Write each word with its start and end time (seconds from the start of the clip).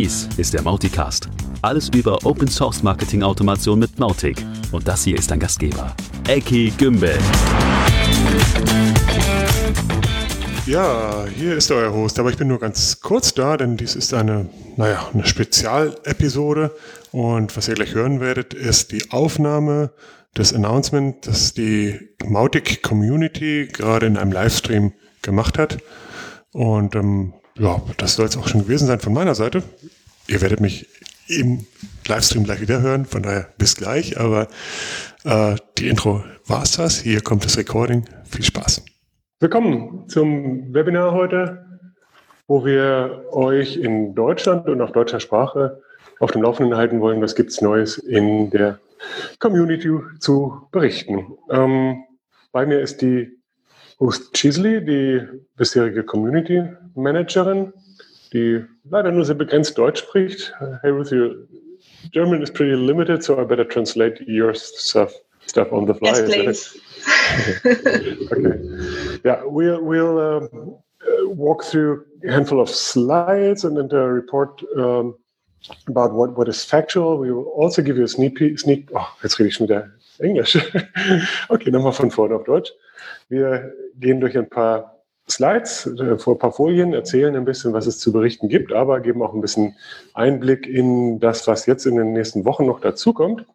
Dies 0.00 0.26
ist 0.38 0.54
der 0.54 0.62
Mauticast. 0.62 1.28
Alles 1.60 1.90
über 1.90 2.24
Open 2.24 2.48
Source 2.48 2.82
Marketing 2.82 3.22
Automation 3.22 3.78
mit 3.78 3.98
Mautic. 3.98 4.42
Und 4.72 4.88
das 4.88 5.04
hier 5.04 5.18
ist 5.18 5.30
dein 5.30 5.38
Gastgeber, 5.38 5.94
Eki 6.26 6.72
Gümbel. 6.78 7.18
Ja, 10.64 11.26
hier 11.36 11.54
ist 11.54 11.70
euer 11.70 11.92
Host, 11.92 12.18
aber 12.18 12.30
ich 12.30 12.38
bin 12.38 12.48
nur 12.48 12.58
ganz 12.58 13.02
kurz 13.02 13.34
da, 13.34 13.58
denn 13.58 13.76
dies 13.76 13.94
ist 13.94 14.14
eine, 14.14 14.48
naja, 14.78 15.06
eine 15.12 15.26
Spezialepisode. 15.26 16.74
Und 17.12 17.54
was 17.54 17.68
ihr 17.68 17.74
gleich 17.74 17.92
hören 17.92 18.20
werdet, 18.20 18.54
ist 18.54 18.92
die 18.92 19.10
Aufnahme 19.10 19.90
des 20.34 20.54
Announcement, 20.54 21.26
das 21.26 21.52
die 21.52 22.08
Mautic 22.24 22.82
Community 22.82 23.68
gerade 23.70 24.06
in 24.06 24.16
einem 24.16 24.32
Livestream 24.32 24.94
gemacht 25.20 25.58
hat. 25.58 25.76
Und 26.52 26.94
ähm, 26.94 27.34
ja, 27.58 27.82
das 27.96 28.14
soll 28.14 28.26
es 28.26 28.36
auch 28.36 28.48
schon 28.48 28.62
gewesen 28.62 28.86
sein 28.86 29.00
von 29.00 29.12
meiner 29.12 29.34
Seite. 29.34 29.62
Ihr 30.26 30.40
werdet 30.40 30.60
mich 30.60 30.86
im 31.28 31.66
Livestream 32.06 32.44
gleich 32.44 32.60
wieder 32.60 32.80
hören, 32.80 33.04
von 33.04 33.22
daher 33.22 33.48
bis 33.58 33.76
gleich. 33.76 34.18
Aber 34.18 34.48
äh, 35.24 35.56
die 35.78 35.88
Intro 35.88 36.24
war 36.46 36.62
es 36.62 36.72
das. 36.72 37.00
Hier 37.00 37.20
kommt 37.20 37.44
das 37.44 37.56
Recording. 37.56 38.04
Viel 38.24 38.44
Spaß. 38.44 38.84
Willkommen 39.38 40.08
zum 40.08 40.74
Webinar 40.74 41.12
heute, 41.12 41.64
wo 42.46 42.64
wir 42.64 43.24
euch 43.32 43.76
in 43.76 44.14
Deutschland 44.14 44.68
und 44.68 44.80
auf 44.80 44.92
deutscher 44.92 45.20
Sprache 45.20 45.80
auf 46.18 46.32
dem 46.32 46.42
Laufenden 46.42 46.76
halten 46.76 47.00
wollen, 47.00 47.22
was 47.22 47.34
gibt 47.34 47.50
es 47.50 47.60
Neues 47.60 47.96
in 47.96 48.50
der 48.50 48.78
Community 49.38 49.90
zu 50.18 50.68
berichten. 50.70 51.38
Ähm, 51.50 52.04
bei 52.52 52.66
mir 52.66 52.80
ist 52.80 53.00
die 53.00 53.39
Ruth 54.00 54.32
Chisley, 54.32 54.80
die 54.80 55.26
bisherige 55.56 56.02
Community 56.02 56.62
Managerin, 56.94 57.72
die 58.32 58.64
leider 58.88 59.12
nur 59.12 59.26
sehr 59.26 59.34
begrenzt 59.34 59.76
Deutsch 59.76 60.00
spricht. 60.00 60.54
Hey 60.80 60.90
Ruth, 60.90 61.12
your 61.12 61.46
German 62.12 62.42
is 62.42 62.50
pretty 62.50 62.74
limited, 62.74 63.22
so 63.22 63.38
I 63.38 63.44
better 63.44 63.68
translate 63.68 64.20
your 64.26 64.54
stuff 64.54 65.12
stuff 65.46 65.70
on 65.70 65.86
the 65.86 65.94
fly. 65.94 66.08
Yes, 66.08 66.22
please. 66.22 66.80
okay. 68.32 69.20
Yeah, 69.22 69.42
we'll 69.44 69.82
we'll 69.82 70.18
um, 70.18 70.78
uh, 71.06 71.28
walk 71.28 71.64
through 71.64 72.06
a 72.26 72.32
handful 72.32 72.60
of 72.60 72.70
slides 72.70 73.64
and 73.64 73.76
then 73.76 73.88
the 73.88 74.08
report 74.08 74.62
um, 74.78 75.14
about 75.88 76.14
what, 76.14 76.38
what 76.38 76.48
is 76.48 76.64
factual. 76.64 77.18
We 77.18 77.32
will 77.32 77.52
also 77.54 77.82
give 77.82 77.98
you 77.98 78.04
a 78.04 78.08
sneak 78.08 78.36
peek. 78.36 78.58
Sneak, 78.58 78.88
oh, 78.94 79.08
jetzt 79.22 79.38
rede 79.38 79.48
ich 79.48 79.56
schon 79.56 79.68
wieder 79.68 79.90
Englisch. 80.18 80.58
okay, 81.48 81.70
nochmal 81.70 81.92
von 81.92 82.10
vorne 82.10 82.34
auf 82.34 82.44
Deutsch. 82.44 82.72
Wir 83.28 83.72
gehen 83.96 84.20
durch 84.20 84.36
ein 84.36 84.48
paar 84.48 85.00
Slides, 85.28 85.86
äh, 85.86 86.18
vor 86.18 86.34
ein 86.34 86.38
paar 86.38 86.52
Folien, 86.52 86.92
erzählen 86.92 87.36
ein 87.36 87.44
bisschen, 87.44 87.72
was 87.72 87.86
es 87.86 87.98
zu 87.98 88.12
berichten 88.12 88.48
gibt, 88.48 88.72
aber 88.72 89.00
geben 89.00 89.22
auch 89.22 89.32
ein 89.32 89.40
bisschen 89.40 89.76
Einblick 90.14 90.66
in 90.66 91.20
das, 91.20 91.46
was 91.46 91.66
jetzt 91.66 91.86
in 91.86 91.96
den 91.96 92.12
nächsten 92.12 92.44
Wochen 92.44 92.66
noch 92.66 92.80
dazukommt. 92.80 93.46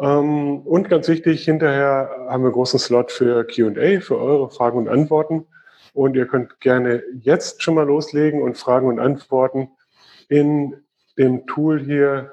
Ähm, 0.00 0.60
und 0.60 0.88
ganz 0.88 1.08
wichtig, 1.08 1.44
hinterher 1.44 2.10
haben 2.28 2.42
wir 2.42 2.48
einen 2.48 2.52
großen 2.52 2.78
Slot 2.78 3.12
für 3.12 3.44
QA, 3.44 4.00
für 4.00 4.18
eure 4.18 4.50
Fragen 4.50 4.78
und 4.78 4.88
Antworten. 4.88 5.46
Und 5.94 6.16
ihr 6.16 6.26
könnt 6.26 6.60
gerne 6.60 7.02
jetzt 7.20 7.62
schon 7.62 7.74
mal 7.74 7.86
loslegen 7.86 8.40
und 8.42 8.56
Fragen 8.56 8.86
und 8.86 8.98
Antworten 8.98 9.68
in 10.28 10.74
dem 11.18 11.46
Tool 11.46 11.80
hier 11.80 12.32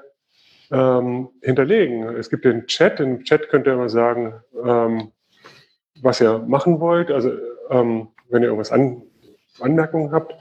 ähm, 0.70 1.28
hinterlegen. 1.42 2.16
Es 2.16 2.30
gibt 2.30 2.44
den 2.44 2.66
Chat. 2.66 3.00
Im 3.00 3.24
Chat 3.24 3.48
könnt 3.48 3.66
ihr 3.66 3.74
immer 3.74 3.88
sagen, 3.88 4.34
ähm, 4.64 5.12
was 6.02 6.20
ihr 6.20 6.38
machen 6.38 6.80
wollt. 6.80 7.10
Also 7.10 7.32
ähm, 7.70 8.08
wenn 8.28 8.42
ihr 8.42 8.48
irgendwas 8.48 8.72
an, 8.72 9.02
Anmerkungen 9.60 10.12
habt. 10.12 10.34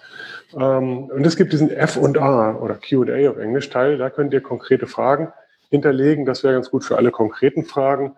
Ähm, 0.56 1.06
und 1.06 1.26
es 1.26 1.36
gibt 1.36 1.54
diesen 1.54 1.72
F 1.72 1.98
und 1.98 2.18
A 2.18 2.56
oder 2.56 2.76
QA 2.76 3.30
auf 3.30 3.38
Englisch 3.38 3.70
Teil. 3.70 3.98
Da 3.98 4.10
könnt 4.10 4.34
ihr 4.34 4.42
konkrete 4.42 4.88
Fragen 4.88 5.32
hinterlegen. 5.70 6.26
Das 6.26 6.44
wäre 6.44 6.54
ganz 6.54 6.70
gut 6.70 6.84
für 6.84 6.98
alle 6.98 7.12
konkreten 7.12 7.66
Fragen, 7.66 8.16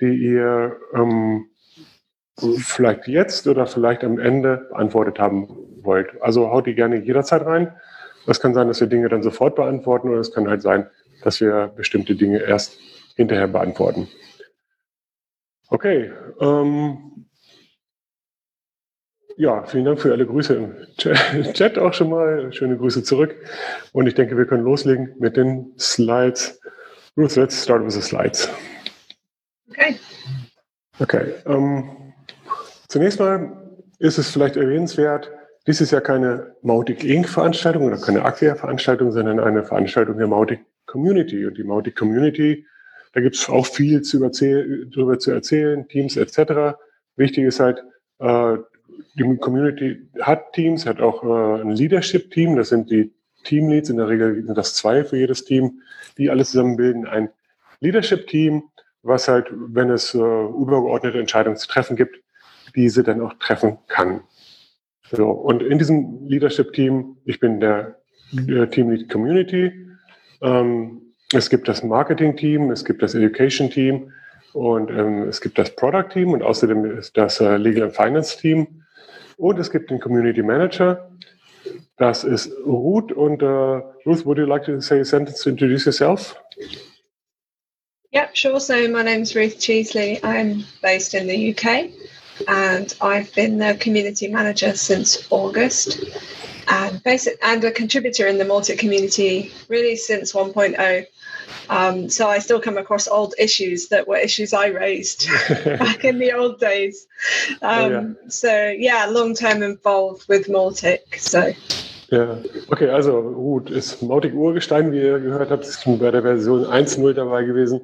die 0.00 0.14
ihr 0.14 0.76
ähm, 0.94 1.46
vielleicht 2.38 3.06
jetzt 3.06 3.46
oder 3.46 3.66
vielleicht 3.66 4.02
am 4.04 4.18
Ende 4.18 4.68
beantwortet 4.70 5.18
haben 5.18 5.48
wollt. 5.82 6.20
Also 6.20 6.50
haut 6.50 6.66
die 6.66 6.74
gerne 6.74 6.96
jederzeit 6.96 7.44
rein. 7.44 7.74
Das 8.26 8.40
kann 8.40 8.54
sein, 8.54 8.68
dass 8.68 8.80
wir 8.80 8.88
Dinge 8.88 9.08
dann 9.08 9.22
sofort 9.22 9.54
beantworten 9.54 10.08
oder 10.08 10.20
es 10.20 10.32
kann 10.32 10.48
halt 10.48 10.62
sein, 10.62 10.88
dass 11.24 11.40
wir 11.40 11.72
bestimmte 11.74 12.14
Dinge 12.14 12.38
erst 12.38 12.78
hinterher 13.16 13.48
beantworten. 13.48 14.08
Okay. 15.68 16.12
Ähm, 16.40 17.26
ja, 19.36 19.64
vielen 19.64 19.84
Dank 19.84 20.00
für 20.00 20.12
alle 20.12 20.26
Grüße 20.26 20.54
im 20.54 20.76
Chat 21.54 21.78
auch 21.78 21.92
schon 21.92 22.10
mal. 22.10 22.52
Schöne 22.52 22.76
Grüße 22.76 23.02
zurück. 23.02 23.34
Und 23.92 24.06
ich 24.06 24.14
denke, 24.14 24.36
wir 24.36 24.46
können 24.46 24.64
loslegen 24.64 25.14
mit 25.18 25.36
den 25.36 25.72
Slides. 25.78 26.60
Ruth, 27.16 27.36
let's 27.36 27.62
start 27.62 27.84
with 27.84 27.94
the 27.94 28.02
slides. 28.02 28.48
Okay. 29.70 29.96
Okay. 31.00 31.34
Ähm, 31.46 32.12
zunächst 32.88 33.18
mal 33.18 33.80
ist 33.98 34.18
es 34.18 34.30
vielleicht 34.30 34.56
erwähnenswert, 34.56 35.30
dies 35.66 35.80
ist 35.80 35.92
ja 35.92 36.00
keine 36.00 36.54
Mautic 36.62 37.02
Inc. 37.04 37.28
Veranstaltung 37.28 37.84
oder 37.84 37.96
keine 37.96 38.24
Acquia 38.24 38.54
Veranstaltung, 38.54 39.12
sondern 39.12 39.40
eine 39.40 39.64
Veranstaltung 39.64 40.18
der 40.18 40.26
Mautic 40.26 40.60
Community. 40.86 41.46
Und 41.46 41.58
die 41.58 41.64
Mautic 41.64 41.96
Community, 41.96 42.66
da 43.12 43.20
gibt 43.20 43.36
es 43.36 43.48
auch 43.48 43.66
viel 43.66 44.02
zu 44.02 44.18
darüber 44.18 45.18
zu 45.18 45.30
erzählen, 45.30 45.86
Teams 45.88 46.16
etc. 46.16 46.76
Wichtig 47.16 47.44
ist 47.44 47.60
halt, 47.60 47.82
äh, 48.18 48.56
die 49.14 49.36
Community 49.38 50.08
hat 50.20 50.52
Teams, 50.52 50.86
hat 50.86 51.00
auch 51.00 51.22
äh, 51.24 51.62
ein 51.62 51.70
Leadership-Team, 51.70 52.56
das 52.56 52.68
sind 52.68 52.90
die 52.90 53.12
Teamleads, 53.44 53.90
in 53.90 53.98
der 53.98 54.08
Regel 54.08 54.44
sind 54.44 54.56
das 54.56 54.74
zwei 54.74 55.04
für 55.04 55.16
jedes 55.16 55.44
Team, 55.44 55.80
die 56.18 56.30
alle 56.30 56.44
zusammen 56.44 56.76
bilden 56.76 57.06
ein 57.06 57.28
Leadership-Team, 57.80 58.62
was 59.02 59.28
halt, 59.28 59.46
wenn 59.52 59.90
es 59.90 60.14
äh, 60.14 60.18
übergeordnete 60.18 61.18
Entscheidungen 61.18 61.56
zu 61.56 61.68
treffen 61.68 61.96
gibt, 61.96 62.20
diese 62.74 63.02
dann 63.02 63.20
auch 63.20 63.34
treffen 63.34 63.78
kann. 63.88 64.22
So, 65.10 65.28
und 65.30 65.62
in 65.62 65.78
diesem 65.78 66.26
Leadership-Team, 66.26 67.18
ich 67.24 67.38
bin 67.38 67.60
der, 67.60 67.98
der 68.32 68.70
Teamlead 68.70 69.08
Community, 69.10 69.83
es 70.40 71.50
gibt 71.50 71.68
das 71.68 71.82
Marketing-Team, 71.82 72.70
es 72.70 72.84
gibt 72.84 73.02
das 73.02 73.14
Education-Team 73.14 74.12
und 74.52 74.90
ähm, 74.90 75.28
es 75.28 75.40
gibt 75.40 75.58
das 75.58 75.74
Product-Team 75.74 76.32
und 76.32 76.42
außerdem 76.42 77.00
das 77.14 77.40
äh, 77.40 77.56
Legal 77.56 77.84
and 77.84 77.96
Finance-Team 77.96 78.84
und 79.36 79.58
es 79.58 79.70
gibt 79.70 79.90
den 79.90 80.00
Community 80.00 80.42
Manager. 80.42 81.10
Das 81.96 82.24
ist 82.24 82.50
Ruth 82.66 83.12
und 83.12 83.42
uh, 83.42 83.80
Ruth, 84.04 84.26
would 84.26 84.38
you 84.38 84.44
like 84.44 84.64
to 84.64 84.80
say 84.80 85.00
a 85.00 85.04
sentence 85.04 85.42
to 85.42 85.50
introduce 85.50 85.86
yourself? 85.86 86.36
Yeah, 88.12 88.28
sure. 88.32 88.60
So 88.60 88.74
my 88.88 89.02
name's 89.02 89.34
Ruth 89.34 89.58
Cheesley. 89.58 90.20
I'm 90.22 90.64
based 90.82 91.14
in 91.14 91.26
the 91.26 91.52
UK. 91.52 91.90
and 92.48 92.94
I've 93.00 93.32
been 93.34 93.58
the 93.58 93.76
community 93.78 94.28
manager 94.28 94.74
since 94.74 95.26
August 95.30 96.04
and 96.68 97.02
basic 97.02 97.38
and 97.42 97.62
a 97.64 97.70
contributor 97.70 98.26
in 98.26 98.38
the 98.38 98.44
Maltic 98.44 98.78
community 98.78 99.52
really 99.68 99.96
since 99.96 100.32
1.0. 100.32 101.06
Um, 101.68 102.08
so 102.08 102.28
I 102.28 102.38
still 102.38 102.60
come 102.60 102.76
across 102.76 103.08
old 103.08 103.34
issues 103.38 103.88
that 103.88 104.06
were 104.06 104.16
issues 104.16 104.52
I 104.52 104.68
raised 104.68 105.28
back 105.48 106.04
in 106.04 106.18
the 106.18 106.32
old 106.32 106.60
days. 106.60 107.06
Um, 107.62 107.70
oh, 107.70 107.88
yeah. 107.90 108.28
So 108.28 108.74
yeah, 108.78 109.06
long 109.06 109.34
term 109.34 109.62
involved 109.62 110.26
with 110.28 110.48
Maltic. 110.48 111.16
So. 111.18 111.52
Ja, 112.10 112.36
okay, 112.70 112.90
also 112.90 113.22
gut, 113.22 113.70
ist 113.70 114.02
Mautic 114.02 114.34
Urgestein, 114.34 114.92
wie 114.92 115.00
ihr 115.00 115.18
gehört 115.20 115.50
habt, 115.50 115.64
ist 115.64 115.84
bei 115.84 116.10
der 116.10 116.22
Version 116.22 116.66
1.0 116.66 117.14
dabei 117.14 117.44
gewesen. 117.44 117.80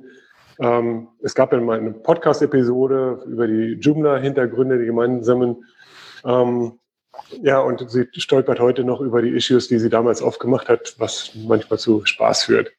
Ähm, 0.60 1.08
es 1.22 1.34
gab 1.34 1.50
dann 1.50 1.64
mal 1.64 1.78
eine 1.78 1.92
Podcast-Episode 1.92 3.24
über 3.26 3.46
die 3.46 3.78
Joomla-Hintergründe, 3.80 4.78
die 4.78 4.84
gemeinsamen. 4.84 5.64
Ähm, 6.24 6.79
ja, 7.42 7.60
und 7.60 7.90
sie 7.90 8.06
stolpert 8.16 8.60
heute 8.60 8.84
noch 8.84 9.00
über 9.00 9.22
die 9.22 9.30
Issues, 9.30 9.66
die 9.68 9.78
sie 9.78 9.88
damals 9.90 10.22
aufgemacht 10.22 10.68
hat, 10.68 10.94
was 10.98 11.30
manchmal 11.34 11.78
zu 11.78 12.04
Spaß 12.04 12.44
führt. 12.44 12.70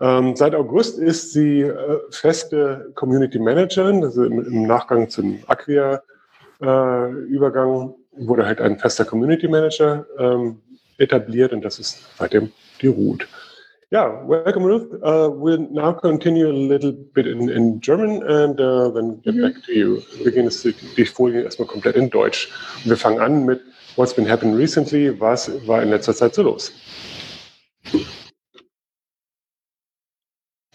Ähm, 0.00 0.36
seit 0.36 0.54
August 0.54 0.98
ist 0.98 1.32
sie 1.32 1.62
äh, 1.62 1.98
feste 2.10 2.92
Community 2.94 3.38
Managerin, 3.38 4.04
also 4.04 4.24
im, 4.24 4.44
im 4.44 4.66
Nachgang 4.66 5.08
zum 5.08 5.42
Acquia-Übergang 5.48 7.90
äh, 7.90 7.94
wurde 8.26 8.46
halt 8.46 8.60
ein 8.60 8.78
fester 8.78 9.04
Community 9.04 9.48
Manager 9.48 10.06
ähm, 10.18 10.60
etabliert 10.98 11.52
und 11.52 11.64
das 11.64 11.80
ist 11.80 11.98
seitdem 12.16 12.52
die 12.80 12.88
Root. 12.88 13.26
Yeah, 13.90 14.22
welcome, 14.22 14.64
Ruth. 14.64 14.92
Uh, 15.02 15.30
we'll 15.32 15.66
now 15.70 15.92
continue 15.92 16.50
a 16.50 16.52
little 16.52 16.92
bit 16.92 17.26
in, 17.26 17.48
in 17.48 17.80
German 17.80 18.22
and 18.22 18.60
uh, 18.60 18.90
then 18.90 19.18
get 19.20 19.34
mhm. 19.34 19.40
back 19.40 19.64
to 19.64 19.72
you. 19.72 20.02
Wir 20.18 20.24
beginnen 20.24 20.50
die 20.94 21.06
Folie 21.06 21.42
erstmal 21.42 21.68
komplett 21.68 21.96
in 21.96 22.10
Deutsch. 22.10 22.50
Wir 22.84 22.98
fangen 22.98 23.20
an 23.20 23.46
mit 23.46 23.62
What's 23.96 24.12
been 24.12 24.26
happening 24.26 24.54
recently? 24.54 25.08
Was 25.18 25.48
war 25.66 25.82
in 25.82 25.88
letzter 25.88 26.14
Zeit 26.14 26.34
so 26.34 26.42
los? 26.42 26.70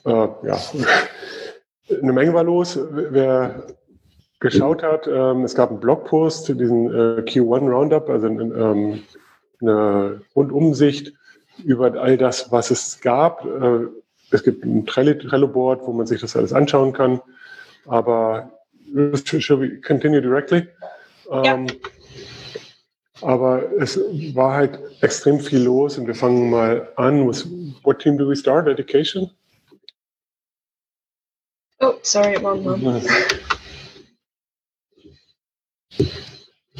Uh, 0.05 0.29
ja, 0.43 0.57
eine 2.01 2.13
Menge 2.13 2.33
war 2.33 2.43
los. 2.43 2.79
Wer 2.91 3.67
geschaut 4.39 4.81
hat, 4.81 5.07
ähm, 5.07 5.43
es 5.43 5.53
gab 5.53 5.69
einen 5.69 5.79
Blogpost, 5.79 6.49
diesen 6.49 6.87
äh, 6.87 7.21
Q1 7.21 7.69
Roundup, 7.69 8.09
also 8.09 8.25
ähm, 8.27 9.03
eine 9.61 10.21
Rundumsicht 10.35 11.13
über 11.63 11.93
all 12.01 12.17
das, 12.17 12.51
was 12.51 12.71
es 12.71 12.99
gab. 13.01 13.45
Äh, 13.45 13.87
es 14.31 14.43
gibt 14.43 14.63
ein 14.65 14.85
Trello-Board, 14.85 15.81
wo 15.85 15.93
man 15.93 16.07
sich 16.07 16.21
das 16.21 16.35
alles 16.35 16.53
anschauen 16.53 16.93
kann. 16.93 17.21
Aber 17.85 18.51
should 19.13 19.59
we 19.59 19.81
continue 19.81 20.21
directly? 20.21 20.67
Ja. 21.29 21.55
Ähm, 21.55 21.67
aber 23.21 23.71
es 23.79 23.97
war 24.33 24.53
halt 24.55 24.79
extrem 25.01 25.39
viel 25.39 25.63
los 25.63 25.97
und 25.97 26.07
wir 26.07 26.15
fangen 26.15 26.49
mal 26.49 26.91
an. 26.97 27.27
With, 27.27 27.47
what 27.83 27.99
team 27.99 28.17
do 28.17 28.27
we 28.27 28.35
start? 28.35 28.67
Education? 28.67 29.29
Oh, 31.79 31.93
sorry, 32.01 32.37
one 32.43 32.61
moment. 32.61 33.07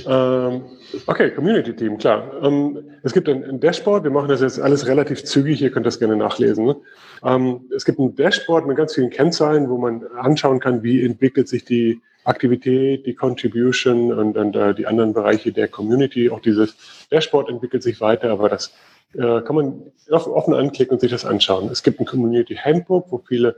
Ähm, 0.06 0.64
okay, 1.08 1.32
Community 1.32 1.76
Team, 1.76 1.98
klar. 1.98 2.32
Ähm, 2.42 2.80
es 3.04 3.14
gibt 3.14 3.30
ein, 3.30 3.44
ein, 3.44 3.60
Dashboard, 3.60 4.04
wir 4.04 4.12
machen 4.12 4.30
das 4.30 4.42
jetzt 4.42 4.60
alles 4.60 4.88
relativ 4.88 5.24
zügig, 5.24 5.62
ihr 5.62 5.72
könnt 5.72 5.86
das 5.86 6.00
gerne 6.00 6.16
nachlesen. 6.16 6.66
Ne? 6.66 6.76
Ähm, 7.24 7.62
es 7.76 7.86
gibt 7.86 8.00
ein 8.00 8.16
Dashboard 8.16 8.68
mit 8.68 8.78
ganz 8.78 8.96
vielen 8.96 9.10
Kennzahlen, 9.10 9.70
wo 9.70 9.78
man 9.78 10.06
anschauen 10.18 10.60
kann, 10.60 10.84
wie 10.84 11.04
entwickelt 11.04 11.48
sich 11.48 11.66
die 11.66 12.02
Aktivität, 12.26 13.06
die 13.06 13.16
Contribution 13.16 14.14
und, 14.14 14.38
und 14.38 14.56
äh, 14.56 14.74
die 14.74 14.88
anderen 14.88 15.14
Bereiche 15.14 15.52
der 15.52 15.68
Community. 15.68 16.30
Auch 16.30 16.40
dieses 16.40 17.08
Dashboard 17.12 17.50
entwickelt 17.50 17.84
sich 17.84 18.00
weiter, 18.00 18.30
aber 18.32 18.50
das 18.50 18.74
äh, 19.16 19.42
kann 19.42 19.56
man 19.56 19.82
offen 20.10 20.54
anklicken 20.54 20.94
und 20.94 21.00
sich 21.00 21.12
das 21.12 21.26
anschauen. 21.26 21.70
Es 21.72 21.84
gibt 21.84 22.00
ein 22.00 22.06
Community 22.06 22.56
Handbook, 22.56 23.08
wo 23.10 23.20
viele 23.20 23.56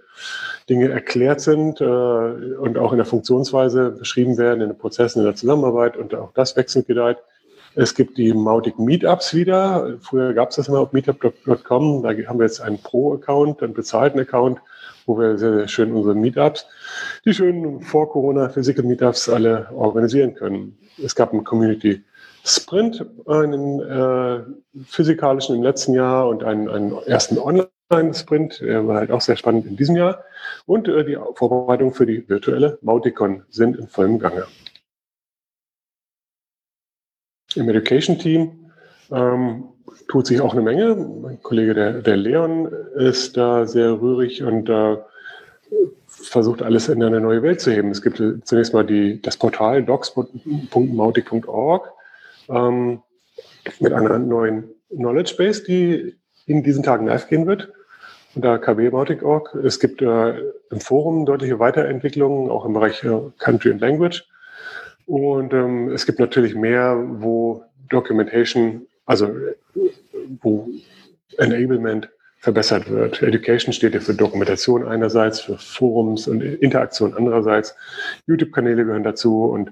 Dinge 0.70 0.90
erklärt 0.90 1.42
sind 1.42 1.82
äh, 1.82 1.84
und 1.84 2.78
auch 2.78 2.92
in 2.92 2.98
der 2.98 3.06
Funktionsweise 3.06 3.92
beschrieben 3.92 4.38
werden, 4.38 4.62
in 4.62 4.70
den 4.70 4.78
Prozessen, 4.78 5.20
in 5.20 5.26
der 5.26 5.36
Zusammenarbeit 5.36 5.98
und 5.98 6.14
auch 6.16 6.32
das 6.34 6.56
wechselnd 6.56 6.88
gedeiht. 6.88 7.18
Es 7.78 7.94
gibt 7.94 8.18
die 8.18 8.34
Mautic 8.34 8.80
Meetups 8.80 9.34
wieder. 9.34 9.98
Früher 10.00 10.34
gab 10.34 10.52
es 10.52 10.56
das 10.56 10.70
immer 10.70 10.80
auf 10.80 10.94
meetup.com. 10.94 12.04
Da 12.04 12.10
haben 12.10 12.40
wir 12.40 12.46
jetzt 12.46 12.62
einen 12.62 12.82
Pro-Account, 12.82 13.62
einen 13.62 13.74
bezahlten 13.74 14.20
Account, 14.20 14.60
wo 15.06 15.20
wir 15.20 15.38
sehr, 15.38 15.54
sehr 15.54 15.68
schön 15.68 15.92
unsere 15.92 16.16
Meetups, 16.16 16.68
die 17.26 17.34
schönen 17.34 17.82
vor 17.82 18.10
Corona 18.10 18.48
Physical 18.48 18.86
Meetups 18.86 19.28
alle 19.28 19.68
organisieren 19.74 20.36
können. 20.36 20.78
Es 21.04 21.16
gab 21.16 21.34
einen 21.34 21.44
Community 21.44 22.02
Sprint, 22.48 23.04
einen 23.26 23.80
äh, 23.80 24.44
physikalischen 24.86 25.56
im 25.56 25.64
letzten 25.64 25.96
Jahr 25.96 26.28
und 26.28 26.44
einen, 26.44 26.70
einen 26.70 26.96
ersten 27.08 27.40
Online-Sprint, 27.40 28.62
der 28.62 28.88
war 28.88 28.98
halt 28.98 29.10
auch 29.10 29.22
sehr 29.22 29.36
spannend 29.36 29.66
in 29.66 29.76
diesem 29.76 29.96
Jahr. 29.96 30.24
Und 30.68 30.88
äh, 30.88 31.04
die 31.04 31.18
Vorbereitungen 31.34 31.96
für 31.96 32.06
die 32.06 32.30
virtuelle 32.30 32.78
Mauticon 32.84 33.42
sind 33.50 33.78
in 33.78 33.88
vollem 33.88 34.20
Gange. 34.20 34.46
Im 37.56 37.68
Education-Team 37.68 38.72
ähm, 39.12 39.64
tut 40.08 40.28
sich 40.28 40.40
auch 40.40 40.54
eine 40.54 40.62
Menge. 40.62 40.94
Mein 40.96 41.42
Kollege, 41.42 41.74
der, 41.74 42.04
der 42.04 42.18
Leon, 42.18 42.68
ist 42.96 43.38
da 43.38 43.66
sehr 43.66 44.00
rührig 44.00 44.44
und 44.44 44.70
äh, 44.70 44.98
versucht 46.06 46.62
alles 46.62 46.90
in 46.90 47.02
eine 47.02 47.22
neue 47.22 47.42
Welt 47.42 47.60
zu 47.60 47.72
heben. 47.72 47.90
Es 47.90 48.04
gibt 48.04 48.22
zunächst 48.44 48.74
mal 48.74 48.86
die, 48.86 49.20
das 49.20 49.38
Portal 49.38 49.84
docs.mautic.org 49.84 51.95
ähm, 52.50 53.02
mit 53.80 53.94
einer 53.94 54.20
neuen 54.20 54.70
Knowledge 54.90 55.36
Base, 55.38 55.64
die 55.64 56.16
in 56.46 56.64
diesen 56.64 56.84
Tagen 56.84 57.08
live 57.08 57.28
gehen 57.28 57.48
wird 57.48 57.72
unter 58.36 58.60
kb-mautic.org. 58.60 59.56
Es 59.56 59.80
gibt 59.80 60.02
äh, 60.02 60.38
im 60.70 60.80
Forum 60.80 61.26
deutliche 61.26 61.60
Weiterentwicklungen, 61.60 62.52
auch 62.52 62.66
im 62.66 62.74
Bereich 62.74 63.04
äh, 63.04 63.32
Country 63.40 63.72
and 63.72 63.82
Language. 63.82 64.26
Und 65.06 65.54
ähm, 65.54 65.90
es 65.90 66.06
gibt 66.06 66.20
natürlich 66.20 66.56
mehr, 66.56 66.98
wo 66.98 67.64
Documentation, 67.90 68.88
also 69.06 69.30
wo 70.42 70.68
Enablement 71.38 72.10
verbessert 72.40 72.90
wird. 72.90 73.22
Education 73.22 73.74
steht 73.74 73.94
ja 73.94 74.00
für 74.00 74.14
Dokumentation 74.14 74.88
einerseits, 74.88 75.40
für 75.40 75.58
Forums 75.58 76.28
und 76.28 76.42
Interaktion 76.42 77.14
andererseits. 77.16 77.76
YouTube-Kanäle 78.28 78.86
gehören 78.86 79.04
dazu 79.04 79.46
und 79.46 79.72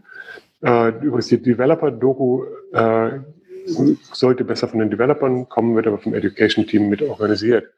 äh, 0.63 0.89
übrigens 0.89 1.27
die 1.27 1.41
Developer-Doku 1.41 2.45
äh, 2.73 3.19
sollte 3.65 4.43
besser 4.43 4.67
von 4.67 4.79
den 4.79 4.89
Developern 4.89 5.47
kommen, 5.49 5.75
wird 5.75 5.87
aber 5.87 5.99
vom 5.99 6.13
Education-Team 6.13 6.89
mit 6.89 7.01
organisiert. 7.01 7.71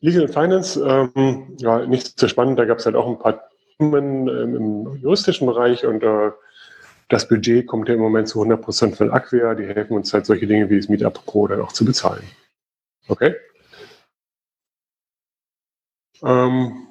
Legal 0.00 0.22
and 0.22 0.32
Finance, 0.32 0.80
ähm, 1.16 1.54
ja, 1.58 1.86
nicht 1.86 2.18
so 2.18 2.26
spannend, 2.26 2.58
da 2.58 2.64
gab 2.64 2.78
es 2.78 2.86
halt 2.86 2.96
auch 2.96 3.08
ein 3.08 3.18
paar 3.18 3.48
Themen 3.78 4.28
ähm, 4.28 4.56
im 4.56 4.96
juristischen 4.96 5.46
Bereich 5.46 5.86
und 5.86 6.02
äh, 6.02 6.30
das 7.08 7.28
Budget 7.28 7.66
kommt 7.66 7.88
ja 7.88 7.94
im 7.94 8.00
Moment 8.00 8.28
zu 8.28 8.38
100 8.40 8.62
Prozent 8.62 8.96
von 8.96 9.10
Acquia. 9.10 9.54
Die 9.54 9.66
helfen 9.66 9.94
uns 9.94 10.14
halt 10.14 10.24
solche 10.24 10.46
Dinge 10.46 10.70
wie 10.70 10.78
das 10.78 10.88
Meetup 10.88 11.24
Pro 11.26 11.46
dann 11.46 11.60
auch 11.60 11.72
zu 11.72 11.84
bezahlen. 11.84 12.22
Okay? 13.06 13.34
Ähm, 16.22 16.86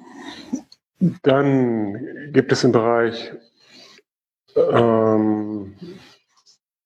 dann 1.22 2.32
gibt 2.32 2.52
es 2.52 2.62
im 2.62 2.70
Bereich 2.70 3.32
ähm, 4.56 5.74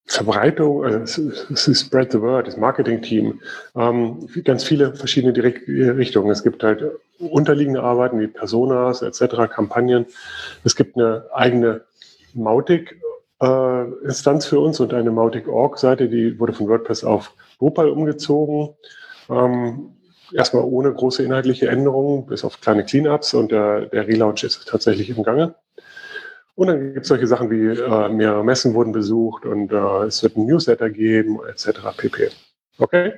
Verbreitung, 0.05 0.85
ist 0.85 1.75
Spread 1.75 2.13
the 2.13 2.21
Word, 2.21 2.47
das 2.47 2.57
Marketing-Team, 2.57 3.41
ähm, 3.75 4.29
ganz 4.45 4.63
viele 4.63 4.95
verschiedene 4.95 5.33
Direkt 5.33 5.67
Richtungen. 5.67 6.31
Es 6.31 6.43
gibt 6.43 6.63
halt 6.63 6.83
unterliegende 7.19 7.83
Arbeiten 7.83 8.19
wie 8.19 8.27
Personas 8.27 9.01
etc., 9.01 9.51
Kampagnen. 9.53 10.05
Es 10.63 10.75
gibt 10.75 10.95
eine 10.95 11.25
eigene 11.33 11.81
Mautic 12.33 12.99
äh, 13.41 13.83
Instanz 14.03 14.45
für 14.45 14.59
uns 14.59 14.79
und 14.79 14.93
eine 14.93 15.11
Mautic.org-Seite, 15.11 16.07
die 16.09 16.39
wurde 16.39 16.53
von 16.53 16.67
WordPress 16.67 17.03
auf 17.03 17.33
Drupal 17.59 17.89
umgezogen. 17.89 18.75
Ähm, 19.29 19.97
erstmal 20.33 20.63
ohne 20.63 20.93
große 20.93 21.23
inhaltliche 21.23 21.67
Änderungen, 21.67 22.25
bis 22.27 22.43
auf 22.43 22.61
kleine 22.61 22.85
Cleanups 22.85 23.33
und 23.33 23.51
der, 23.51 23.87
der 23.87 24.07
Relaunch 24.07 24.43
ist 24.43 24.67
tatsächlich 24.67 25.09
im 25.09 25.23
Gange. 25.23 25.55
Und 26.57 26.67
dann 26.67 26.93
gibt 26.95 27.03
es 27.03 27.09
solche 27.09 27.27
Sachen 27.27 27.51
wie 27.51 27.67
äh, 27.67 28.09
mehrere 28.09 28.43
Messen 28.43 28.73
wurden 28.73 28.91
besucht 28.91 29.45
und 29.45 29.71
äh, 29.71 30.05
es 30.05 30.23
wird 30.23 30.37
ein 30.37 30.47
Newsletter 30.47 30.89
geben, 30.89 31.37
etc. 31.47 31.95
pp. 31.95 32.31
Okay? 32.79 33.13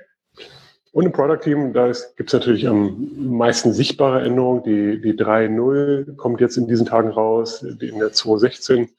Und 0.92 1.06
im 1.06 1.14
Product 1.14 1.40
Team, 1.42 1.72
da 1.72 1.90
gibt 2.18 2.30
es 2.30 2.34
natürlich 2.34 2.68
am 2.68 3.08
meisten 3.16 3.72
sichtbare 3.72 4.24
Änderungen. 4.24 4.64
Die, 4.64 5.00
die 5.00 5.14
3.0 5.14 6.18
kommt 6.18 6.42
jetzt 6.42 6.58
in 6.58 6.68
diesen 6.68 6.86
Tagen 6.86 7.12
raus. 7.12 7.62
In 7.62 8.00
der 8.00 8.12
2.16 8.12 8.90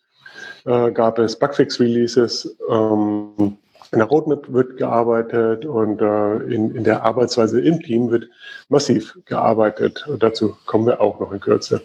äh, 0.65 0.91
gab 0.93 1.19
es 1.19 1.39
Bugfix-Releases. 1.39 2.57
Ähm, 2.71 3.59
in 3.93 3.99
der 3.99 4.07
Roadmap 4.07 4.51
wird 4.51 4.79
gearbeitet 4.79 5.67
und 5.67 6.01
äh, 6.01 6.37
in, 6.45 6.75
in 6.75 6.85
der 6.85 7.03
Arbeitsweise 7.03 7.61
im 7.61 7.79
Team 7.83 8.11
wird 8.11 8.27
massiv 8.71 9.19
gearbeitet. 9.27 10.07
Und 10.09 10.23
dazu 10.23 10.57
kommen 10.65 10.87
wir 10.87 11.03
auch 11.03 11.21
noch 11.21 11.31
in 11.31 11.41
Kürze. 11.41 11.83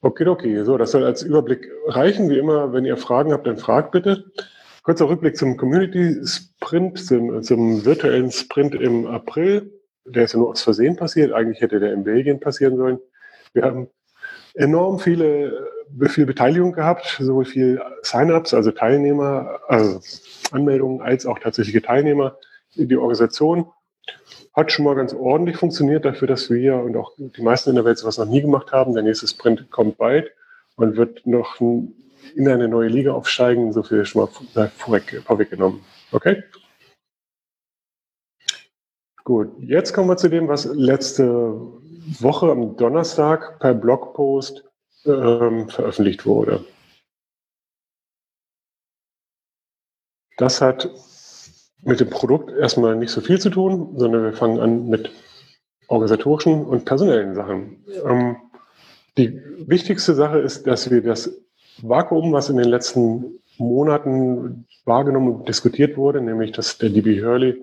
Okay, 0.00 0.26
okay. 0.28 0.62
So, 0.64 0.78
das 0.78 0.92
soll 0.92 1.04
als 1.04 1.22
Überblick 1.22 1.68
reichen. 1.86 2.30
Wie 2.30 2.38
immer, 2.38 2.72
wenn 2.72 2.84
ihr 2.84 2.96
Fragen 2.96 3.32
habt, 3.32 3.46
dann 3.46 3.58
fragt 3.58 3.90
bitte. 3.90 4.24
Kurzer 4.84 5.08
Rückblick 5.08 5.36
zum 5.36 5.56
Community 5.56 6.24
Sprint, 6.24 6.98
zum, 7.04 7.42
zum 7.42 7.84
virtuellen 7.84 8.30
Sprint 8.30 8.74
im 8.76 9.06
April. 9.06 9.72
Der 10.06 10.24
ist 10.24 10.34
ja 10.34 10.38
nur 10.38 10.50
aus 10.50 10.62
Versehen 10.62 10.96
passiert. 10.96 11.32
Eigentlich 11.32 11.60
hätte 11.60 11.80
der 11.80 11.92
in 11.92 12.04
Belgien 12.04 12.38
passieren 12.38 12.76
sollen. 12.76 12.98
Wir 13.52 13.64
haben 13.64 13.88
enorm 14.54 15.00
viele, 15.00 15.68
viel 16.06 16.26
Beteiligung 16.26 16.72
gehabt, 16.72 17.18
sowohl 17.20 17.44
viel 17.44 17.80
Sign-ups, 18.02 18.54
also 18.54 18.70
Teilnehmer, 18.70 19.60
also 19.66 20.00
Anmeldungen, 20.52 21.00
als 21.00 21.26
auch 21.26 21.38
tatsächliche 21.40 21.82
Teilnehmer 21.82 22.36
in 22.76 22.88
die 22.88 22.96
Organisation. 22.96 23.66
Hat 24.58 24.72
schon 24.72 24.86
mal 24.86 24.96
ganz 24.96 25.14
ordentlich 25.14 25.56
funktioniert 25.56 26.04
dafür, 26.04 26.26
dass 26.26 26.50
wir 26.50 26.78
und 26.78 26.96
auch 26.96 27.12
die 27.16 27.42
meisten 27.42 27.70
in 27.70 27.76
der 27.76 27.84
Welt 27.84 27.96
sowas 27.96 28.18
noch 28.18 28.26
nie 28.26 28.42
gemacht 28.42 28.72
haben. 28.72 28.92
Der 28.92 29.04
nächste 29.04 29.28
Sprint 29.28 29.70
kommt 29.70 29.98
bald 29.98 30.32
und 30.74 30.96
wird 30.96 31.24
noch 31.28 31.60
in 31.60 31.94
eine 32.48 32.66
neue 32.66 32.88
Liga 32.88 33.12
aufsteigen. 33.12 33.72
So 33.72 33.84
viel 33.84 34.04
schon 34.04 34.22
mal 34.22 34.68
vorweg, 34.70 35.22
vorweggenommen. 35.24 35.84
Okay? 36.10 36.42
Gut, 39.22 39.52
jetzt 39.60 39.92
kommen 39.92 40.08
wir 40.08 40.16
zu 40.16 40.28
dem, 40.28 40.48
was 40.48 40.64
letzte 40.64 41.54
Woche 42.18 42.50
am 42.50 42.76
Donnerstag 42.76 43.60
per 43.60 43.74
Blogpost 43.74 44.64
ähm, 45.04 45.68
veröffentlicht 45.68 46.26
wurde. 46.26 46.64
Das 50.36 50.60
hat 50.60 50.90
mit 51.82 52.00
dem 52.00 52.10
Produkt 52.10 52.50
erstmal 52.50 52.96
nicht 52.96 53.10
so 53.10 53.20
viel 53.20 53.40
zu 53.40 53.50
tun, 53.50 53.94
sondern 53.96 54.24
wir 54.24 54.32
fangen 54.32 54.60
an 54.60 54.88
mit 54.88 55.10
organisatorischen 55.86 56.64
und 56.64 56.84
personellen 56.84 57.34
Sachen. 57.34 57.84
Ähm, 58.04 58.36
die 59.16 59.40
wichtigste 59.66 60.14
Sache 60.14 60.38
ist, 60.38 60.66
dass 60.66 60.90
wir 60.90 61.02
das 61.02 61.30
Vakuum, 61.82 62.32
was 62.32 62.50
in 62.50 62.56
den 62.56 62.68
letzten 62.68 63.40
Monaten 63.56 64.66
wahrgenommen 64.84 65.34
und 65.34 65.48
diskutiert 65.48 65.96
wurde, 65.96 66.20
nämlich 66.20 66.52
dass 66.52 66.78
der 66.78 66.90
DB 66.90 67.22
Hurley 67.22 67.60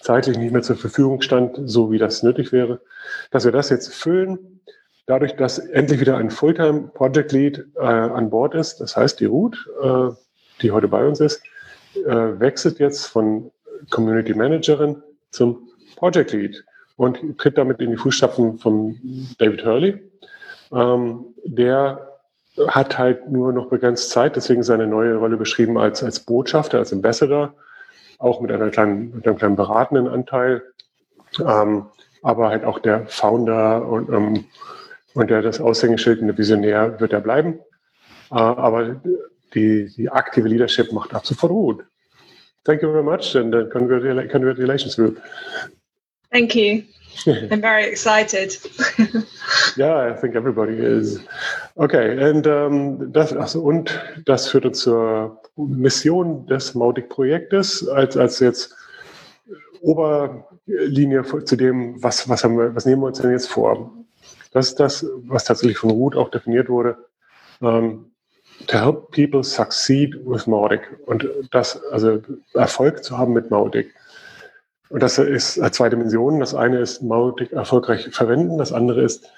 zeitlich 0.00 0.38
nicht 0.38 0.52
mehr 0.52 0.62
zur 0.62 0.76
Verfügung 0.76 1.22
stand, 1.22 1.58
so 1.64 1.90
wie 1.90 1.98
das 1.98 2.22
nötig 2.22 2.52
wäre, 2.52 2.80
dass 3.30 3.44
wir 3.44 3.52
das 3.52 3.70
jetzt 3.70 3.94
füllen, 3.94 4.60
dadurch, 5.06 5.36
dass 5.36 5.58
endlich 5.58 6.00
wieder 6.00 6.16
ein 6.16 6.30
Fulltime 6.30 6.90
Project 6.94 7.32
Lead 7.32 7.66
äh, 7.76 7.80
an 7.80 8.30
Bord 8.30 8.54
ist. 8.54 8.80
Das 8.80 8.96
heißt, 8.96 9.20
die 9.20 9.26
Ruth, 9.26 9.56
äh, 9.82 10.10
die 10.62 10.70
heute 10.70 10.88
bei 10.88 11.06
uns 11.06 11.20
ist, 11.20 11.42
äh, 11.96 12.38
wechselt 12.38 12.78
jetzt 12.78 13.06
von 13.06 13.50
Community 13.90 14.34
Managerin 14.34 15.02
zum 15.30 15.68
Project 15.96 16.32
Lead 16.32 16.64
und 16.96 17.38
tritt 17.38 17.58
damit 17.58 17.80
in 17.80 17.90
die 17.90 17.96
Fußstapfen 17.96 18.58
von 18.58 18.96
David 19.38 19.64
Hurley. 19.64 20.10
Ähm, 20.72 21.24
der 21.44 22.08
hat 22.68 22.98
halt 22.98 23.30
nur 23.30 23.52
noch 23.52 23.68
begrenzt 23.68 24.10
Zeit, 24.10 24.36
deswegen 24.36 24.62
seine 24.62 24.86
neue 24.86 25.16
Rolle 25.16 25.36
beschrieben 25.36 25.76
als, 25.76 26.02
als 26.02 26.20
Botschafter, 26.20 26.78
als 26.78 26.92
Ambassador, 26.92 27.54
auch 28.18 28.40
mit, 28.40 28.52
einer 28.52 28.70
kleinen, 28.70 29.14
mit 29.14 29.26
einem 29.26 29.36
kleinen 29.36 29.56
beratenden 29.56 30.08
Anteil, 30.08 30.62
ähm, 31.40 31.86
aber 32.22 32.48
halt 32.48 32.64
auch 32.64 32.78
der 32.78 33.06
Founder 33.06 33.86
und, 33.86 34.08
ähm, 34.08 34.44
und 35.14 35.30
der 35.30 35.42
das 35.42 35.60
Aushängeschild 35.60 36.20
und 36.20 36.28
der 36.28 36.38
Visionär 36.38 37.00
wird 37.00 37.12
er 37.12 37.20
bleiben. 37.20 37.58
Äh, 38.30 38.36
aber 38.36 39.00
die, 39.54 39.92
die 39.96 40.08
aktive 40.10 40.48
Leadership 40.48 40.92
macht 40.92 41.14
ab 41.14 41.26
sofort 41.26 41.52
gut. 41.52 41.84
Thank 42.64 42.82
you 42.82 42.90
very 42.90 43.02
much 43.02 43.34
and 43.34 43.54
uh, 43.54 43.66
congratulations, 43.70 44.98
Ruth. 44.98 45.20
Thank 46.32 46.54
you. 46.54 46.84
I'm 47.26 47.60
very 47.60 47.84
excited. 47.84 48.56
yeah, 49.76 49.98
I 49.98 50.12
think 50.14 50.34
everybody 50.34 50.74
is. 50.78 51.20
Okay, 51.76 52.18
and 52.18 52.46
um, 52.46 53.12
das, 53.12 53.32
also, 53.32 53.62
und 53.62 53.98
das 54.24 54.48
führt 54.48 54.66
uns 54.66 54.80
zur 54.80 55.40
Mission 55.56 56.46
des 56.46 56.74
Mautic-Projektes 56.74 57.86
als, 57.88 58.16
als 58.16 58.40
jetzt 58.40 58.74
Oberlinie 59.80 61.22
zu 61.44 61.56
dem, 61.56 62.02
was, 62.02 62.28
was, 62.28 62.42
haben 62.42 62.58
wir, 62.58 62.74
was 62.74 62.86
nehmen 62.86 63.02
wir 63.02 63.08
uns 63.08 63.20
denn 63.20 63.30
jetzt 63.30 63.48
vor? 63.48 63.92
Das 64.52 64.68
ist 64.68 64.80
das, 64.80 65.06
was 65.24 65.44
tatsächlich 65.44 65.78
von 65.78 65.90
Ruth 65.90 66.16
auch 66.16 66.30
definiert 66.30 66.68
wurde. 66.68 66.96
Um, 67.60 68.10
to 68.66 68.78
help 68.78 69.10
people 69.12 69.42
succeed 69.42 70.14
with 70.24 70.46
Mautic 70.46 70.82
und 71.06 71.28
das, 71.50 71.82
also 71.90 72.20
Erfolg 72.54 73.04
zu 73.04 73.18
haben 73.18 73.32
mit 73.32 73.50
Mautic. 73.50 73.94
Und 74.90 75.02
das 75.02 75.18
ist 75.18 75.54
zwei 75.74 75.88
Dimensionen. 75.88 76.40
Das 76.40 76.54
eine 76.54 76.78
ist 76.78 77.02
Mautic 77.02 77.52
erfolgreich 77.52 78.08
verwenden, 78.12 78.58
das 78.58 78.72
andere 78.72 79.02
ist 79.02 79.28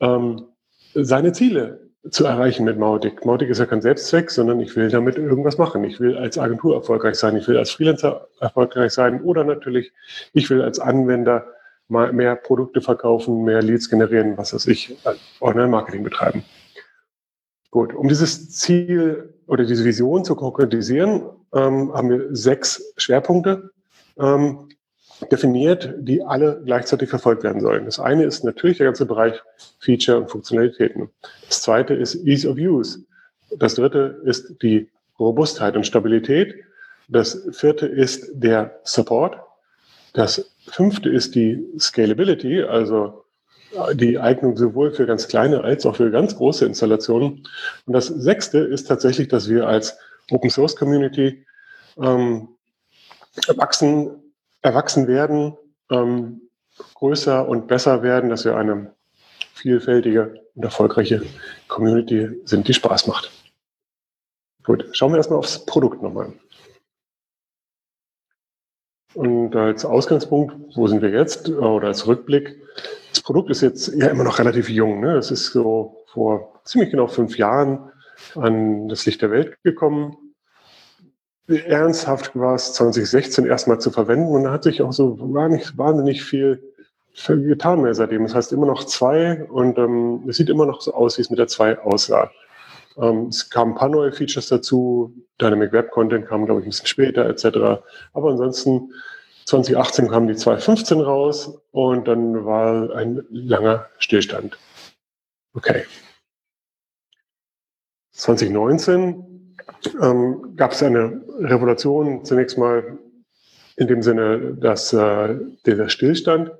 ähm, 0.00 0.46
seine 0.94 1.32
Ziele 1.32 1.80
zu 2.10 2.24
erreichen 2.24 2.64
mit 2.64 2.78
Mautic. 2.78 3.24
Mautic 3.26 3.50
ist 3.50 3.58
ja 3.58 3.66
kein 3.66 3.82
Selbstzweck, 3.82 4.30
sondern 4.30 4.60
ich 4.60 4.74
will 4.74 4.88
damit 4.88 5.18
irgendwas 5.18 5.58
machen. 5.58 5.84
Ich 5.84 6.00
will 6.00 6.16
als 6.16 6.38
Agentur 6.38 6.74
erfolgreich 6.74 7.16
sein, 7.16 7.36
ich 7.36 7.46
will 7.46 7.58
als 7.58 7.70
Freelancer 7.70 8.28
erfolgreich 8.40 8.92
sein 8.92 9.22
oder 9.22 9.44
natürlich, 9.44 9.92
ich 10.32 10.48
will 10.48 10.62
als 10.62 10.78
Anwender 10.78 11.46
mal 11.88 12.12
mehr 12.12 12.36
Produkte 12.36 12.80
verkaufen, 12.80 13.44
mehr 13.44 13.62
Leads 13.62 13.90
generieren, 13.90 14.38
was 14.38 14.54
weiß 14.54 14.66
ich, 14.68 14.96
Online-Marketing 15.40 16.02
betreiben. 16.02 16.44
Gut, 17.70 17.94
um 17.94 18.08
dieses 18.08 18.50
Ziel 18.50 19.34
oder 19.46 19.64
diese 19.64 19.84
Vision 19.84 20.24
zu 20.24 20.34
konkretisieren, 20.34 21.22
ähm, 21.54 21.92
haben 21.92 22.10
wir 22.10 22.34
sechs 22.34 22.92
Schwerpunkte 22.96 23.70
ähm, 24.18 24.68
definiert, 25.30 25.94
die 25.98 26.22
alle 26.22 26.62
gleichzeitig 26.64 27.10
verfolgt 27.10 27.42
werden 27.44 27.60
sollen. 27.60 27.84
Das 27.84 28.00
eine 28.00 28.24
ist 28.24 28.42
natürlich 28.42 28.78
der 28.78 28.86
ganze 28.86 29.06
Bereich 29.06 29.40
Feature 29.78 30.18
und 30.18 30.30
Funktionalitäten. 30.30 31.10
Das 31.48 31.62
zweite 31.62 31.94
ist 31.94 32.14
Ease 32.26 32.48
of 32.48 32.56
Use. 32.56 33.04
Das 33.56 33.74
dritte 33.74 34.20
ist 34.24 34.62
die 34.62 34.88
Robustheit 35.18 35.76
und 35.76 35.86
Stabilität. 35.86 36.54
Das 37.08 37.46
vierte 37.52 37.86
ist 37.86 38.30
der 38.32 38.80
Support. 38.84 39.38
Das 40.12 40.52
fünfte 40.66 41.08
ist 41.08 41.34
die 41.34 41.64
Scalability, 41.78 42.62
also 42.62 43.24
die 43.94 44.18
Eignung 44.18 44.56
sowohl 44.56 44.92
für 44.92 45.06
ganz 45.06 45.28
kleine 45.28 45.62
als 45.62 45.86
auch 45.86 45.96
für 45.96 46.10
ganz 46.10 46.36
große 46.36 46.66
Installationen. 46.66 47.46
Und 47.86 47.92
das 47.92 48.06
sechste 48.06 48.58
ist 48.58 48.88
tatsächlich, 48.88 49.28
dass 49.28 49.48
wir 49.48 49.66
als 49.66 49.96
Open 50.30 50.50
Source 50.50 50.76
Community 50.76 51.44
ähm, 51.96 52.48
erwachsen, 53.46 54.34
erwachsen 54.62 55.06
werden, 55.06 55.56
ähm, 55.90 56.42
größer 56.94 57.48
und 57.48 57.68
besser 57.68 58.02
werden, 58.02 58.30
dass 58.30 58.44
wir 58.44 58.56
eine 58.56 58.94
vielfältige 59.54 60.40
und 60.54 60.64
erfolgreiche 60.64 61.22
Community 61.68 62.40
sind, 62.44 62.66
die 62.66 62.74
Spaß 62.74 63.06
macht. 63.06 63.30
Gut, 64.64 64.88
schauen 64.92 65.12
wir 65.12 65.18
erstmal 65.18 65.38
aufs 65.38 65.64
Produkt 65.64 66.02
nochmal. 66.02 66.32
Und 69.14 69.56
als 69.56 69.84
Ausgangspunkt, 69.84 70.76
wo 70.76 70.86
sind 70.86 71.02
wir 71.02 71.10
jetzt, 71.10 71.48
oder 71.48 71.88
als 71.88 72.06
Rückblick, 72.06 72.62
das 73.10 73.22
Produkt 73.22 73.50
ist 73.50 73.60
jetzt 73.60 73.88
ja 73.94 74.08
immer 74.08 74.24
noch 74.24 74.38
relativ 74.38 74.68
jung. 74.68 75.00
Ne? 75.00 75.16
Es 75.16 75.30
ist 75.30 75.52
so 75.52 76.04
vor 76.12 76.60
ziemlich 76.64 76.90
genau 76.90 77.06
fünf 77.06 77.38
Jahren 77.38 77.90
an 78.34 78.88
das 78.88 79.06
Licht 79.06 79.22
der 79.22 79.30
Welt 79.30 79.56
gekommen. 79.62 80.16
Ernsthaft 81.48 82.38
war 82.38 82.54
es 82.54 82.74
2016 82.74 83.44
erstmal 83.44 83.80
zu 83.80 83.90
verwenden 83.90 84.34
und 84.34 84.44
da 84.44 84.52
hat 84.52 84.62
sich 84.62 84.82
auch 84.82 84.92
so 84.92 85.16
gar 85.32 85.48
nicht 85.48 85.76
wahnsinnig 85.76 86.22
viel 86.22 86.62
getan 87.26 87.82
mehr 87.82 87.94
seitdem. 87.94 88.22
Das 88.22 88.34
heißt 88.34 88.52
immer 88.52 88.66
noch 88.66 88.84
zwei 88.84 89.44
und 89.44 89.78
ähm, 89.78 90.24
es 90.28 90.36
sieht 90.36 90.48
immer 90.48 90.66
noch 90.66 90.80
so 90.80 90.94
aus, 90.94 91.18
wie 91.18 91.22
es 91.22 91.30
mit 91.30 91.38
der 91.38 91.48
zwei 91.48 91.78
aussah. 91.80 92.30
Ähm, 92.96 93.26
es 93.26 93.50
kamen 93.50 93.72
ein 93.72 93.78
paar 93.78 93.88
neue 93.88 94.12
Features 94.12 94.48
dazu. 94.48 95.12
Dynamic 95.40 95.72
Web 95.72 95.90
Content 95.90 96.26
kam, 96.26 96.46
glaube 96.46 96.60
ich, 96.60 96.66
ein 96.66 96.70
bisschen 96.70 96.86
später 96.86 97.28
etc. 97.28 97.82
Aber 98.12 98.30
ansonsten 98.30 98.92
2018 99.50 100.08
kam 100.08 100.28
die 100.28 100.36
215 100.36 101.00
raus 101.00 101.60
und 101.72 102.06
dann 102.06 102.44
war 102.44 102.94
ein 102.94 103.24
langer 103.30 103.86
Stillstand. 103.98 104.56
Okay. 105.54 105.84
2019 108.12 109.56
ähm, 110.00 110.54
gab 110.54 110.70
es 110.70 110.84
eine 110.84 111.20
Revolution, 111.40 112.24
zunächst 112.24 112.58
mal 112.58 112.96
in 113.74 113.88
dem 113.88 114.02
Sinne, 114.02 114.54
dass 114.54 114.92
äh, 114.92 115.34
dieser 115.66 115.88
Stillstand 115.88 116.52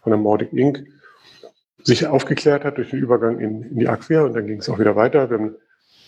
von 0.00 0.10
der 0.10 0.18
Mordic 0.18 0.52
Inc. 0.52 0.86
sich 1.82 2.06
aufgeklärt 2.06 2.64
hat 2.64 2.76
durch 2.76 2.90
den 2.90 3.00
Übergang 3.00 3.40
in, 3.40 3.62
in 3.62 3.78
die 3.80 3.88
Acquia 3.88 4.22
und 4.22 4.34
dann 4.34 4.46
ging 4.46 4.58
es 4.58 4.68
auch 4.68 4.78
wieder 4.78 4.94
weiter. 4.94 5.30
Wir 5.30 5.38
haben 5.38 5.56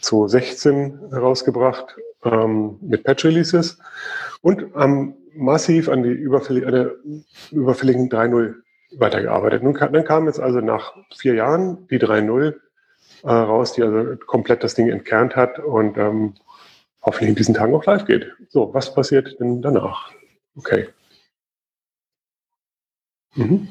2016 0.03 1.11
herausgebracht 1.11 1.97
ähm, 2.23 2.79
mit 2.81 3.03
Patch 3.03 3.25
Releases 3.25 3.79
und 4.41 4.77
am 4.77 5.17
massiv 5.39 5.89
an 5.89 6.03
die 6.03 6.11
überfällig, 6.11 6.67
an 6.67 6.73
der 6.73 6.95
überfälligen 7.51 8.11
3.0 8.11 8.55
weitergearbeitet. 8.99 9.63
Nun, 9.63 9.75
dann 9.75 10.05
kam 10.05 10.27
jetzt 10.27 10.41
also 10.41 10.61
nach 10.61 10.95
vier 11.17 11.35
Jahren 11.35 11.87
die 11.89 11.99
3.0 11.99 12.55
äh, 13.23 13.31
raus, 13.31 13.73
die 13.73 13.83
also 13.83 14.17
komplett 14.27 14.63
das 14.63 14.75
Ding 14.75 14.89
entkernt 14.89 15.37
hat 15.37 15.59
und 15.59 15.97
ähm, 15.97 16.35
hoffentlich 17.03 17.31
in 17.31 17.37
diesen 17.37 17.55
Tagen 17.55 17.75
auch 17.75 17.85
live 17.85 18.05
geht. 18.05 18.33
So, 18.49 18.73
was 18.75 18.95
passiert 18.95 19.39
denn 19.41 19.63
danach? 19.63 20.13
Okay. 20.57 20.89
Mhm. 23.35 23.69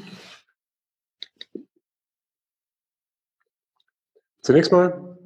Zunächst 4.42 4.72
mal 4.72 5.18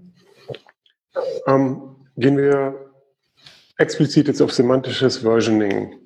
ähm, 1.46 1.96
gehen 2.18 2.38
wir 2.38 2.92
explizit 3.78 4.28
jetzt 4.28 4.42
auf 4.42 4.52
semantisches 4.52 5.18
Versioning 5.18 6.02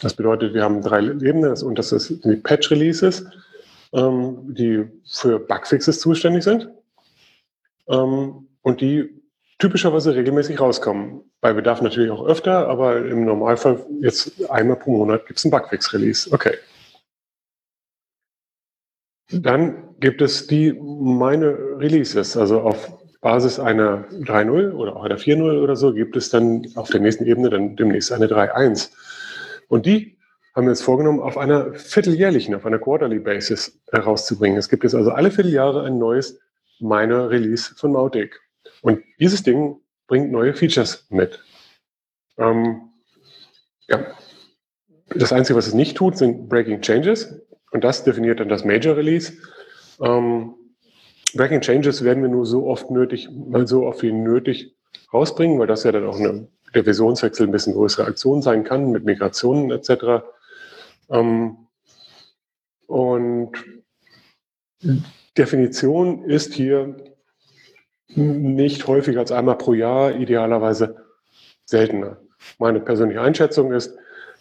das 0.00 0.14
bedeutet, 0.14 0.54
wir 0.54 0.64
haben 0.64 0.82
drei 0.82 1.00
Ebenen 1.00 1.54
und 1.62 1.78
das 1.78 1.92
ist 1.92 2.24
die 2.24 2.36
Patch-Releases, 2.36 3.26
ähm, 3.92 4.54
die 4.54 4.88
für 5.06 5.38
Bugfixes 5.38 6.00
zuständig 6.00 6.44
sind 6.44 6.68
ähm, 7.88 8.48
und 8.62 8.80
die 8.80 9.20
typischerweise 9.58 10.14
regelmäßig 10.14 10.60
rauskommen. 10.60 11.22
Bei 11.40 11.52
Bedarf 11.52 11.82
natürlich 11.82 12.10
auch 12.10 12.24
öfter, 12.26 12.68
aber 12.68 13.04
im 13.04 13.24
Normalfall 13.24 13.84
jetzt 14.00 14.50
einmal 14.50 14.76
pro 14.76 14.96
Monat 14.96 15.26
gibt 15.26 15.38
es 15.38 15.44
ein 15.44 15.50
Bugfix-Release. 15.50 16.32
Okay. 16.32 16.54
Dann 19.32 19.94
gibt 20.00 20.22
es 20.22 20.46
die 20.46 20.72
meine 20.72 21.56
Releases, 21.78 22.36
also 22.36 22.60
auf 22.62 22.92
Basis 23.20 23.60
einer 23.60 24.06
3.0 24.10 24.72
oder 24.72 24.96
auch 24.96 25.04
einer 25.04 25.18
4.0 25.18 25.62
oder 25.62 25.76
so 25.76 25.92
gibt 25.92 26.16
es 26.16 26.30
dann 26.30 26.66
auf 26.74 26.88
der 26.88 27.00
nächsten 27.00 27.26
Ebene 27.26 27.50
dann 27.50 27.76
demnächst 27.76 28.12
eine 28.12 28.26
3.1. 28.26 28.90
Und 29.70 29.86
die 29.86 30.18
haben 30.54 30.66
wir 30.66 30.70
uns 30.70 30.82
vorgenommen, 30.82 31.20
auf 31.20 31.38
einer 31.38 31.72
vierteljährlichen, 31.74 32.54
auf 32.56 32.66
einer 32.66 32.80
Quarterly 32.80 33.20
Basis 33.20 33.80
herauszubringen. 33.92 34.58
Es 34.58 34.68
gibt 34.68 34.82
jetzt 34.82 34.96
also 34.96 35.12
alle 35.12 35.30
Vierteljahre 35.30 35.84
ein 35.84 35.96
neues 35.96 36.40
Minor 36.80 37.30
Release 37.30 37.72
von 37.76 37.92
Mautic. 37.92 38.40
Und 38.82 39.02
dieses 39.20 39.44
Ding 39.44 39.76
bringt 40.08 40.32
neue 40.32 40.54
Features 40.54 41.06
mit. 41.08 41.42
Ähm, 42.36 42.80
ja. 43.88 44.06
Das 45.14 45.32
Einzige, 45.32 45.56
was 45.56 45.68
es 45.68 45.74
nicht 45.74 45.96
tut, 45.96 46.18
sind 46.18 46.48
Breaking 46.48 46.80
Changes. 46.80 47.40
Und 47.70 47.84
das 47.84 48.02
definiert 48.02 48.40
dann 48.40 48.48
das 48.48 48.64
Major 48.64 48.96
Release. 48.96 49.32
Ähm, 50.02 50.54
Breaking 51.34 51.60
Changes 51.60 52.02
werden 52.02 52.24
wir 52.24 52.30
nur 52.30 52.44
so 52.44 52.66
oft 52.66 52.90
nötig, 52.90 53.28
mal 53.30 53.68
so 53.68 53.86
oft 53.86 54.02
wie 54.02 54.12
nötig 54.12 54.74
rausbringen, 55.12 55.60
weil 55.60 55.68
das 55.68 55.84
ja 55.84 55.92
dann 55.92 56.06
auch 56.06 56.18
eine 56.18 56.48
der 56.74 56.84
Versionswechsel 56.84 57.46
ein 57.46 57.52
bisschen 57.52 57.74
größere 57.74 58.06
Aktion 58.06 58.42
sein 58.42 58.64
kann 58.64 58.90
mit 58.90 59.04
Migrationen 59.04 59.70
etc. 59.70 60.24
Ähm, 61.10 61.56
und 62.86 63.52
Definition 65.36 66.24
ist 66.24 66.54
hier 66.54 66.96
nicht 68.14 68.86
häufiger 68.86 69.20
als 69.20 69.32
einmal 69.32 69.56
pro 69.56 69.74
Jahr, 69.74 70.14
idealerweise 70.16 70.96
seltener. 71.64 72.18
Meine 72.58 72.80
persönliche 72.80 73.20
Einschätzung 73.20 73.72
ist, 73.72 73.96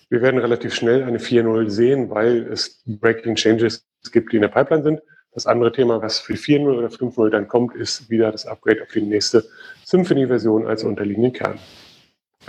wir 0.09 0.21
werden 0.21 0.39
relativ 0.39 0.73
schnell 0.73 1.03
eine 1.03 1.19
4.0 1.19 1.69
sehen, 1.69 2.09
weil 2.09 2.47
es 2.51 2.81
Breaking 2.87 3.35
Changes 3.35 3.85
gibt, 4.11 4.31
die 4.31 4.37
in 4.37 4.41
der 4.41 4.49
Pipeline 4.49 4.83
sind. 4.83 5.01
Das 5.31 5.45
andere 5.45 5.71
Thema, 5.71 6.01
was 6.01 6.19
für 6.19 6.33
4.0 6.33 6.77
oder 6.77 6.87
5.0 6.87 7.29
dann 7.29 7.47
kommt, 7.47 7.75
ist 7.75 8.09
wieder 8.09 8.31
das 8.31 8.47
Upgrade 8.47 8.81
auf 8.81 8.91
die 8.91 9.03
nächste 9.03 9.45
Symphony-Version 9.85 10.65
als 10.65 10.83
unterliegenden 10.83 11.33
Kern. 11.33 11.59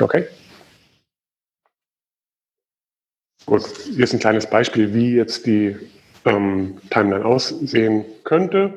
Okay? 0.00 0.26
Gut, 3.46 3.66
hier 3.66 4.04
ist 4.04 4.12
ein 4.12 4.20
kleines 4.20 4.48
Beispiel, 4.48 4.94
wie 4.94 5.16
jetzt 5.16 5.46
die 5.46 5.76
ähm, 6.24 6.80
Timeline 6.90 7.24
aussehen 7.24 8.04
könnte. 8.24 8.72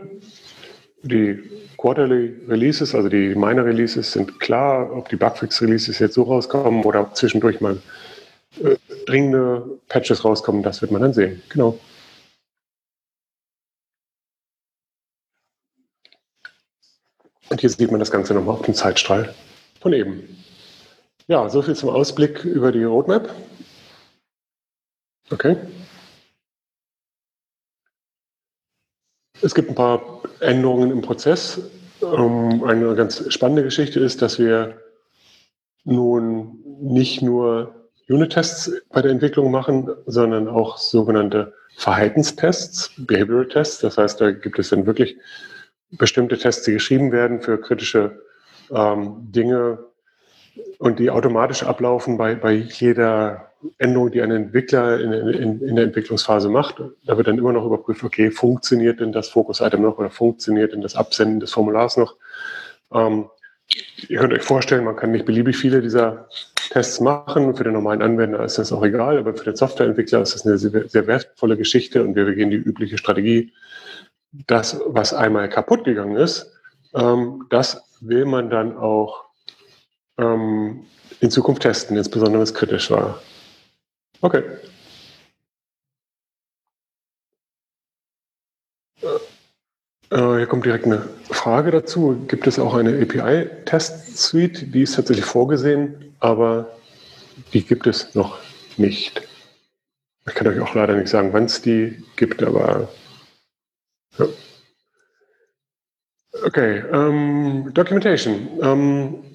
Die 1.04 1.44
Quarterly 1.78 2.34
Releases, 2.48 2.96
also 2.96 3.10
die 3.10 3.36
Minor 3.36 3.66
Releases, 3.66 4.14
sind 4.14 4.40
klar. 4.40 4.92
Ob 4.96 5.10
die 5.10 5.16
Bugfix 5.16 5.62
Releases 5.62 6.00
jetzt 6.00 6.16
so 6.16 6.24
rauskommen 6.24 6.84
oder 6.84 7.02
ob 7.02 7.16
zwischendurch 7.16 7.62
mal 7.62 7.82
äh, 8.64 8.78
dringende 9.06 9.80
Patches 9.90 10.24
rauskommen, 10.24 10.64
das 10.64 10.82
wird 10.82 10.92
man 10.92 11.02
dann 11.02 11.14
sehen. 11.14 11.42
Genau. 11.50 11.78
Und 17.50 17.62
hier 17.62 17.70
sieht 17.70 17.92
man 17.92 18.00
das 18.00 18.10
Ganze 18.10 18.34
nochmal 18.34 18.56
auf 18.56 18.66
dem 18.66 18.74
Zeitstrahl 18.74 19.36
von 19.80 19.94
eben. 19.94 20.43
Ja, 21.28 21.48
soviel 21.48 21.76
zum 21.76 21.90
Ausblick 21.90 22.44
über 22.44 22.72
die 22.72 22.84
Roadmap. 22.84 23.30
Okay. 25.32 25.56
Es 29.42 29.56
gibt 29.56 29.70
ein 29.70 29.76
paar 29.76 30.22
Änderungen 30.42 30.92
im 30.92 31.02
Prozess. 31.02 31.62
Ähm, 32.02 32.64
eine 32.66 32.94
ganz 32.96 33.32
spannende 33.34 33.64
Geschichte 33.64 34.00
ist, 34.00 34.22
dass 34.22 34.38
wir 34.38 34.82
nun 35.86 36.60
nicht 36.82 37.22
nur 37.22 37.90
Unit-Tests 38.10 38.72
bei 38.90 39.02
der 39.02 39.12
Entwicklung 39.12 39.50
machen, 39.50 39.90
sondern 40.06 40.50
auch 40.50 40.78
sogenannte 40.78 41.54
Verhaltenstests, 41.78 42.92
Behavioral 42.98 43.48
Tests. 43.48 43.80
Das 43.80 43.98
heißt, 43.98 44.20
da 44.20 44.32
gibt 44.32 44.60
es 44.60 44.70
dann 44.70 44.86
wirklich 44.86 45.18
bestimmte 45.92 46.38
Tests, 46.38 46.64
die 46.64 46.74
geschrieben 46.74 47.12
werden 47.12 47.42
für 47.42 47.60
kritische 47.60 48.22
ähm, 48.72 49.18
Dinge 49.32 49.80
und 50.78 51.00
die 51.00 51.10
automatisch 51.10 51.64
ablaufen 51.64 52.18
bei, 52.18 52.36
bei 52.36 52.54
jeder 52.54 53.52
Änderung, 53.78 54.12
die 54.12 54.22
ein 54.22 54.32
Entwickler 54.32 55.00
in, 55.00 55.14
in, 55.14 55.62
in, 55.62 55.76
der 55.76 55.86
Entwicklungsphase 55.86 56.50
macht. 56.50 56.82
Da 57.06 57.18
wird 57.18 57.28
dann 57.28 57.38
immer 57.38 57.54
noch 57.54 57.66
überprüft, 57.66 58.04
okay, 58.04 58.32
funktioniert 58.32 59.00
denn 59.00 59.12
das 59.12 59.30
Focus-Item 59.30 59.82
noch 59.82 59.98
oder 59.98 60.10
funktioniert 60.10 60.74
denn 60.74 60.82
das 60.82 60.96
Absenden 60.96 61.40
des 61.40 61.54
Formulars 61.54 61.98
noch? 61.98 62.16
Ähm, 62.94 63.30
ihr 64.08 64.20
könnt 64.20 64.34
euch 64.34 64.44
vorstellen, 64.44 64.84
man 64.84 64.96
kann 64.96 65.12
nicht 65.12 65.26
beliebig 65.26 65.56
viele 65.56 65.82
dieser 65.82 66.28
Tests 66.70 67.00
machen. 67.00 67.56
Für 67.56 67.64
den 67.64 67.74
normalen 67.74 68.02
Anwender 68.02 68.44
ist 68.44 68.58
das 68.58 68.72
auch 68.72 68.84
egal, 68.84 69.18
aber 69.18 69.34
für 69.34 69.46
den 69.46 69.56
Softwareentwickler 69.56 70.22
ist 70.22 70.36
das 70.36 70.46
eine 70.46 70.58
sehr, 70.58 70.88
sehr 70.88 71.08
wertvolle 71.08 71.58
Geschichte 71.58 72.04
und 72.04 72.16
wir 72.16 72.26
begehen 72.26 72.50
die 72.50 72.58
übliche 72.58 72.98
Strategie. 72.98 73.54
Das, 74.48 74.82
was 74.88 75.14
einmal 75.14 75.48
kaputt 75.50 75.86
gegangen 75.86 76.18
ist, 76.18 76.52
ähm, 76.96 77.46
das 77.50 77.82
will 78.02 78.26
man 78.26 78.50
dann 78.50 78.76
auch 78.76 79.23
ähm, 80.18 80.86
in 81.20 81.32
Zukunft 81.32 81.62
testen, 81.64 81.98
insbesondere 81.98 82.40
wenn 82.40 82.44
es 82.44 82.54
kritisch 82.54 82.92
war. 82.92 83.22
Okay. 84.22 84.44
Äh, 90.14 90.38
hier 90.38 90.46
kommt 90.46 90.66
direkt 90.66 90.86
eine 90.86 91.10
Frage 91.30 91.72
dazu. 91.72 92.24
Gibt 92.28 92.46
es 92.48 92.60
auch 92.60 92.76
eine 92.76 93.02
API-Test-Suite? 93.02 94.74
Die 94.74 94.84
ist 94.84 94.96
tatsächlich 94.96 95.26
vorgesehen, 95.26 96.14
aber 96.20 96.70
die 97.54 97.64
gibt 97.64 97.88
es 97.88 98.14
noch 98.14 98.38
nicht. 98.78 99.28
Ich 100.28 100.36
kann 100.36 100.48
euch 100.48 100.60
auch 100.60 100.76
leider 100.76 100.96
nicht 100.96 101.10
sagen, 101.10 101.34
wann 101.34 101.46
es 101.46 101.62
die 101.62 102.04
gibt, 102.16 102.44
aber 102.44 102.90
ja. 104.20 104.28
Okay, 106.46 106.84
ähm, 106.92 107.72
Documentation. 107.74 108.50
Ähm, 108.62 109.33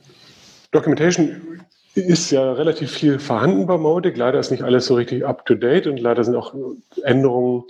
Documentation 0.70 1.64
ist 1.94 2.31
ja 2.31 2.52
relativ 2.52 2.90
viel 2.92 3.18
vorhanden 3.18 3.66
bei 3.66 3.76
Mautic. 3.76 4.16
Leider 4.16 4.38
ist 4.38 4.50
nicht 4.50 4.62
alles 4.62 4.87
so 4.87 4.94
richtig 4.94 5.24
up-to-date 5.24 5.87
und 5.87 5.98
leider 5.98 6.22
sind 6.24 6.37
auch 6.37 6.54
Änderungen 7.02 7.64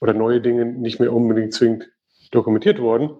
oder 0.00 0.12
neue 0.12 0.40
Dinge 0.40 0.66
nicht 0.66 1.00
mehr 1.00 1.12
unbedingt 1.12 1.54
zwingend 1.54 1.88
dokumentiert 2.30 2.78
worden. 2.80 3.10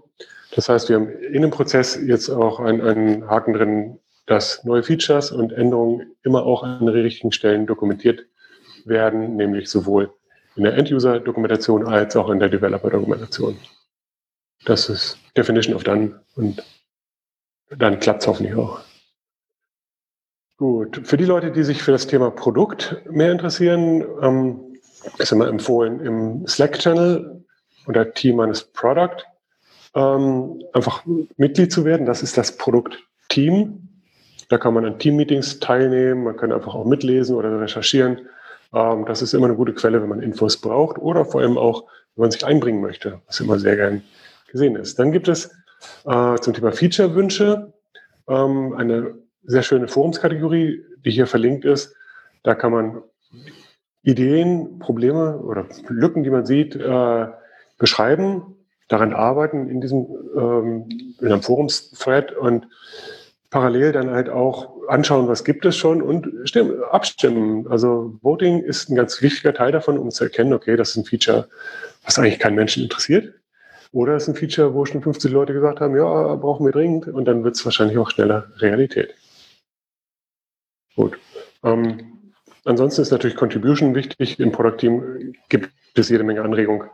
Das 0.55 0.69
heißt, 0.69 0.89
wir 0.89 0.97
haben 0.97 1.09
in 1.09 1.43
dem 1.43 1.51
Prozess 1.51 1.99
jetzt 2.07 2.29
auch 2.29 2.61
einen, 2.61 2.81
einen 2.81 3.29
Haken 3.29 3.55
drin, 3.55 3.99
dass 4.27 4.65
neue 4.65 4.83
Features 4.83 5.33
und 5.33 5.53
Änderungen 5.53 6.15
immer 6.23 6.45
auch 6.45 6.63
an 6.63 6.87
den 6.87 6.89
richtigen 6.89 7.33
Stellen 7.33 7.67
dokumentiert 7.67 8.27
werden, 8.85 9.37
nämlich 9.37 9.69
sowohl 9.69 10.13
in 10.57 10.65
der 10.65 10.75
End-User-Dokumentation 10.75 11.87
als 11.87 12.15
auch 12.17 12.31
in 12.31 12.39
der 12.39 12.49
Developer-Dokumentation. 12.49 13.57
Das 14.65 14.89
ist 14.89 15.19
Definition 15.37 15.75
of 15.75 15.83
Done 15.83 16.21
und 16.37 16.63
dann 17.71 17.99
klappt 17.99 18.23
es 18.23 18.29
hoffentlich 18.29 18.55
auch. 18.55 18.81
Gut, 20.57 21.01
für 21.03 21.17
die 21.17 21.25
Leute, 21.25 21.51
die 21.51 21.65
sich 21.65 21.83
für 21.83 21.91
das 21.91 22.07
Thema 22.07 22.31
Produkt 22.31 23.03
mehr 23.11 23.33
interessieren, 23.33 24.05
ähm, 24.23 24.61
ist 25.19 25.33
immer 25.33 25.49
empfohlen, 25.49 25.99
im 25.99 26.47
Slack-Channel 26.47 27.45
unter 27.87 28.15
Team 28.15 28.39
eines 28.39 28.63
Product 28.63 29.17
ähm, 29.97 30.63
einfach 30.73 31.05
Mitglied 31.37 31.73
zu 31.73 31.85
werden. 31.85 32.07
Das 32.07 32.23
ist 32.23 32.39
das 32.39 32.57
Produkt-Team. 32.57 33.89
Da 34.49 34.59
kann 34.59 34.75
man 34.75 34.85
an 34.85 34.99
Team-Meetings 35.01 35.59
teilnehmen, 35.59 36.23
man 36.23 36.37
kann 36.37 36.53
einfach 36.53 36.77
auch 36.77 36.85
mitlesen 36.85 37.35
oder 37.35 37.61
recherchieren. 37.61 38.21
Ähm, 38.73 39.07
das 39.07 39.23
ist 39.23 39.35
immer 39.35 39.47
eine 39.47 39.57
gute 39.57 39.75
Quelle, 39.75 40.01
wenn 40.03 40.09
man 40.09 40.23
Infos 40.23 40.61
braucht 40.61 40.99
oder 40.99 41.25
vor 41.25 41.41
allem 41.41 41.59
auch, 41.59 41.83
wenn 42.15 42.23
man 42.23 42.31
sich 42.31 42.47
einbringen 42.47 42.81
möchte, 42.81 43.21
was 43.27 43.41
immer 43.41 43.59
sehr 43.59 43.75
gern 43.75 44.03
gesehen 44.53 44.77
ist. 44.77 45.01
Dann 45.01 45.11
gibt 45.11 45.27
es 45.27 45.51
äh, 46.05 46.37
zum 46.37 46.55
Thema 46.55 46.71
Feature-Wünsche 46.71 47.73
ähm, 48.29 48.73
eine 48.77 49.24
sehr 49.47 49.63
schöne 49.63 49.89
Forumskategorie, 49.89 50.85
die 51.05 51.11
hier 51.11 51.27
verlinkt 51.27 51.65
ist. 51.65 51.95
Da 52.43 52.55
kann 52.55 52.73
man 52.73 53.03
Ideen, 54.03 54.79
Probleme 54.79 55.39
oder 55.39 55.67
Lücken, 55.89 56.25
die 56.25 56.31
man 56.31 56.45
sieht, 56.45 56.77
äh, 56.77 57.27
beschreiben, 57.79 58.57
daran 58.89 59.15
arbeiten 59.15 59.69
in 59.69 59.81
diesem 59.81 60.07
ähm, 60.37 60.89
in 61.21 61.27
einem 61.27 61.43
Forums-Thread 61.43 62.33
und 62.33 62.69
parallel 63.51 63.93
dann 63.93 64.11
halt 64.11 64.29
auch 64.29 64.75
anschauen, 64.89 65.29
was 65.29 65.45
gibt 65.45 65.65
es 65.65 65.77
schon 65.77 66.03
und 66.03 66.29
stimmen, 66.45 66.83
abstimmen. 66.91 67.67
Also 67.69 68.19
Voting 68.21 68.63
ist 68.63 68.91
ein 68.91 68.97
ganz 68.97 69.23
wichtiger 69.23 69.55
Teil 69.55 69.73
davon, 69.73 69.97
um 69.97 70.11
zu 70.11 70.25
erkennen, 70.25 70.53
okay, 70.53 70.77
das 70.77 70.91
ist 70.91 70.97
ein 70.97 71.05
Feature, 71.05 71.49
was 72.05 72.19
eigentlich 72.19 72.39
keinen 72.39 72.57
Menschen 72.57 72.83
interessiert. 72.83 73.33
Oder 73.93 74.17
es 74.17 74.25
ist 74.25 74.31
ein 74.31 74.35
Feature, 74.35 74.75
wo 74.75 74.85
schon 74.85 75.03
50 75.03 75.31
Leute 75.31 75.53
gesagt 75.53 75.81
haben, 75.81 75.97
ja, 75.97 76.35
brauchen 76.35 76.67
wir 76.67 76.73
dringend 76.73 77.07
und 77.07 77.27
dann 77.27 77.45
wird 77.45 77.55
es 77.55 77.65
wahrscheinlich 77.65 77.97
auch 77.97 78.11
schneller 78.11 78.49
Realität. 78.59 79.15
Gut. 80.97 81.19
Ähm, 81.63 82.33
ansonsten 82.65 83.03
ist 83.03 83.11
natürlich 83.11 83.37
Contribution 83.37 83.95
wichtig. 83.95 84.39
Im 84.39 84.53
Product 84.53 84.77
Team 84.79 85.35
gibt 85.49 85.71
es 85.95 86.09
jede 86.09 86.25
Menge 86.25 86.43
Anregungen, 86.43 86.89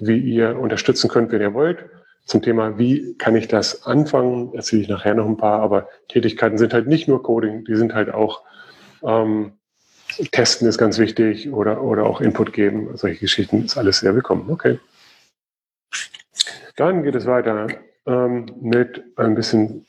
wie 0.00 0.18
ihr 0.18 0.58
unterstützen 0.58 1.08
könnt, 1.08 1.32
wenn 1.32 1.40
ihr 1.40 1.54
wollt. 1.54 1.84
Zum 2.24 2.42
Thema, 2.42 2.76
wie 2.76 3.14
kann 3.18 3.36
ich 3.36 3.46
das 3.46 3.86
anfangen, 3.86 4.52
erzähle 4.52 4.82
ich 4.82 4.88
nachher 4.88 5.14
noch 5.14 5.26
ein 5.26 5.36
paar, 5.36 5.60
aber 5.60 5.88
Tätigkeiten 6.08 6.58
sind 6.58 6.74
halt 6.74 6.88
nicht 6.88 7.06
nur 7.06 7.22
Coding, 7.22 7.64
die 7.64 7.76
sind 7.76 7.94
halt 7.94 8.12
auch 8.12 8.42
ähm, 9.04 9.52
Testen 10.30 10.68
ist 10.68 10.78
ganz 10.78 10.98
wichtig 10.98 11.50
oder, 11.50 11.82
oder 11.82 12.04
auch 12.04 12.20
Input 12.20 12.52
geben. 12.52 12.96
Solche 12.96 13.20
Geschichten 13.20 13.64
ist 13.64 13.76
alles 13.76 14.00
sehr 14.00 14.14
willkommen. 14.14 14.50
Okay. 14.50 14.78
Dann 16.76 17.02
geht 17.02 17.14
es 17.14 17.26
weiter 17.26 17.68
ähm, 18.06 18.46
mit 18.60 19.02
ein 19.16 19.34
bisschen 19.34 19.86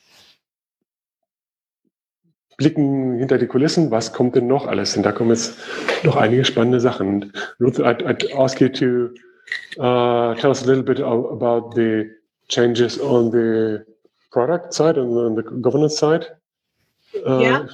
blicken 2.57 3.17
hinter 3.19 3.37
die 3.37 3.47
Kulissen, 3.47 3.91
was 3.91 4.11
kommt 4.11 4.35
denn 4.35 4.47
noch 4.47 4.67
alles? 4.67 4.97
Und 4.97 5.03
da 5.03 5.11
kommen 5.11 5.29
jetzt 5.29 5.55
noch 6.03 6.15
einige 6.15 6.43
spannende 6.43 6.79
Sachen. 6.79 7.31
Ruth, 7.59 7.79
I'd, 7.79 8.03
I'd 8.03 8.33
ask 8.35 8.59
you 8.59 8.69
to 8.69 9.09
uh, 9.79 10.33
tell 10.35 10.49
us 10.49 10.63
a 10.63 10.65
little 10.65 10.83
bit 10.83 10.99
about 10.99 11.75
the 11.75 12.09
changes 12.49 12.99
on 12.99 13.31
the 13.31 13.85
product 14.31 14.73
side 14.73 14.97
and 14.97 15.15
on 15.17 15.35
the 15.35 15.43
governance 15.61 15.97
side. 15.97 16.27
Uh, 17.25 17.39
yeah. 17.39 17.65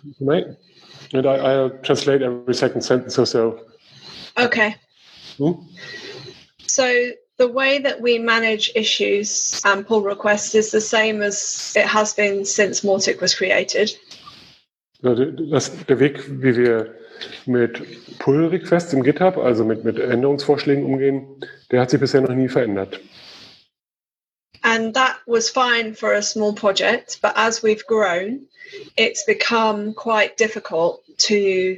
And 1.14 1.26
I, 1.26 1.36
I'll 1.36 1.70
translate 1.82 2.22
every 2.22 2.54
second 2.54 2.82
sentence 2.82 3.18
or 3.18 3.26
so. 3.26 3.60
Okay. 4.38 4.76
Hmm? 5.38 5.54
So 6.66 7.12
the 7.38 7.48
way 7.48 7.80
that 7.80 8.02
we 8.02 8.20
manage 8.20 8.72
issues 8.76 9.62
and 9.64 9.86
pull 9.86 10.02
requests 10.02 10.56
is 10.56 10.72
the 10.72 10.82
same 10.82 11.22
as 11.22 11.74
it 11.76 11.86
has 11.86 12.14
been 12.14 12.46
since 12.46 12.82
Mortic 12.82 13.22
was 13.22 13.34
created. 13.36 13.96
Das, 15.04 15.72
der 15.86 16.00
Weg, 16.00 16.24
wie 16.42 16.56
wir 16.56 16.96
mit 17.46 18.20
Pull-Requests 18.20 18.94
im 18.94 19.04
GitHub, 19.04 19.38
also 19.38 19.66
mit, 19.66 19.84
mit 19.84 20.00
Änderungsvorschlägen 20.00 20.86
umgehen, 20.86 21.46
der 21.72 21.82
hat 21.82 21.90
sich 21.90 22.00
bisher 22.00 22.22
noch 22.22 22.34
nie 22.34 22.48
verändert. 22.48 23.02
And 24.62 24.96
that 24.96 25.18
was 25.26 25.50
fine 25.50 25.94
for 25.94 26.14
a 26.14 26.22
small 26.22 26.54
project, 26.54 27.20
but 27.22 27.34
as 27.36 27.62
we've 27.62 27.86
grown, 27.86 28.48
it's 28.96 29.26
become 29.26 29.94
quite 29.94 30.38
difficult 30.38 31.02
to 31.18 31.78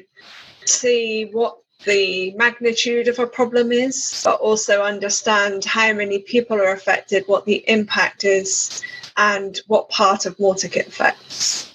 see 0.66 1.28
what 1.34 1.58
the 1.86 2.32
magnitude 2.38 3.08
of 3.08 3.18
a 3.18 3.26
problem 3.26 3.72
is, 3.72 4.22
but 4.24 4.40
also 4.40 4.84
understand 4.84 5.66
how 5.66 5.94
many 5.94 6.20
people 6.20 6.58
are 6.58 6.74
affected, 6.74 7.24
what 7.26 7.46
the 7.46 7.64
impact 7.68 8.24
is, 8.24 8.84
and 9.18 9.62
what 9.66 9.90
part 9.90 10.28
of 10.28 10.38
Mautic 10.38 10.76
it 10.76 10.88
affects. 10.88 11.75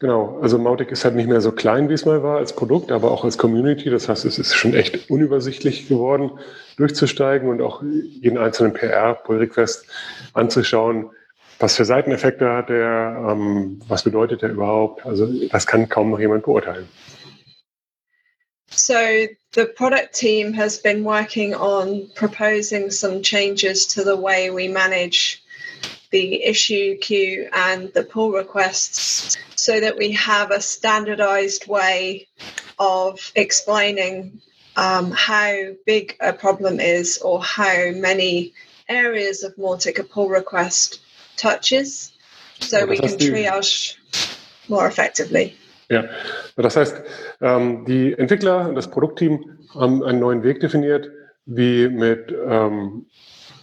Genau, 0.00 0.38
also 0.40 0.56
Mautic 0.56 0.90
ist 0.92 1.04
halt 1.04 1.14
nicht 1.14 1.28
mehr 1.28 1.42
so 1.42 1.52
klein, 1.52 1.90
wie 1.90 1.92
es 1.92 2.06
mal 2.06 2.22
war 2.22 2.38
als 2.38 2.56
Produkt, 2.56 2.90
aber 2.90 3.10
auch 3.10 3.22
als 3.22 3.36
Community. 3.36 3.90
Das 3.90 4.08
heißt, 4.08 4.24
es 4.24 4.38
ist 4.38 4.54
schon 4.54 4.72
echt 4.72 5.10
unübersichtlich 5.10 5.88
geworden, 5.88 6.30
durchzusteigen 6.78 7.50
und 7.50 7.60
auch 7.60 7.82
jeden 7.82 8.38
einzelnen 8.38 8.72
PR, 8.72 9.12
Pull-Request 9.12 9.84
anzuschauen. 10.32 11.10
Was 11.58 11.76
für 11.76 11.84
Seiteneffekte 11.84 12.50
hat 12.50 12.70
er? 12.70 13.26
Ähm, 13.30 13.82
was 13.88 14.02
bedeutet 14.02 14.42
er 14.42 14.48
überhaupt? 14.48 15.04
Also 15.04 15.28
das 15.48 15.66
kann 15.66 15.90
kaum 15.90 16.10
noch 16.12 16.18
jemand 16.18 16.44
beurteilen. 16.44 16.88
So 18.70 18.94
the 19.52 19.66
product 19.66 20.14
team 20.14 20.56
has 20.56 20.80
been 20.80 21.04
working 21.04 21.54
on 21.54 22.08
proposing 22.14 22.90
some 22.90 23.20
changes 23.20 23.86
to 23.88 24.02
the 24.02 24.16
way 24.16 24.50
we 24.50 24.66
manage 24.72 25.42
the 26.10 26.42
issue 26.44 26.96
queue 26.96 27.48
and 27.52 27.92
the 27.94 28.02
pull 28.02 28.32
requests 28.32 29.36
so 29.56 29.80
that 29.80 29.96
we 29.96 30.12
have 30.12 30.50
a 30.50 30.60
standardized 30.60 31.68
way 31.68 32.26
of 32.78 33.32
explaining 33.36 34.40
um, 34.76 35.10
how 35.12 35.72
big 35.86 36.16
a 36.20 36.32
problem 36.32 36.80
is 36.80 37.18
or 37.18 37.42
how 37.42 37.90
many 37.92 38.52
areas 38.88 39.42
of 39.42 39.54
Mautic 39.56 39.98
a 39.98 40.04
pull 40.04 40.28
request 40.28 41.00
touches 41.36 42.12
so 42.60 42.86
we 42.86 42.96
can 42.96 43.10
triage 43.10 43.96
more 44.68 44.86
effectively. 44.86 45.54
Ja, 45.90 46.04
das 46.56 46.76
heißt, 46.76 47.02
ähm, 47.40 47.84
die 47.84 48.12
Entwickler 48.16 48.68
und 48.68 48.76
das 48.76 48.88
Produktteam 48.88 49.58
haben 49.74 50.04
einen 50.04 50.20
neuen 50.20 50.44
Weg 50.44 50.60
definiert, 50.60 51.10
wie 51.46 51.88
mit 51.88 52.32
ähm, 52.46 53.06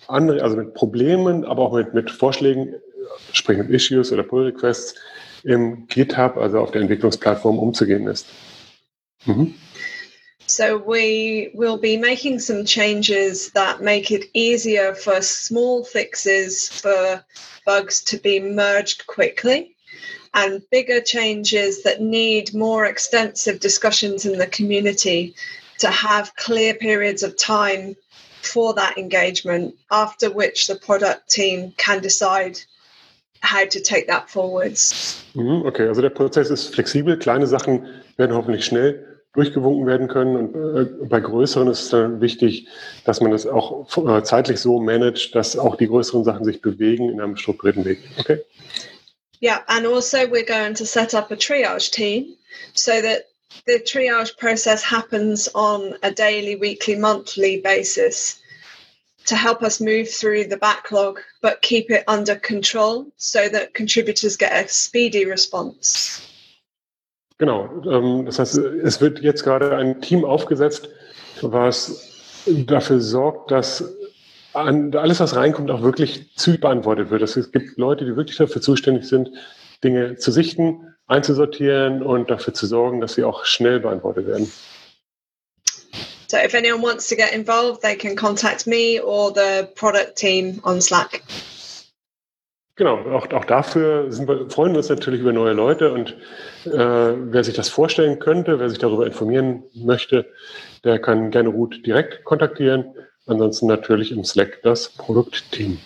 andere, 0.09 0.43
also 0.43 0.57
mit 0.57 0.73
Problemen, 0.73 1.45
aber 1.45 1.63
auch 1.63 1.73
mit, 1.73 1.93
mit 1.93 2.11
Vorschlägen, 2.11 2.75
sprich 3.33 3.57
mit 3.57 3.69
Issues 3.69 4.11
oder 4.11 4.23
Pull 4.23 4.45
Requests 4.45 4.95
im 5.43 5.87
GitHub, 5.87 6.37
also 6.37 6.59
auf 6.59 6.71
der 6.71 6.81
Entwicklungsplattform 6.81 7.59
umzugehen 7.59 8.07
ist. 8.07 8.25
Mhm. 9.25 9.55
So 10.49 10.79
we 10.79 11.51
will 11.53 11.77
be 11.77 11.97
making 11.97 12.39
some 12.39 12.63
changes 12.63 13.51
that 13.51 13.81
make 13.81 14.11
it 14.11 14.29
easier 14.33 14.95
for 14.95 15.21
small 15.21 15.83
fixes 15.83 16.69
for 16.69 17.21
bugs 17.65 18.01
to 18.05 18.17
be 18.17 18.39
merged 18.39 19.05
quickly 19.07 19.75
and 20.33 20.61
bigger 20.71 21.01
changes 21.01 21.83
that 21.83 22.01
need 22.01 22.53
more 22.53 22.85
extensive 22.85 23.59
discussions 23.59 24.25
in 24.25 24.37
the 24.37 24.47
community 24.47 25.35
to 25.79 25.91
have 25.91 26.33
clear 26.35 26.73
periods 26.73 27.23
of 27.23 27.35
time 27.37 27.95
for 28.41 28.73
that 28.75 28.97
engagement, 28.97 29.75
after 29.89 30.29
which 30.29 30.67
the 30.67 30.75
product 30.75 31.29
team 31.29 31.73
can 31.77 32.01
decide 32.01 32.59
how 33.41 33.65
to 33.65 33.79
take 33.79 34.07
that 34.07 34.29
forwards. 34.29 35.23
Mhm, 35.35 35.65
okay, 35.65 35.87
also 35.87 36.01
der 36.01 36.09
Prozess 36.09 36.49
ist 36.49 36.73
flexibel. 36.73 37.17
Kleine 37.17 37.47
Sachen 37.47 37.87
werden 38.17 38.35
hoffentlich 38.35 38.65
schnell 38.65 39.17
durchgewunken 39.33 39.85
werden 39.85 40.07
können. 40.07 40.35
Und 40.35 40.55
äh, 40.55 41.05
bei 41.05 41.19
größeren 41.19 41.67
ist 41.67 41.83
es 41.83 41.89
dann 41.89 42.21
wichtig, 42.21 42.67
dass 43.05 43.21
man 43.21 43.31
das 43.31 43.45
auch 43.45 43.87
äh, 43.97 44.23
zeitlich 44.23 44.59
so 44.59 44.79
managt, 44.79 45.35
dass 45.35 45.57
auch 45.57 45.75
die 45.75 45.87
größeren 45.87 46.23
Sachen 46.23 46.43
sich 46.43 46.61
bewegen 46.61 47.09
in 47.09 47.21
einem 47.21 47.37
strukturierten 47.37 47.85
Weg. 47.85 47.99
Okay? 48.17 48.39
Yeah, 49.39 49.61
and 49.67 49.85
also 49.85 50.17
we're 50.17 50.43
going 50.43 50.73
to 50.73 50.85
set 50.85 51.13
up 51.13 51.29
a 51.29 51.35
triage 51.35 51.91
team 51.91 52.35
so 52.73 52.91
that 52.91 53.25
the 53.65 53.79
triage 53.79 54.37
process 54.37 54.83
happens 54.83 55.49
on 55.53 55.95
a 56.03 56.11
daily, 56.11 56.55
weekly, 56.55 56.95
monthly 56.95 57.61
basis 57.61 58.39
to 59.25 59.35
help 59.35 59.61
us 59.61 59.81
move 59.81 60.09
through 60.09 60.45
the 60.45 60.57
backlog, 60.57 61.19
but 61.41 61.61
keep 61.61 61.91
it 61.91 62.03
under 62.07 62.35
control 62.35 63.07
so 63.17 63.49
that 63.49 63.73
contributors 63.73 64.37
get 64.37 64.53
a 64.53 64.67
speedy 64.69 65.25
response. 65.25 66.21
Genau, 67.37 67.69
ähm, 67.85 68.25
das 68.25 68.39
heißt, 68.39 68.57
es 68.57 68.99
wird 68.99 69.19
jetzt 69.19 69.43
gerade 69.43 69.75
ein 69.75 70.01
Team 70.01 70.25
aufgesetzt, 70.25 70.89
was 71.41 72.43
dafür 72.47 72.99
sorgt, 72.99 73.51
dass 73.51 73.83
alles, 74.53 75.19
was 75.19 75.35
reinkommt, 75.35 75.69
auch 75.69 75.83
wirklich 75.83 76.35
zügig 76.35 76.61
beantwortet 76.61 77.11
wird. 77.11 77.21
Es 77.21 77.51
gibt 77.51 77.77
Leute, 77.77 78.05
die 78.05 78.15
wirklich 78.15 78.37
dafür 78.37 78.61
zuständig 78.61 79.07
sind, 79.07 79.29
Dinge 79.83 80.15
zu 80.15 80.31
sichten, 80.31 80.95
einzusortieren 81.07 82.03
und 82.03 82.29
dafür 82.29 82.53
zu 82.53 82.67
sorgen, 82.67 83.01
dass 83.01 83.13
sie 83.13 83.23
auch 83.23 83.45
schnell 83.45 83.79
beantwortet 83.79 84.27
werden. 84.27 84.51
So 86.27 86.37
if 86.37 86.53
anyone 86.53 86.83
wants 86.83 87.07
to 87.07 87.15
get 87.15 87.31
involved, 87.31 87.81
they 87.81 87.95
can 87.95 88.15
contact 88.15 88.67
me 88.67 89.01
or 89.01 89.33
the 89.33 89.67
product 89.75 90.15
team 90.17 90.59
on 90.63 90.81
Slack. 90.81 91.23
Genau, 92.75 92.97
auch, 93.11 93.31
auch 93.31 93.45
dafür 93.45 94.11
sind 94.11 94.27
wir, 94.27 94.49
freuen 94.51 94.73
wir 94.73 94.77
uns 94.77 94.89
natürlich 94.89 95.21
über 95.21 95.33
neue 95.33 95.53
Leute 95.53 95.91
und 95.91 96.11
äh, 96.65 96.69
wer 96.69 97.43
sich 97.43 97.55
das 97.55 97.69
vorstellen 97.69 98.19
könnte, 98.19 98.59
wer 98.59 98.69
sich 98.69 98.77
darüber 98.77 99.07
informieren 99.07 99.63
möchte, 99.73 100.27
der 100.83 100.99
kann 100.99 101.31
gerne 101.31 101.49
Ruth 101.49 101.83
direkt 101.85 102.23
kontaktieren. 102.23 102.93
Ansonsten 103.25 103.65
natürlich 103.65 104.11
im 104.11 104.23
Slack 104.23 104.59
das 104.61 104.89
Produktteam. 104.89 105.79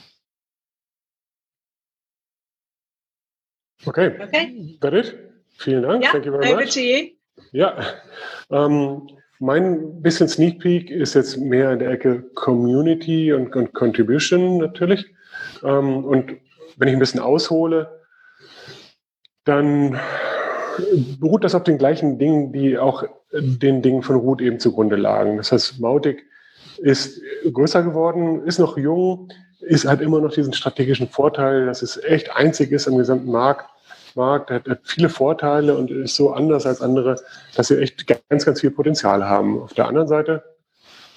Okay. 3.86 4.12
Okay. 4.22 4.78
That 4.82 4.94
it? 4.94 5.16
Vielen 5.58 5.84
Dank. 5.84 6.04
Yeah, 6.04 6.12
Thank 6.12 6.26
you 6.26 6.32
very 6.32 6.54
much. 6.54 6.74
To 6.74 6.80
you. 6.80 7.10
Ja. 7.52 7.78
Ähm, 8.52 9.08
mein 9.40 10.02
bisschen 10.02 10.28
Sneak 10.28 10.60
Peek 10.60 10.92
ist 10.92 11.16
jetzt 11.16 11.38
mehr 11.38 11.72
in 11.72 11.80
der 11.80 11.90
Ecke 11.90 12.24
Community 12.36 13.34
und, 13.34 13.56
und 13.56 13.74
Contribution 13.74 14.58
natürlich. 14.60 15.06
Ähm, 15.64 16.06
und 16.06 16.38
wenn 16.78 16.88
ich 16.88 16.94
ein 16.94 17.00
bisschen 17.00 17.20
aushole, 17.20 18.02
dann 19.44 20.00
beruht 21.20 21.44
das 21.44 21.56
auf 21.56 21.64
den 21.64 21.78
gleichen 21.78 22.20
Dingen, 22.20 22.54
die 22.54 22.78
auch 22.78 23.04
den 23.34 23.82
Dingen 23.82 24.04
von 24.04 24.18
Root 24.18 24.42
eben 24.42 24.60
zugrunde 24.60 24.96
lagen. 24.96 25.38
Das 25.38 25.52
heißt, 25.52 25.80
Mautic 25.80 26.24
ist 26.78 27.22
größer 27.52 27.84
geworden, 27.84 28.46
ist 28.46 28.60
noch 28.60 28.78
jung, 28.78 29.30
ist 29.62 29.86
halt 29.86 30.02
immer 30.02 30.20
noch 30.20 30.34
diesen 30.34 30.54
strategischen 30.54 31.08
Vorteil, 31.08 31.66
dass 31.66 31.82
es 31.82 32.02
echt 32.04 32.36
einzig 32.36 32.72
ist 32.72 32.88
im 32.88 32.98
gesamten 32.98 33.32
Markt. 33.32 33.71
Markt 34.16 34.52
hat, 34.52 34.68
hat 34.68 34.80
viele 34.84 35.10
Vorteile 35.10 35.76
und 35.76 35.92
ist 35.92 36.16
so 36.16 36.32
anders 36.32 36.66
als 36.66 36.82
andere, 36.82 37.16
dass 37.56 37.68
sie 37.68 37.80
echt 37.80 38.06
ganz, 38.08 38.46
ganz 38.46 38.62
viel 38.62 38.72
Potenzial 38.72 39.26
haben. 39.26 39.62
Auf 39.62 39.74
der 39.74 39.88
anderen 39.88 40.08
Seite 40.08 40.44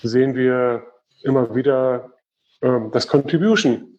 sehen 0.02 0.34
wir 0.34 0.82
immer 1.22 1.54
wieder, 1.54 2.10
ähm, 2.62 2.90
dass 2.92 3.08
Contribution 3.08 3.98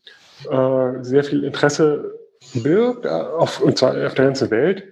äh, 0.49 1.03
sehr 1.03 1.23
viel 1.23 1.43
Interesse 1.43 2.13
birgt, 2.53 3.05
äh, 3.05 3.09
auf, 3.09 3.61
und 3.61 3.77
zwar 3.77 3.91
auf 4.05 4.13
der 4.13 4.25
ganzen 4.25 4.51
Welt, 4.51 4.83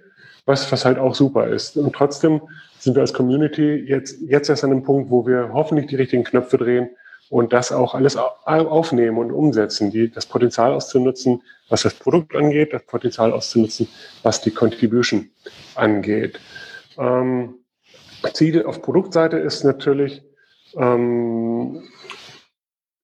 was, 0.46 0.70
was 0.70 0.84
halt 0.84 0.98
auch 0.98 1.14
super 1.14 1.46
ist. 1.46 1.76
Und 1.76 1.94
trotzdem 1.94 2.40
sind 2.78 2.96
wir 2.96 3.00
als 3.00 3.14
Community 3.14 3.76
jetzt, 3.76 4.20
jetzt 4.22 4.50
erst 4.50 4.64
an 4.64 4.72
einem 4.72 4.82
Punkt, 4.82 5.10
wo 5.10 5.26
wir 5.26 5.50
hoffentlich 5.52 5.86
die 5.86 5.96
richtigen 5.96 6.24
Knöpfe 6.24 6.58
drehen, 6.58 6.90
und 7.34 7.52
das 7.52 7.72
auch 7.72 7.96
alles 7.96 8.16
aufnehmen 8.16 9.18
und 9.18 9.32
umsetzen, 9.32 9.90
die, 9.90 10.08
das 10.08 10.24
Potenzial 10.24 10.72
auszunutzen, 10.72 11.42
was 11.68 11.82
das 11.82 11.94
Produkt 11.94 12.36
angeht, 12.36 12.72
das 12.72 12.84
Potenzial 12.84 13.32
auszunutzen, 13.32 13.88
was 14.22 14.40
die 14.40 14.52
Contribution 14.52 15.30
angeht. 15.74 16.38
Ähm, 16.96 17.56
Ziel 18.34 18.64
auf 18.64 18.82
Produktseite 18.82 19.38
ist 19.38 19.64
natürlich, 19.64 20.22
ähm, 20.76 21.82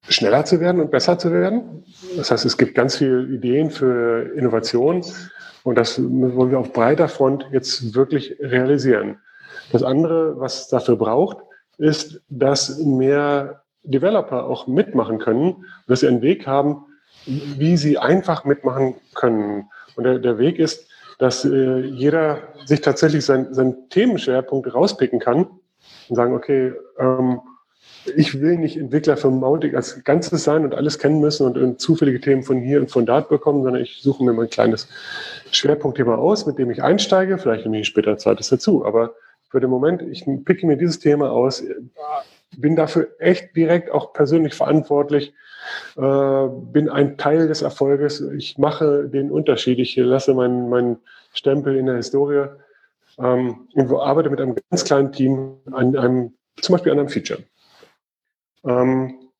schneller 0.08 0.44
zu 0.44 0.60
werden 0.60 0.80
und 0.80 0.92
besser 0.92 1.18
zu 1.18 1.32
werden. 1.32 1.84
Das 2.16 2.30
heißt, 2.30 2.44
es 2.44 2.56
gibt 2.56 2.76
ganz 2.76 2.98
viele 2.98 3.24
Ideen 3.24 3.72
für 3.72 4.32
Innovation 4.36 5.04
und 5.64 5.74
das 5.76 6.00
wollen 6.00 6.52
wir 6.52 6.60
auf 6.60 6.72
breiter 6.72 7.08
Front 7.08 7.48
jetzt 7.50 7.96
wirklich 7.96 8.36
realisieren. 8.38 9.18
Das 9.72 9.82
andere, 9.82 10.38
was 10.38 10.68
dafür 10.68 10.94
braucht, 10.94 11.38
ist, 11.78 12.22
dass 12.28 12.78
mehr 12.78 13.64
Developer 13.82 14.44
auch 14.44 14.66
mitmachen 14.66 15.18
können, 15.18 15.64
dass 15.86 16.00
sie 16.00 16.08
einen 16.08 16.22
Weg 16.22 16.46
haben, 16.46 16.84
wie 17.26 17.76
sie 17.76 17.98
einfach 17.98 18.44
mitmachen 18.44 18.94
können. 19.14 19.68
Und 19.96 20.04
der, 20.04 20.18
der 20.18 20.38
Weg 20.38 20.58
ist, 20.58 20.88
dass 21.18 21.44
äh, 21.44 21.80
jeder 21.80 22.38
sich 22.64 22.80
tatsächlich 22.80 23.24
seinen 23.24 23.52
sein 23.52 23.76
Themenschwerpunkt 23.90 24.72
rauspicken 24.74 25.18
kann 25.18 25.46
und 26.08 26.16
sagen, 26.16 26.34
okay, 26.34 26.72
ähm, 26.98 27.40
ich 28.16 28.40
will 28.40 28.56
nicht 28.56 28.78
Entwickler 28.78 29.16
für 29.16 29.30
Mautic 29.30 29.74
als 29.74 30.02
Ganzes 30.04 30.44
sein 30.44 30.64
und 30.64 30.74
alles 30.74 30.98
kennen 30.98 31.20
müssen 31.20 31.46
und, 31.46 31.80
zufällige 31.80 32.20
Themen 32.20 32.42
von 32.42 32.60
hier 32.60 32.80
und 32.80 32.90
von 32.90 33.04
dort 33.04 33.28
bekommen, 33.28 33.62
sondern 33.62 33.82
ich 33.82 34.00
suche 34.00 34.24
mir 34.24 34.32
mein 34.32 34.48
kleines 34.48 34.88
Schwerpunktthema 35.50 36.14
aus, 36.14 36.46
mit 36.46 36.58
dem 36.58 36.70
ich 36.70 36.82
einsteige. 36.82 37.36
Vielleicht 37.36 37.64
nehme 37.64 37.80
ich 37.80 37.86
später 37.86 38.16
zweites 38.16 38.48
dazu. 38.48 38.86
Aber 38.86 39.14
für 39.50 39.60
den 39.60 39.68
Moment, 39.68 40.02
ich 40.02 40.24
picke 40.44 40.66
mir 40.66 40.76
dieses 40.76 40.98
Thema 40.98 41.30
aus, 41.30 41.62
bin 42.56 42.76
dafür 42.76 43.08
echt 43.18 43.54
direkt 43.56 43.90
auch 43.90 44.12
persönlich 44.12 44.54
verantwortlich, 44.54 45.32
äh, 45.96 46.48
bin 46.48 46.88
ein 46.88 47.16
Teil 47.16 47.48
des 47.48 47.62
Erfolges. 47.62 48.20
Ich 48.20 48.58
mache 48.58 49.08
den 49.08 49.30
Unterschied. 49.30 49.78
Ich 49.78 49.96
lasse 49.96 50.34
meinen, 50.34 50.68
meinen 50.68 50.98
Stempel 51.32 51.76
in 51.76 51.86
der 51.86 51.96
Historie. 51.96 52.48
ähm, 53.18 53.68
und 53.74 53.92
arbeite 53.92 54.30
mit 54.30 54.40
einem 54.40 54.56
ganz 54.70 54.84
kleinen 54.84 55.12
Team 55.12 55.56
an 55.72 55.96
einem, 55.96 56.34
zum 56.60 56.74
Beispiel 56.74 56.92
an 56.92 56.98
einem 57.00 57.08
Feature. 57.08 57.42
Ähm, 58.64 59.30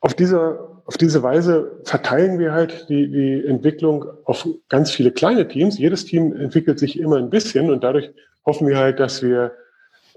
auf 0.00 0.14
diese, 0.14 0.58
auf 0.84 0.98
diese 0.98 1.22
Weise 1.22 1.80
verteilen 1.84 2.38
wir 2.38 2.52
halt 2.52 2.88
die, 2.88 3.10
die 3.10 3.46
Entwicklung 3.46 4.04
auf 4.24 4.46
ganz 4.68 4.90
viele 4.90 5.12
kleine 5.12 5.48
Teams. 5.48 5.78
Jedes 5.78 6.04
Team 6.04 6.34
entwickelt 6.34 6.78
sich 6.78 6.98
immer 6.98 7.16
ein 7.16 7.30
bisschen 7.30 7.70
und 7.70 7.84
dadurch 7.84 8.10
hoffen 8.44 8.66
wir 8.66 8.78
halt, 8.78 9.00
dass 9.00 9.22
wir 9.22 9.52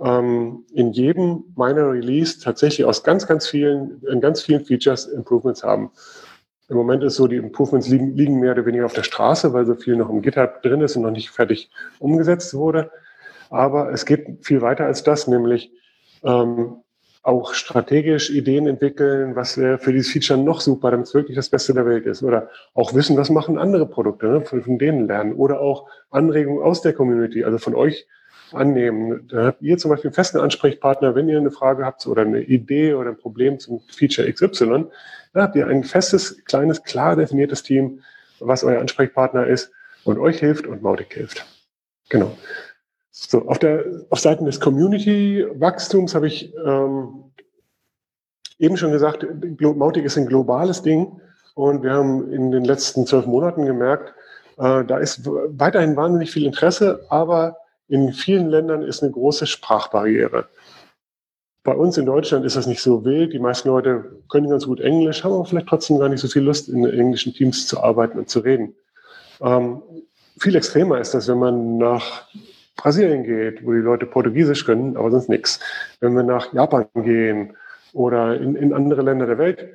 ähm, 0.04 0.66
in 0.74 0.92
jedem 0.92 1.46
meiner 1.56 1.92
Release 1.92 2.40
tatsächlich 2.40 2.86
aus 2.86 3.04
ganz, 3.04 3.28
ganz 3.28 3.48
vielen, 3.48 4.02
in 4.04 4.22
ganz 4.22 4.42
vielen 4.42 4.64
Features 4.66 5.06
Improvements 5.06 5.64
haben. 5.64 5.92
Im 6.70 6.76
Moment 6.76 7.04
ist 7.04 7.16
so, 7.16 7.28
die 7.28 7.38
Improvements 7.38 7.88
liegen, 7.88 8.16
liegen 8.16 8.40
mehr 8.40 8.52
oder 8.52 8.66
weniger 8.66 8.86
auf 8.86 8.94
der 8.94 9.04
Straße, 9.04 9.54
weil 9.54 9.66
so 9.66 9.76
viel 9.76 9.96
noch 9.96 10.10
im 10.10 10.22
GitHub 10.22 10.62
drin 10.62 10.82
ist 10.82 10.98
und 10.98 11.04
noch 11.04 11.12
nicht 11.12 11.30
fertig 11.30 11.70
umgesetzt 12.00 12.54
wurde. 12.54 12.92
Aber 13.50 13.92
es 13.94 14.06
geht 14.06 14.46
viel 14.46 14.62
weiter 14.62 14.86
als 14.86 15.04
das, 15.04 15.28
nämlich 15.28 15.72
ähm, 16.24 16.82
auch 17.24 17.54
strategisch 17.54 18.30
Ideen 18.30 18.68
entwickeln, 18.68 19.36
was 19.36 19.58
wäre 19.58 19.78
für 19.78 19.94
dieses 19.94 20.12
Feature 20.12 20.40
noch 20.40 20.60
super, 20.60 20.92
damit 20.92 21.08
es 21.08 21.14
wirklich 21.14 21.36
das 21.36 21.50
Beste 21.50 21.74
der 21.74 21.86
Welt 21.86 22.06
ist. 22.06 22.22
Oder 22.22 22.50
auch 22.74 22.94
wissen, 22.94 23.18
was 23.18 23.30
machen 23.30 23.58
andere 23.58 23.86
Produkte, 23.86 24.28
ne? 24.28 24.42
von 24.42 24.78
denen 24.78 25.08
lernen. 25.08 25.34
Oder 25.34 25.62
auch 25.62 25.90
Anregungen 26.10 26.64
aus 26.64 26.82
der 26.82 26.94
Community, 26.94 27.44
also 27.46 27.58
von 27.58 27.76
euch 27.76 28.08
annehmen. 28.54 29.28
Da 29.28 29.46
habt 29.46 29.62
ihr 29.62 29.78
zum 29.78 29.90
Beispiel 29.90 30.10
einen 30.10 30.16
festen 30.16 30.40
Ansprechpartner, 30.40 31.16
wenn 31.16 31.30
ihr 31.30 31.38
eine 31.38 31.52
Frage 31.52 31.86
habt 31.86 32.06
oder 32.08 32.22
eine 32.22 32.42
Idee 32.42 32.94
oder 32.94 33.10
ein 33.10 33.18
Problem 33.18 33.60
zum 33.60 33.82
Feature 33.88 34.32
XY, 34.32 34.86
da 35.34 35.44
habt 35.44 35.56
ihr 35.56 35.68
ein 35.68 35.84
festes, 35.84 36.44
kleines, 36.46 36.84
klar 36.84 37.16
definiertes 37.16 37.64
Team, 37.64 38.02
was 38.40 38.64
euer 38.64 38.80
Ansprechpartner 38.80 39.48
ist 39.48 39.72
und 40.04 40.18
euch 40.18 40.40
hilft 40.40 40.68
und 40.68 40.82
Mautic 40.82 41.14
hilft. 41.14 41.46
Genau. 42.10 42.38
So, 43.12 43.48
auf, 43.48 43.60
der, 43.60 43.84
auf 44.10 44.20
Seiten 44.20 44.46
des 44.46 44.60
Community-Wachstums 44.60 46.16
habe 46.16 46.28
ich 46.28 46.54
ähm, 46.64 47.32
eben 48.60 48.78
schon 48.78 48.92
gesagt, 48.92 49.26
Mautic 49.60 50.06
ist 50.06 50.18
ein 50.18 50.28
globales 50.28 50.84
Ding 50.84 51.20
und 51.56 51.84
wir 51.84 51.94
haben 51.94 52.32
in 52.32 52.52
den 52.52 52.64
letzten 52.64 53.06
zwölf 53.08 53.26
Monaten 53.26 53.66
gemerkt, 53.66 54.14
äh, 54.58 54.84
da 54.86 54.98
ist 54.98 55.22
weiterhin 55.26 55.96
wahnsinnig 55.96 56.32
viel 56.32 56.46
Interesse, 56.46 57.06
aber 57.10 57.58
in 57.88 58.14
vielen 58.14 58.50
Ländern 58.50 58.82
ist 58.82 59.02
eine 59.02 59.12
große 59.12 59.48
Sprachbarriere. 59.48 60.48
Bei 61.64 61.74
uns 61.74 61.98
in 61.98 62.06
Deutschland 62.06 62.46
ist 62.46 62.56
das 62.56 62.68
nicht 62.68 62.82
so 62.82 63.04
wild. 63.04 63.34
Die 63.34 63.40
meisten 63.40 63.68
Leute 63.68 64.22
können 64.30 64.50
ganz 64.50 64.66
gut 64.66 64.80
Englisch, 64.80 65.24
haben 65.24 65.34
aber 65.34 65.46
vielleicht 65.46 65.68
trotzdem 65.68 66.00
gar 66.00 66.10
nicht 66.10 66.22
so 66.22 66.28
viel 66.28 66.44
Lust, 66.44 66.70
in 66.70 66.86
englischen 66.86 67.34
Teams 67.34 67.68
zu 67.68 67.82
arbeiten 67.82 68.18
und 68.18 68.30
zu 68.30 68.40
reden. 68.40 68.74
Ähm, 69.42 69.82
viel 70.40 70.56
extremer 70.56 71.00
ist 71.00 71.14
das, 71.14 71.28
wenn 71.28 71.40
man 71.40 71.78
nach 71.78 72.28
Brasilien 72.78 73.24
geht, 73.24 73.66
wo 73.66 73.74
die 73.74 73.80
Leute 73.80 74.06
Portugiesisch 74.06 74.66
können, 74.66 74.96
aber 74.96 75.12
sonst 75.12 75.30
nichts. 75.30 75.60
Wenn 76.00 76.16
wir 76.16 76.24
nach 76.24 76.54
Japan 76.54 76.88
gehen 76.96 77.58
oder 77.92 78.40
in, 78.40 78.56
in 78.56 78.74
andere 78.74 79.02
Länder 79.02 79.26
der 79.26 79.38
Welt. 79.38 79.68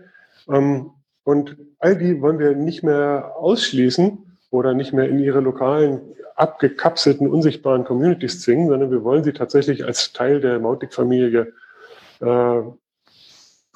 Ähm, 0.49 0.93
und 1.25 1.57
all 1.79 1.97
die 1.97 2.21
wollen 2.21 2.39
wir 2.39 2.55
nicht 2.55 2.83
mehr 2.83 3.33
ausschließen 3.37 4.32
oder 4.53 4.75
nicht 4.75 4.93
mehr 4.93 5.09
in 5.09 5.19
ihre 5.19 5.41
lokalen, 5.41 6.03
abgekapselten, 6.37 7.27
unsichtbaren 7.29 7.85
Communities 7.85 8.43
zwingen, 8.43 8.69
sondern 8.69 8.91
wir 8.91 9.03
wollen 9.03 9.25
sie 9.25 9.33
tatsächlich 9.33 9.85
als 9.85 10.13
Teil 10.13 10.41
der 10.41 10.59
Mautic-Familie 10.61 11.53
äh, 12.21 12.63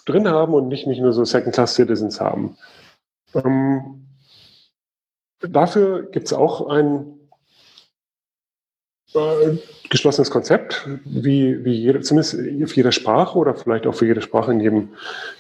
drin 0.05 0.29
haben 0.29 0.55
und 0.55 0.69
nicht, 0.69 0.87
nicht 0.87 1.01
nur 1.01 1.13
so 1.13 1.25
Second-Class-Citizens 1.25 2.21
haben. 2.21 2.57
Ähm, 3.35 4.07
dafür 5.41 6.11
gibt 6.11 6.27
es 6.27 6.33
auch 6.35 6.69
ein 6.69 7.21
äh, 9.15 9.57
geschlossenes 9.89 10.31
Konzept, 10.31 10.87
wie, 11.05 11.65
wie 11.65 11.75
jede, 11.75 12.01
zumindest 12.03 12.37
für 12.37 12.77
jede 12.77 12.93
Sprache 12.93 13.39
oder 13.39 13.55
vielleicht 13.55 13.87
auch 13.87 13.95
für 13.95 14.07
jede 14.07 14.21
Sprache 14.21 14.53
in, 14.53 14.61
jedem, 14.61 14.89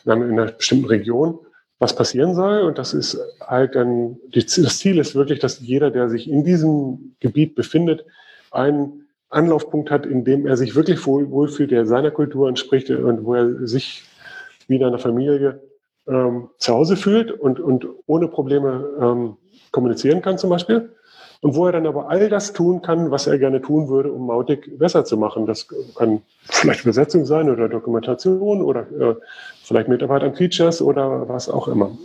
in 0.04 0.12
einer 0.12 0.52
bestimmten 0.52 0.86
Region, 0.86 1.45
was 1.78 1.94
passieren 1.94 2.34
soll. 2.34 2.62
Und 2.62 2.78
das 2.78 2.94
ist 2.94 3.18
halt 3.40 3.74
dann, 3.74 4.16
das 4.32 4.78
Ziel 4.78 4.98
ist 4.98 5.14
wirklich, 5.14 5.38
dass 5.38 5.60
jeder, 5.60 5.90
der 5.90 6.08
sich 6.08 6.28
in 6.28 6.44
diesem 6.44 7.16
Gebiet 7.20 7.54
befindet, 7.54 8.04
einen 8.50 9.06
Anlaufpunkt 9.28 9.90
hat, 9.90 10.06
in 10.06 10.24
dem 10.24 10.46
er 10.46 10.56
sich 10.56 10.74
wirklich 10.74 11.04
wohl, 11.06 11.30
wohlfühlt, 11.30 11.70
der 11.70 11.86
seiner 11.86 12.10
Kultur 12.10 12.48
entspricht 12.48 12.90
und 12.90 13.24
wo 13.24 13.34
er 13.34 13.66
sich 13.66 14.04
wie 14.68 14.76
in 14.76 14.84
einer 14.84 14.98
Familie 14.98 15.60
ähm, 16.08 16.48
zu 16.58 16.72
Hause 16.72 16.96
fühlt 16.96 17.30
und, 17.30 17.60
und 17.60 17.86
ohne 18.06 18.28
Probleme 18.28 18.88
ähm, 19.00 19.36
kommunizieren 19.72 20.22
kann 20.22 20.38
zum 20.38 20.50
Beispiel 20.50 20.90
und 21.40 21.54
wo 21.54 21.66
er 21.66 21.72
dann 21.72 21.86
aber 21.86 22.08
all 22.08 22.28
das 22.28 22.52
tun 22.52 22.82
kann, 22.82 23.10
was 23.10 23.26
er 23.26 23.38
gerne 23.38 23.60
tun 23.60 23.88
würde, 23.88 24.10
um 24.10 24.26
Mautic 24.26 24.78
besser 24.78 25.04
zu 25.04 25.16
machen. 25.16 25.46
Das 25.46 25.68
kann 25.96 26.22
vielleicht 26.44 26.82
Übersetzung 26.82 27.26
sein 27.26 27.50
oder 27.50 27.68
Dokumentation 27.68 28.62
oder 28.62 28.80
äh, 28.92 29.14
vielleicht 29.62 29.88
Mitarbeit 29.88 30.22
an 30.22 30.34
Features 30.34 30.80
oder 30.80 31.28
was 31.28 31.48
auch 31.48 31.68
immer. 31.68 31.96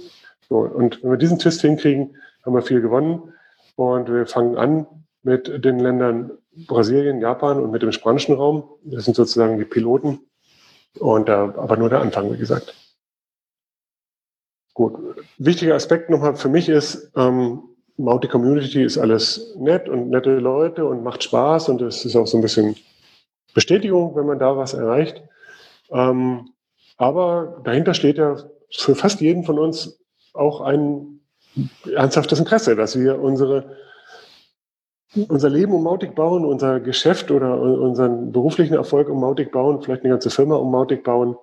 So, 0.49 0.59
und 0.59 1.01
wenn 1.03 1.11
wir 1.11 1.17
diesen 1.17 1.39
Twist 1.39 1.61
hinkriegen, 1.61 2.15
haben 2.45 2.53
wir 2.53 2.61
viel 2.61 2.81
gewonnen. 2.81 3.33
Und 3.75 4.11
wir 4.11 4.25
fangen 4.25 4.57
an 4.57 4.85
mit 5.23 5.63
den 5.63 5.79
Ländern 5.79 6.31
Brasilien, 6.67 7.21
Japan 7.21 7.59
und 7.61 7.71
mit 7.71 7.81
dem 7.81 7.91
spanischen 7.91 8.35
Raum. 8.35 8.63
Das 8.83 9.05
sind 9.05 9.15
sozusagen 9.15 9.57
die 9.57 9.65
Piloten. 9.65 10.19
Und 10.99 11.29
äh, 11.29 11.31
aber 11.31 11.77
nur 11.77 11.89
der 11.89 12.01
Anfang, 12.01 12.33
wie 12.33 12.37
gesagt. 12.37 12.75
Gut. 14.73 14.93
Wichtiger 15.37 15.75
Aspekt 15.75 16.09
nochmal 16.09 16.35
für 16.35 16.49
mich 16.49 16.67
ist, 16.69 17.11
ähm, 17.15 17.61
Mauti 18.01 18.27
Community 18.27 18.83
ist 18.83 18.97
alles 18.97 19.55
nett 19.57 19.87
und 19.87 20.09
nette 20.09 20.35
Leute 20.37 20.85
und 20.85 21.03
macht 21.03 21.23
Spaß 21.23 21.69
und 21.69 21.81
es 21.81 22.03
ist 22.05 22.15
auch 22.15 22.27
so 22.27 22.37
ein 22.37 22.41
bisschen 22.41 22.75
Bestätigung, 23.53 24.15
wenn 24.15 24.25
man 24.25 24.39
da 24.39 24.57
was 24.57 24.73
erreicht. 24.73 25.21
Ähm, 25.91 26.49
aber 26.97 27.61
dahinter 27.63 27.93
steht 27.93 28.17
ja 28.17 28.37
für 28.71 28.95
fast 28.95 29.21
jeden 29.21 29.43
von 29.43 29.59
uns 29.59 29.99
auch 30.33 30.61
ein 30.61 31.19
ernsthaftes 31.93 32.39
Interesse, 32.39 32.75
dass 32.75 32.97
wir 32.97 33.19
unsere, 33.19 33.75
unser 35.27 35.49
Leben 35.49 35.73
um 35.73 35.83
Mautic 35.83 36.15
bauen, 36.15 36.45
unser 36.45 36.79
Geschäft 36.79 37.31
oder 37.31 37.59
unseren 37.59 38.31
beruflichen 38.31 38.75
Erfolg 38.75 39.09
um 39.09 39.19
Mautic 39.19 39.51
bauen, 39.51 39.81
vielleicht 39.81 40.03
eine 40.03 40.13
ganze 40.13 40.29
Firma 40.29 40.55
um 40.55 40.71
Mautic 40.71 41.03
bauen. 41.03 41.35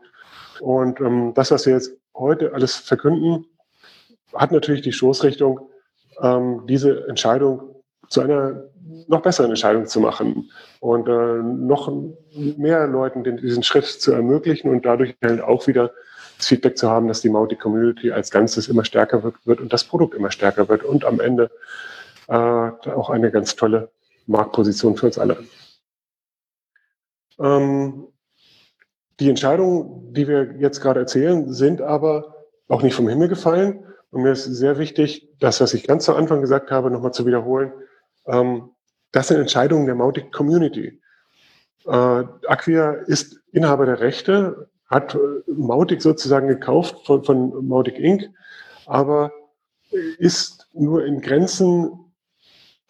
Und 0.61 1.01
ähm, 1.01 1.33
das, 1.35 1.51
was 1.51 1.67
wir 1.67 1.75
jetzt 1.75 1.93
heute 2.15 2.55
alles 2.55 2.77
verkünden, 2.77 3.47
hat 4.35 4.53
natürlich 4.53 4.83
die 4.83 4.93
Stoßrichtung, 4.93 5.61
ähm, 6.23 6.65
diese 6.67 7.07
Entscheidung 7.09 7.83
zu 8.09 8.21
einer 8.21 8.65
noch 9.07 9.23
besseren 9.23 9.51
Entscheidung 9.51 9.87
zu 9.87 10.01
machen 10.01 10.51
und 10.81 11.09
äh, 11.09 11.43
noch 11.43 11.93
mehr 12.57 12.87
Leuten 12.87 13.25
den, 13.25 13.37
diesen 13.37 13.63
Schritt 13.63 13.85
zu 13.85 14.13
ermöglichen 14.13 14.71
und 14.71 14.85
dadurch 14.85 15.15
halt 15.23 15.41
auch 15.41 15.67
wieder 15.67 15.93
das 16.37 16.47
Feedback 16.47 16.79
zu 16.79 16.89
haben, 16.89 17.09
dass 17.09 17.21
die 17.21 17.29
Mauti 17.29 17.57
Community 17.57 18.13
als 18.13 18.31
Ganzes 18.31 18.69
immer 18.69 18.85
stärker 18.85 19.23
wird, 19.23 19.35
wird 19.45 19.61
und 19.61 19.73
das 19.73 19.85
Produkt 19.85 20.15
immer 20.15 20.31
stärker 20.31 20.69
wird 20.69 20.85
und 20.85 21.05
am 21.05 21.21
Ende 21.21 21.51
äh, 22.29 22.35
auch 22.35 23.11
eine 23.11 23.31
ganz 23.31 23.57
tolle 23.57 23.91
Marktposition 24.27 24.97
für 24.97 25.07
uns 25.07 25.19
alle. 25.19 25.39
Ähm, 27.39 28.09
die 29.21 29.29
Entscheidungen, 29.29 30.13
die 30.13 30.29
wir 30.29 30.55
jetzt 30.59 30.81
gerade 30.81 31.01
erzählen, 31.01 31.53
sind 31.53 31.81
aber 31.81 32.37
auch 32.69 32.83
nicht 32.83 32.95
vom 32.95 33.09
Himmel 33.09 33.29
gefallen, 33.29 33.85
und 34.11 34.23
mir 34.23 34.33
ist 34.33 34.45
sehr 34.45 34.79
wichtig, 34.79 35.29
das, 35.39 35.61
was 35.61 35.75
ich 35.75 35.87
ganz 35.87 36.05
zu 36.05 36.15
Anfang 36.15 36.41
gesagt 36.41 36.71
habe, 36.71 36.91
nochmal 36.91 37.13
zu 37.13 37.27
wiederholen. 37.27 37.73
Ähm, 38.27 38.71
das 39.13 39.29
sind 39.29 39.39
Entscheidungen 39.39 39.87
der 39.87 39.95
Mautic 39.95 40.33
Community. 40.33 41.01
Äh, 41.87 42.25
Acquia 42.47 42.93
ist 42.93 43.41
Inhaber 43.53 43.87
der 43.87 44.01
Rechte, 44.01 44.69
hat 44.87 45.15
äh, 45.15 45.19
Mautic 45.47 46.03
sozusagen 46.03 46.49
gekauft 46.49 47.07
von, 47.07 47.25
von 47.25 47.67
Mautic 47.67 47.99
Inc., 47.99 48.31
aber 48.87 49.33
ist 50.19 50.67
nur 50.73 51.05
in 51.05 51.21
Grenzen 51.21 52.09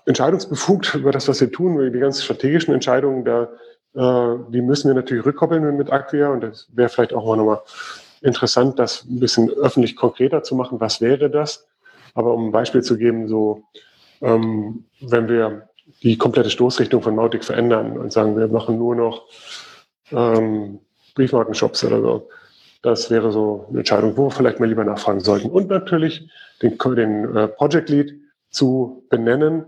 entscheidungsbefugt 0.07 0.95
über 0.95 1.13
das, 1.13 1.29
was 1.29 1.41
wir 1.41 1.51
tun. 1.51 1.93
Die 1.93 1.99
ganz 1.99 2.23
strategischen 2.23 2.75
Entscheidungen, 2.75 3.25
da, 3.25 3.45
äh, 3.95 4.39
die 4.51 4.63
müssen 4.63 4.89
wir 4.89 4.95
natürlich 4.95 5.25
rückkoppeln 5.25 5.77
mit 5.77 5.91
Acquia 5.91 6.29
und 6.29 6.41
das 6.41 6.69
wäre 6.73 6.89
vielleicht 6.89 7.13
auch 7.13 7.27
mal 7.27 7.37
nochmal 7.37 7.61
interessant, 8.23 8.79
das 8.79 9.05
ein 9.05 9.21
bisschen 9.21 9.51
öffentlich 9.51 9.97
konkreter 9.97 10.43
zu 10.43 10.55
machen. 10.55 10.81
Was 10.81 11.01
wäre 11.01 11.31
das? 11.31 11.67
Aber 12.15 12.35
um 12.35 12.49
ein 12.49 12.53
Beispiel 12.53 12.83
zu 12.83 12.97
geben, 12.97 13.29
so 13.29 13.63
ähm, 14.21 14.85
wenn 15.01 15.29
wir 15.29 15.69
die 16.03 16.19
komplette 16.19 16.51
Stoßrichtung 16.51 17.03
von 17.03 17.15
Mautic 17.15 17.45
verändern 17.45 17.97
und 17.97 18.13
sagen, 18.13 18.37
wir 18.37 18.49
machen 18.49 18.79
nur 18.79 18.95
noch 18.95 19.23
ähm, 20.13 20.81
Briefmarkenshops 21.15 21.85
oder 21.85 22.01
so, 22.01 22.29
das 22.83 23.11
wäre 23.11 23.33
so 23.33 23.67
eine 23.69 23.79
Entscheidung, 23.79 24.17
wo 24.17 24.27
wir 24.27 24.31
vielleicht 24.31 24.61
mal 24.61 24.69
lieber 24.69 24.85
nachfragen 24.85 25.21
sollten. 25.21 25.51
Und 25.51 25.69
natürlich 25.69 26.29
den, 26.63 26.79
den 26.79 27.37
äh, 27.37 27.49
Project 27.49 27.89
Lead 27.89 28.15
zu 28.51 29.05
benennen. 29.11 29.65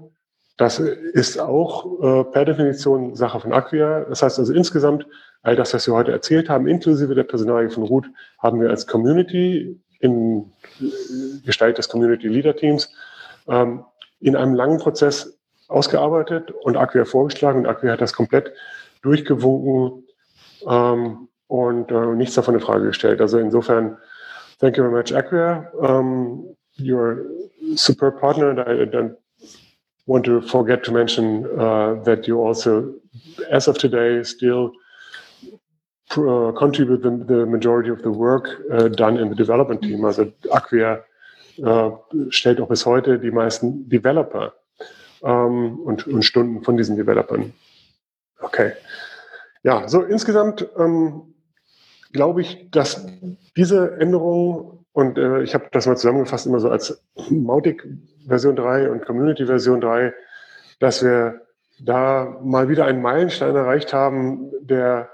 Das 0.56 0.78
ist 0.78 1.38
auch 1.38 2.00
äh, 2.02 2.24
per 2.24 2.44
Definition 2.44 3.16
Sache 3.16 3.40
von 3.40 3.52
Acquia. 3.52 4.04
Das 4.08 4.22
heißt 4.22 4.38
also 4.38 4.52
insgesamt 4.52 5.06
All 5.42 5.56
das, 5.56 5.72
was 5.72 5.86
wir 5.86 5.94
heute 5.94 6.12
erzählt 6.12 6.48
haben, 6.48 6.66
inklusive 6.66 7.14
der 7.14 7.24
Personalie 7.24 7.70
von 7.70 7.84
Ruth, 7.84 8.06
haben 8.38 8.60
wir 8.60 8.70
als 8.70 8.86
Community 8.86 9.80
in 10.00 10.52
Gestalt 11.44 11.78
des 11.78 11.88
Community 11.88 12.28
Leader 12.28 12.56
Teams 12.56 12.92
ähm, 13.48 13.84
in 14.20 14.36
einem 14.36 14.54
langen 14.54 14.78
Prozess 14.78 15.38
ausgearbeitet 15.68 16.50
und 16.50 16.76
Acquia 16.76 17.04
vorgeschlagen 17.04 17.60
und 17.60 17.66
Acquia 17.66 17.92
hat 17.92 18.00
das 18.00 18.12
komplett 18.12 18.52
durchgewunken 19.02 20.04
ähm, 20.68 21.28
und 21.46 21.90
äh, 21.90 22.06
nichts 22.16 22.34
davon 22.34 22.54
in 22.54 22.60
Frage 22.60 22.86
gestellt. 22.86 23.20
Also 23.20 23.38
insofern, 23.38 23.96
thank 24.58 24.76
you 24.76 24.82
very 24.82 24.94
much, 24.94 25.14
Acquia. 25.14 25.70
Um, 25.74 26.56
you're 26.76 27.26
a 27.72 27.76
superb 27.76 28.20
partner 28.20 28.50
and 28.50 28.60
I 28.60 28.84
don't 28.84 29.16
want 30.06 30.24
to 30.26 30.40
forget 30.42 30.82
to 30.84 30.92
mention 30.92 31.46
uh, 31.58 32.02
that 32.04 32.26
you 32.26 32.42
also, 32.42 32.94
as 33.50 33.68
of 33.68 33.78
today, 33.78 34.22
still 34.24 34.72
uh, 36.16 36.52
contribute 36.52 37.02
the, 37.02 37.24
the, 37.26 37.46
majority 37.46 37.90
of 37.90 38.00
the 38.02 38.10
work 38.10 38.48
uh, 38.72 38.88
done 38.88 39.16
in 39.18 39.28
the 39.28 39.34
development 39.34 39.82
team. 39.82 40.04
Also 40.04 40.32
Acquia 40.50 41.04
uh, 41.64 41.90
stellt 42.30 42.60
auch 42.60 42.68
bis 42.68 42.86
heute 42.86 43.18
die 43.18 43.30
meisten 43.30 43.88
Developer 43.88 44.52
ähm, 45.22 45.80
und, 45.80 46.06
und, 46.06 46.22
Stunden 46.22 46.62
von 46.62 46.76
diesen 46.76 46.96
Developern. 46.96 47.52
Okay. 48.40 48.72
Ja, 49.62 49.88
so 49.88 50.02
insgesamt 50.02 50.66
ähm, 50.78 51.34
glaube 52.12 52.40
ich, 52.40 52.70
dass 52.70 53.06
diese 53.56 53.98
Änderungen, 53.98 54.84
und 54.92 55.18
äh, 55.18 55.42
ich 55.42 55.54
habe 55.54 55.66
das 55.72 55.86
mal 55.86 55.96
zusammengefasst 55.96 56.46
immer 56.46 56.60
so 56.60 56.70
als 56.70 57.02
Mautic 57.28 57.86
Version 58.26 58.56
3 58.56 58.90
und 58.90 59.04
Community 59.04 59.46
Version 59.46 59.80
3, 59.80 60.14
dass 60.78 61.02
wir 61.02 61.42
da 61.78 62.38
mal 62.42 62.68
wieder 62.68 62.86
einen 62.86 63.02
Meilenstein 63.02 63.54
erreicht 63.54 63.92
haben, 63.92 64.50
der, 64.60 65.09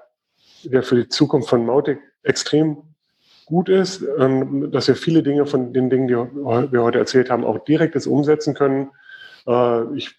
der 0.69 0.83
für 0.83 0.97
die 0.97 1.09
Zukunft 1.09 1.49
von 1.49 1.65
Mautic 1.65 1.99
extrem 2.23 2.79
gut 3.47 3.69
ist, 3.69 4.05
ähm, 4.19 4.71
dass 4.73 4.89
wir 4.89 4.97
viele 4.97 5.23
Dinge 5.23 5.47
von 5.47 5.73
den 5.73 5.89
Dingen, 5.89 6.09
die 6.09 6.15
wir 6.15 6.83
heute 6.83 6.99
erzählt 6.99 7.31
haben, 7.31 7.45
auch 7.45 7.65
direkt 7.65 7.95
jetzt 7.95 8.07
umsetzen 8.07 8.55
können. 8.55 8.91
Äh, 9.47 9.95
ich 9.95 10.17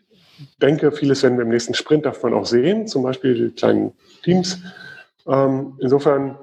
denke, 0.61 0.91
vieles 0.91 1.23
werden 1.23 1.37
wir 1.37 1.43
im 1.43 1.49
nächsten 1.49 1.73
Sprint 1.73 2.05
davon 2.05 2.33
auch 2.33 2.45
sehen, 2.45 2.87
zum 2.87 3.03
Beispiel 3.03 3.33
die 3.33 3.55
kleinen 3.55 3.93
Teams. 4.23 4.59
Ähm, 5.27 5.77
insofern 5.79 6.37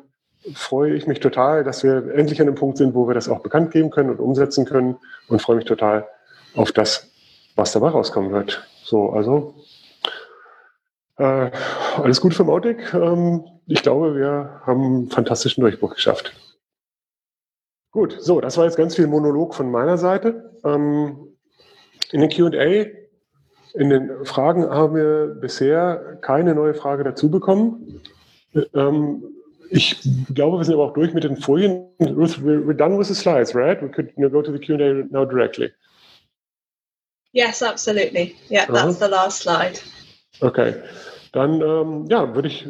freue 0.53 0.95
ich 0.95 1.07
mich 1.07 1.21
total, 1.21 1.64
dass 1.64 1.83
wir 1.83 2.14
endlich 2.14 2.40
an 2.40 2.47
dem 2.47 2.55
Punkt 2.55 2.77
sind, 2.77 2.95
wo 2.95 3.09
wir 3.09 3.14
das 3.14 3.29
auch 3.31 3.40
bekannt 3.40 3.71
geben 3.71 3.90
können 3.90 4.11
und 4.11 4.21
umsetzen 4.21 4.67
können 4.67 4.97
und 5.29 5.40
freue 5.40 5.57
mich 5.57 5.64
total 5.64 6.07
auf 6.55 6.71
das, 6.73 7.11
was 7.57 7.73
dabei 7.73 7.88
rauskommen 7.88 8.31
wird. 8.31 8.62
So, 8.85 9.11
also 9.11 9.55
äh, 11.17 11.51
alles 11.97 12.21
Gute 12.21 12.37
für 12.37 12.45
Mautic. 12.45 12.93
Ähm, 12.93 13.45
ich 13.66 13.83
glaube, 13.83 14.16
wir 14.16 14.61
haben 14.66 14.85
einen 14.85 15.11
fantastischen 15.11 15.62
Durchbruch 15.62 15.94
geschafft. 15.94 16.33
Gut, 17.90 18.16
so, 18.20 18.40
das 18.40 18.57
war 18.57 18.64
jetzt 18.64 18.77
ganz 18.77 18.96
viel 18.96 19.07
Monolog 19.07 19.55
von 19.55 19.70
meiner 19.70 19.98
Seite. 19.98 20.59
Ähm, 20.64 21.37
in 22.11 22.20
den 22.20 22.31
QA, 22.31 22.87
in 23.74 23.90
den 23.90 24.24
Fragen 24.24 24.68
haben 24.68 24.94
wir 24.96 25.27
bisher 25.40 26.18
keine 26.20 26.55
neue 26.55 26.74
Frage 26.74 27.05
dazu 27.05 27.31
bekommen. 27.31 28.00
Ähm, 28.74 29.22
ich 29.70 29.96
glaube, 30.35 30.59
wir 30.59 30.64
sind 30.64 30.74
aber 30.74 30.85
auch 30.85 30.94
durch 30.94 31.14
mit 31.14 31.24
den 31.24 31.37
Folien. 31.37 31.88
Ruth, 32.00 32.38
we're 32.38 32.74
done 32.74 32.98
with 32.98 33.09
the 33.09 33.14
slides, 33.14 33.55
right? 33.55 33.81
We 33.81 33.88
could 33.88 34.14
go 34.16 34.42
to 34.42 34.53
the 34.53 34.59
Q&A 34.59 35.05
now 35.11 35.24
directly. 35.24 35.72
Yes, 37.33 37.62
absolutely. 37.62 38.37
Yeah, 38.48 38.66
that's 38.66 38.85
uh 38.85 38.88
-huh. 38.88 39.05
the 39.05 39.11
last 39.11 39.42
slide. 39.42 39.81
Okay, 40.40 40.74
dann 41.33 41.61
ähm, 41.61 42.07
ja, 42.09 42.35
würde 42.35 42.48
ich 42.48 42.66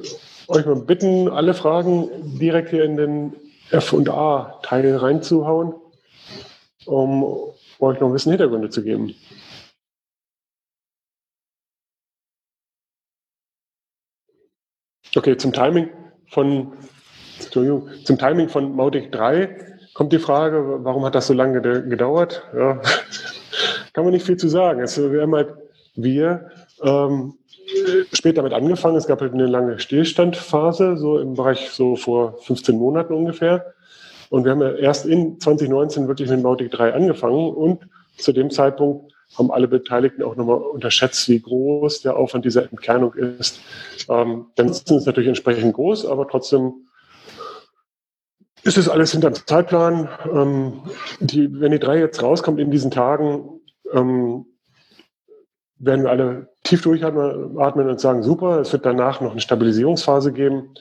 euch 0.49 0.67
mal 0.67 0.77
bitten, 0.77 1.29
alle 1.29 1.55
Fragen 1.55 2.39
direkt 2.39 2.71
hier 2.71 2.85
in 2.85 2.97
den 2.97 3.37
FA-Teil 3.71 4.97
reinzuhauen, 4.97 5.75
um 6.87 7.25
euch 7.81 8.01
noch 8.01 8.09
ein 8.09 8.13
bisschen 8.13 8.33
Hintergründe 8.33 8.71
zu 8.71 8.83
geben. 8.83 9.15
Okay, 15.17 15.37
zum 15.37 15.53
Timing 15.53 15.91
von, 16.29 16.73
zum 17.39 18.19
Timing 18.19 18.49
von 18.49 18.75
Mautic 18.75 19.13
3 19.13 19.79
kommt 19.95 20.13
die 20.13 20.19
Frage, 20.19 20.85
warum 20.85 21.05
hat 21.05 21.15
das 21.15 21.29
so 21.29 21.35
lange 21.35 21.61
gedauert? 21.61 22.43
Ja, 22.53 22.81
kann 23.93 24.05
man 24.05 24.13
nicht 24.13 24.27
viel 24.27 24.37
zu 24.37 24.49
sagen. 24.49 24.81
Es, 24.81 24.99
wir 24.99 25.23
haben 25.23 25.35
halt, 25.35 25.55
wir 25.95 26.51
ähm, 26.83 27.35
spät 28.13 28.39
damit 28.39 28.53
angefangen. 28.53 28.97
Es 28.97 29.07
gab 29.07 29.21
halt 29.21 29.33
eine 29.33 29.47
lange 29.47 29.79
Stillstandphase, 29.79 30.97
so 30.97 31.19
im 31.19 31.35
Bereich 31.35 31.71
so 31.71 31.97
vor 31.97 32.39
15 32.39 32.77
Monaten 32.77 33.15
ungefähr. 33.15 33.75
Und 34.31 34.45
wir 34.45 34.53
haben 34.53 34.63
ja 34.63 34.73
erst 34.73 35.07
in 35.07 35.39
2019 35.39 36.09
wirklich 36.09 36.29
mit 36.29 36.43
Mautic 36.43 36.71
3 36.71 36.95
angefangen 36.95 37.55
und 37.55 37.89
zu 38.17 38.33
dem 38.33 38.51
Zeitpunkt 38.51 39.13
haben 39.37 39.51
alle 39.51 39.69
Beteiligten 39.69 40.23
auch 40.23 40.37
nochmal 40.37 40.59
unterschätzt, 40.59 41.29
wie 41.29 41.41
groß 41.41 42.03
der 42.03 42.17
Aufwand 42.17 42.45
dieser 42.45 42.71
Entkernung 42.71 43.15
ist. 43.15 43.61
Ähm, 44.09 44.47
dann 44.55 44.73
sind 44.73 44.99
es 44.99 45.07
natürlich 45.07 45.29
entsprechend 45.29 45.75
groß, 45.75 46.07
aber 46.07 46.29
trotzdem 46.29 46.87
ist 48.63 48.79
es 48.79 48.89
alles 48.89 49.13
hinter 49.13 49.31
dem 49.31 49.47
Zeitplan. 49.47 50.09
Ähm, 50.33 50.83
die, 51.21 51.61
wenn 51.61 51.73
die 51.73 51.79
drei 51.79 51.99
jetzt 51.99 52.23
rauskommt 52.23 52.61
in 52.61 52.71
diesen 52.71 52.91
Tagen, 52.91 53.61
ähm, 53.93 54.47
werden 55.79 56.05
wir 56.05 56.11
alle 56.11 56.54
tief 56.65 56.83
durchatmen 56.83 57.89
und 57.89 58.01
sagen, 58.01 58.23
super, 58.23 58.61
es 58.61 58.73
wird 58.73 58.85
danach 58.85 59.21
noch 59.21 59.33
eine 59.33 59.41
Stabilisierungsphase 59.41 60.33
geben. 60.33 60.75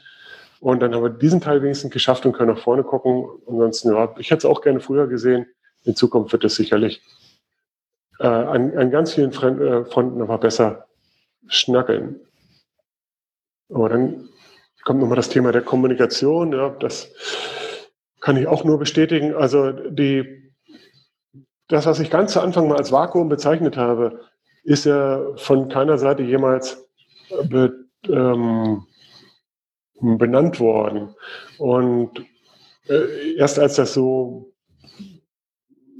Und 0.59 0.79
dann 0.79 0.95
haben 0.95 1.03
wir 1.03 1.09
diesen 1.09 1.41
Teil 1.41 1.61
wenigstens 1.61 1.91
geschafft 1.91 2.25
und 2.25 2.31
können 2.31 2.53
nach 2.55 2.61
vorne 2.61 2.83
gucken. 2.83 3.25
Ansonsten, 3.47 3.93
ja, 3.93 4.15
ich 4.17 4.31
hätte 4.31 4.39
es 4.39 4.51
auch 4.51 4.61
gerne 4.61 4.79
früher 4.79 5.07
gesehen. 5.07 5.45
In 5.83 5.95
Zukunft 5.95 6.31
wird 6.31 6.45
es 6.45 6.55
sicherlich 6.55 7.03
äh, 8.19 8.27
an, 8.27 8.75
an 8.77 8.89
ganz 8.89 9.13
vielen 9.13 9.31
äh, 9.31 9.83
Fronten 9.83 10.21
aber 10.21 10.37
besser 10.37 10.87
schnackeln. 11.47 12.21
Aber 13.69 13.89
dann 13.89 14.29
kommt 14.85 15.01
nochmal 15.01 15.17
das 15.17 15.29
Thema 15.29 15.51
der 15.51 15.61
Kommunikation. 15.61 16.53
Ja, 16.53 16.69
das 16.69 17.11
kann 18.21 18.37
ich 18.37 18.47
auch 18.47 18.63
nur 18.63 18.79
bestätigen. 18.79 19.35
Also 19.35 19.71
die, 19.71 20.53
das, 21.67 21.85
was 21.85 21.99
ich 21.99 22.09
ganz 22.09 22.31
zu 22.31 22.39
Anfang 22.39 22.69
mal 22.69 22.77
als 22.77 22.93
Vakuum 22.93 23.27
bezeichnet 23.27 23.75
habe, 23.75 24.21
ist 24.63 24.85
ja 24.85 25.21
von 25.35 25.69
keiner 25.69 25.97
Seite 25.97 26.23
jemals 26.23 26.87
be, 27.49 27.85
ähm, 28.07 28.85
benannt 29.99 30.59
worden. 30.59 31.15
Und 31.57 32.25
äh, 32.87 33.35
erst 33.35 33.59
als 33.59 33.75
das 33.75 33.93
so 33.93 34.53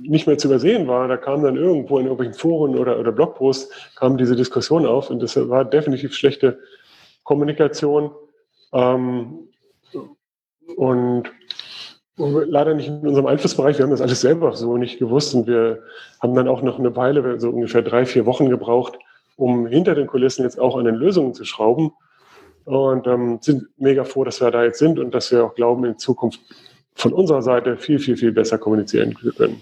nicht 0.06 0.28
mehr 0.28 0.38
zu 0.38 0.48
übersehen 0.48 0.88
war, 0.88 1.08
da 1.08 1.18
kam 1.18 1.44
dann 1.44 1.56
irgendwo 1.56 1.98
in 1.98 2.06
irgendwelchen 2.06 2.34
Foren 2.34 2.78
oder, 2.78 3.00
oder 3.00 3.12
Blogposts 3.12 3.96
kam 3.96 4.18
diese 4.18 4.36
Diskussion 4.36 4.86
auf 4.86 5.10
und 5.10 5.22
das 5.22 5.38
war 5.50 5.64
definitiv 5.64 6.14
schlechte 6.14 6.60
Kommunikation 7.24 8.12
ähm, 8.74 9.48
und 10.76 11.32
leider 12.18 12.74
nicht 12.76 12.88
in 12.88 13.08
unserem 13.08 13.26
Einflussbereich. 13.26 13.78
Wir 13.78 13.84
haben 13.84 13.92
das 13.92 14.02
alles 14.02 14.22
selber 14.22 14.54
so 14.54 14.78
nicht 14.78 15.00
gewusst 15.00 15.34
und 15.34 15.48
wir 15.48 15.84
haben 16.22 16.36
dann 16.36 16.48
auch 16.48 16.62
noch 16.62 16.80
eine 16.80 16.96
Weile, 16.96 17.40
so 17.40 17.50
ungefähr 17.50 17.82
drei, 17.82 18.06
vier 18.06 18.26
Wochen 18.26 18.50
gebraucht, 18.50 19.00
um 19.36 19.66
hinter 19.66 19.96
den 19.96 20.08
Kulissen 20.08 20.44
jetzt 20.44 20.60
auch 20.60 20.78
an 20.78 20.86
den 20.86 20.96
Lösungen 20.96 21.34
zu 21.34 21.44
schrauben 21.44 21.92
und 22.66 23.08
ähm, 23.08 23.40
sind 23.42 23.68
mega 23.78 24.04
froh, 24.04 24.24
dass 24.24 24.42
wir 24.42 24.52
da 24.52 24.64
jetzt 24.64 24.80
sind 24.80 25.00
und 25.00 25.14
dass 25.14 25.32
wir 25.32 25.44
auch 25.44 25.56
glauben, 25.56 25.86
in 25.86 25.98
Zukunft 25.98 26.40
von 26.96 27.14
unserer 27.14 27.42
Seite 27.42 27.78
viel, 27.78 28.00
viel, 28.00 28.18
viel 28.18 28.32
besser 28.32 28.58
kommunizieren 28.58 29.16
können. 29.16 29.62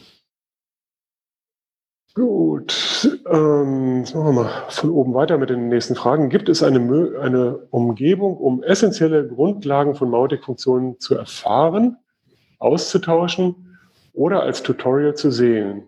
Gut, 2.13 3.09
ähm, 3.31 3.99
jetzt 3.99 4.13
machen 4.13 4.35
wir 4.35 4.43
mal 4.43 4.49
von 4.67 4.89
oben 4.89 5.13
weiter 5.13 5.37
mit 5.37 5.49
den 5.49 5.69
nächsten 5.69 5.95
Fragen. 5.95 6.27
Gibt 6.27 6.49
es 6.49 6.61
eine, 6.61 7.17
eine 7.21 7.55
Umgebung, 7.69 8.35
um 8.35 8.61
essentielle 8.63 9.25
Grundlagen 9.25 9.95
von 9.95 10.09
Mautic-Funktionen 10.09 10.99
zu 10.99 11.15
erfahren, 11.15 12.00
auszutauschen 12.62 13.78
oder 14.13 14.43
als 14.43 14.63
Tutorial 14.63 15.16
zu 15.16 15.32
sehen? 15.32 15.88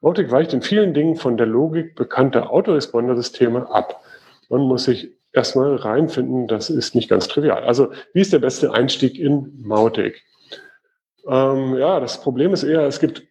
Mautic 0.00 0.30
weicht 0.30 0.52
in 0.52 0.62
vielen 0.62 0.92
Dingen 0.92 1.16
von 1.16 1.36
der 1.36 1.46
Logik 1.46 1.94
bekannter 1.94 2.50
Autoresponder-Systeme 2.50 3.70
ab. 3.70 4.02
Man 4.50 4.60
muss 4.62 4.84
sich 4.84 5.10
erstmal 5.32 5.76
reinfinden, 5.76 6.46
das 6.46 6.70
ist 6.70 6.94
nicht 6.94 7.08
ganz 7.08 7.26
trivial. 7.28 7.64
Also, 7.64 7.92
wie 8.12 8.20
ist 8.20 8.32
der 8.32 8.38
beste 8.38 8.72
Einstieg 8.72 9.18
in 9.18 9.52
Mautic? 9.62 10.22
Ähm, 11.26 11.76
ja, 11.76 12.00
das 12.00 12.20
Problem 12.20 12.52
ist 12.52 12.64
eher, 12.64 12.82
es 12.82 13.00
gibt 13.00 13.22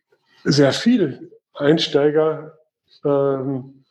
sehr 0.44 0.74
viel 0.74 1.32
Einsteiger 1.54 2.58
ähm, 3.06 3.84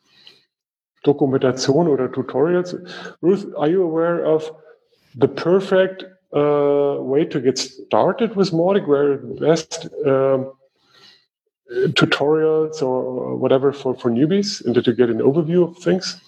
Dokumentation 1.03 1.87
oder 1.87 2.11
Tutorials. 2.11 2.77
Ruth, 3.21 3.55
are 3.55 3.69
you 3.69 3.83
aware 3.83 4.23
of 4.25 4.53
the 5.19 5.27
perfect 5.27 6.05
uh, 6.35 7.01
way 7.01 7.25
to 7.25 7.39
get 7.39 7.57
started 7.57 8.35
with 8.35 8.51
Mautic, 8.51 8.87
where 8.87 9.17
the 9.17 9.35
best 9.39 9.85
um, 10.05 10.53
tutorials 11.93 12.81
or 12.81 13.35
whatever 13.35 13.71
for, 13.71 13.95
for 13.95 14.09
newbies 14.09 14.63
and 14.65 14.75
to 14.75 14.93
get 14.93 15.09
an 15.09 15.19
overview 15.19 15.69
of 15.69 15.77
things? 15.77 16.19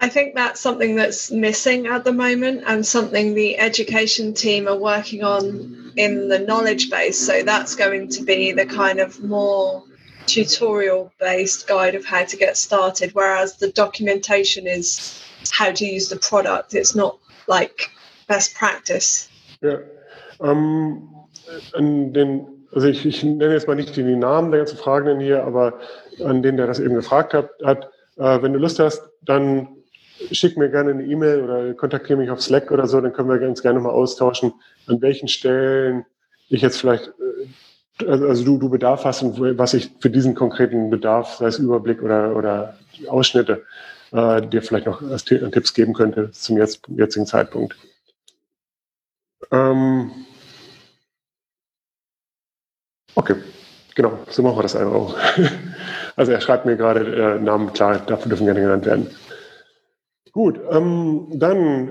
I 0.00 0.08
think 0.08 0.34
that's 0.34 0.60
something 0.60 0.96
that's 0.96 1.30
missing 1.30 1.86
at 1.86 2.02
the 2.02 2.12
moment 2.12 2.64
and 2.66 2.84
something 2.84 3.34
the 3.34 3.56
education 3.58 4.34
team 4.34 4.66
are 4.66 4.76
working 4.76 5.22
on 5.22 5.92
in 5.96 6.28
the 6.28 6.40
knowledge 6.40 6.90
base. 6.90 7.16
So 7.16 7.44
that's 7.44 7.76
going 7.76 8.08
to 8.08 8.24
be 8.24 8.50
the 8.50 8.66
kind 8.66 8.98
of 8.98 9.22
more 9.22 9.84
tutorial 10.26 11.12
based 11.20 11.68
guide 11.68 11.94
of 11.94 12.04
how 12.04 12.24
to 12.24 12.36
get 12.36 12.56
started, 12.56 13.12
whereas 13.12 13.58
the 13.58 13.70
documentation 13.70 14.66
is 14.66 15.22
how 15.52 15.70
to 15.70 15.86
use 15.86 16.08
the 16.08 16.16
product. 16.16 16.74
It's 16.74 16.96
not 16.96 17.18
like 17.46 17.90
best 18.26 18.56
practice. 18.56 19.28
Ja. 19.60 19.78
Ähm, 20.40 21.08
an 21.74 22.12
den, 22.12 22.46
also 22.72 22.88
ich, 22.88 23.04
ich 23.04 23.22
nenne 23.22 23.52
jetzt 23.52 23.66
mal 23.66 23.74
nicht 23.74 23.96
die 23.96 24.02
Namen 24.02 24.50
der 24.50 24.60
ganzen 24.60 24.78
Fragenden 24.78 25.20
hier, 25.20 25.44
aber 25.44 25.78
an 26.24 26.42
den, 26.42 26.56
der 26.56 26.66
das 26.66 26.80
eben 26.80 26.94
gefragt 26.94 27.34
hat, 27.34 27.50
hat 27.64 27.90
äh, 28.16 28.42
wenn 28.42 28.52
du 28.52 28.58
Lust 28.58 28.78
hast, 28.78 29.02
dann 29.22 29.68
schick 30.30 30.56
mir 30.56 30.70
gerne 30.70 30.90
eine 30.90 31.04
E-Mail 31.04 31.42
oder 31.42 31.74
kontaktiere 31.74 32.18
mich 32.18 32.30
auf 32.30 32.40
Slack 32.40 32.70
oder 32.70 32.86
so, 32.86 33.00
dann 33.00 33.12
können 33.12 33.28
wir 33.28 33.38
ganz 33.38 33.62
gerne 33.62 33.80
mal 33.80 33.90
austauschen, 33.90 34.52
an 34.86 35.00
welchen 35.00 35.28
Stellen 35.28 36.04
ich 36.48 36.62
jetzt 36.62 36.78
vielleicht, 36.78 37.08
äh, 37.08 38.06
also, 38.06 38.26
also 38.26 38.44
du, 38.44 38.58
du 38.58 38.68
Bedarf 38.70 39.04
hast 39.04 39.22
und 39.22 39.58
was 39.58 39.74
ich 39.74 39.90
für 40.00 40.10
diesen 40.10 40.34
konkreten 40.34 40.90
Bedarf, 40.90 41.36
sei 41.36 41.46
es 41.46 41.58
Überblick 41.58 42.02
oder, 42.02 42.36
oder 42.36 42.76
Ausschnitte, 43.08 43.64
äh, 44.12 44.42
dir 44.42 44.62
vielleicht 44.62 44.86
noch 44.86 45.02
als 45.02 45.24
Tipps 45.24 45.74
geben 45.74 45.94
könnte 45.94 46.30
zum 46.32 46.58
jetzigen 46.58 47.26
Zeitpunkt. 47.26 47.76
Ähm 49.50 50.10
okay, 53.14 53.36
genau, 53.94 54.18
so 54.28 54.42
machen 54.42 54.58
wir 54.58 54.62
das 54.62 54.76
einfach 54.76 54.94
auch. 54.94 55.16
Also 56.14 56.30
er 56.30 56.42
schreibt 56.42 56.66
mir 56.66 56.76
gerade 56.76 57.00
äh, 57.00 57.40
Namen, 57.40 57.72
klar, 57.72 57.98
dafür 57.98 58.28
dürfen 58.28 58.44
gerne 58.44 58.60
genannt 58.60 58.84
werden. 58.84 59.10
Gut, 60.32 60.60
ähm, 60.70 61.26
dann 61.30 61.90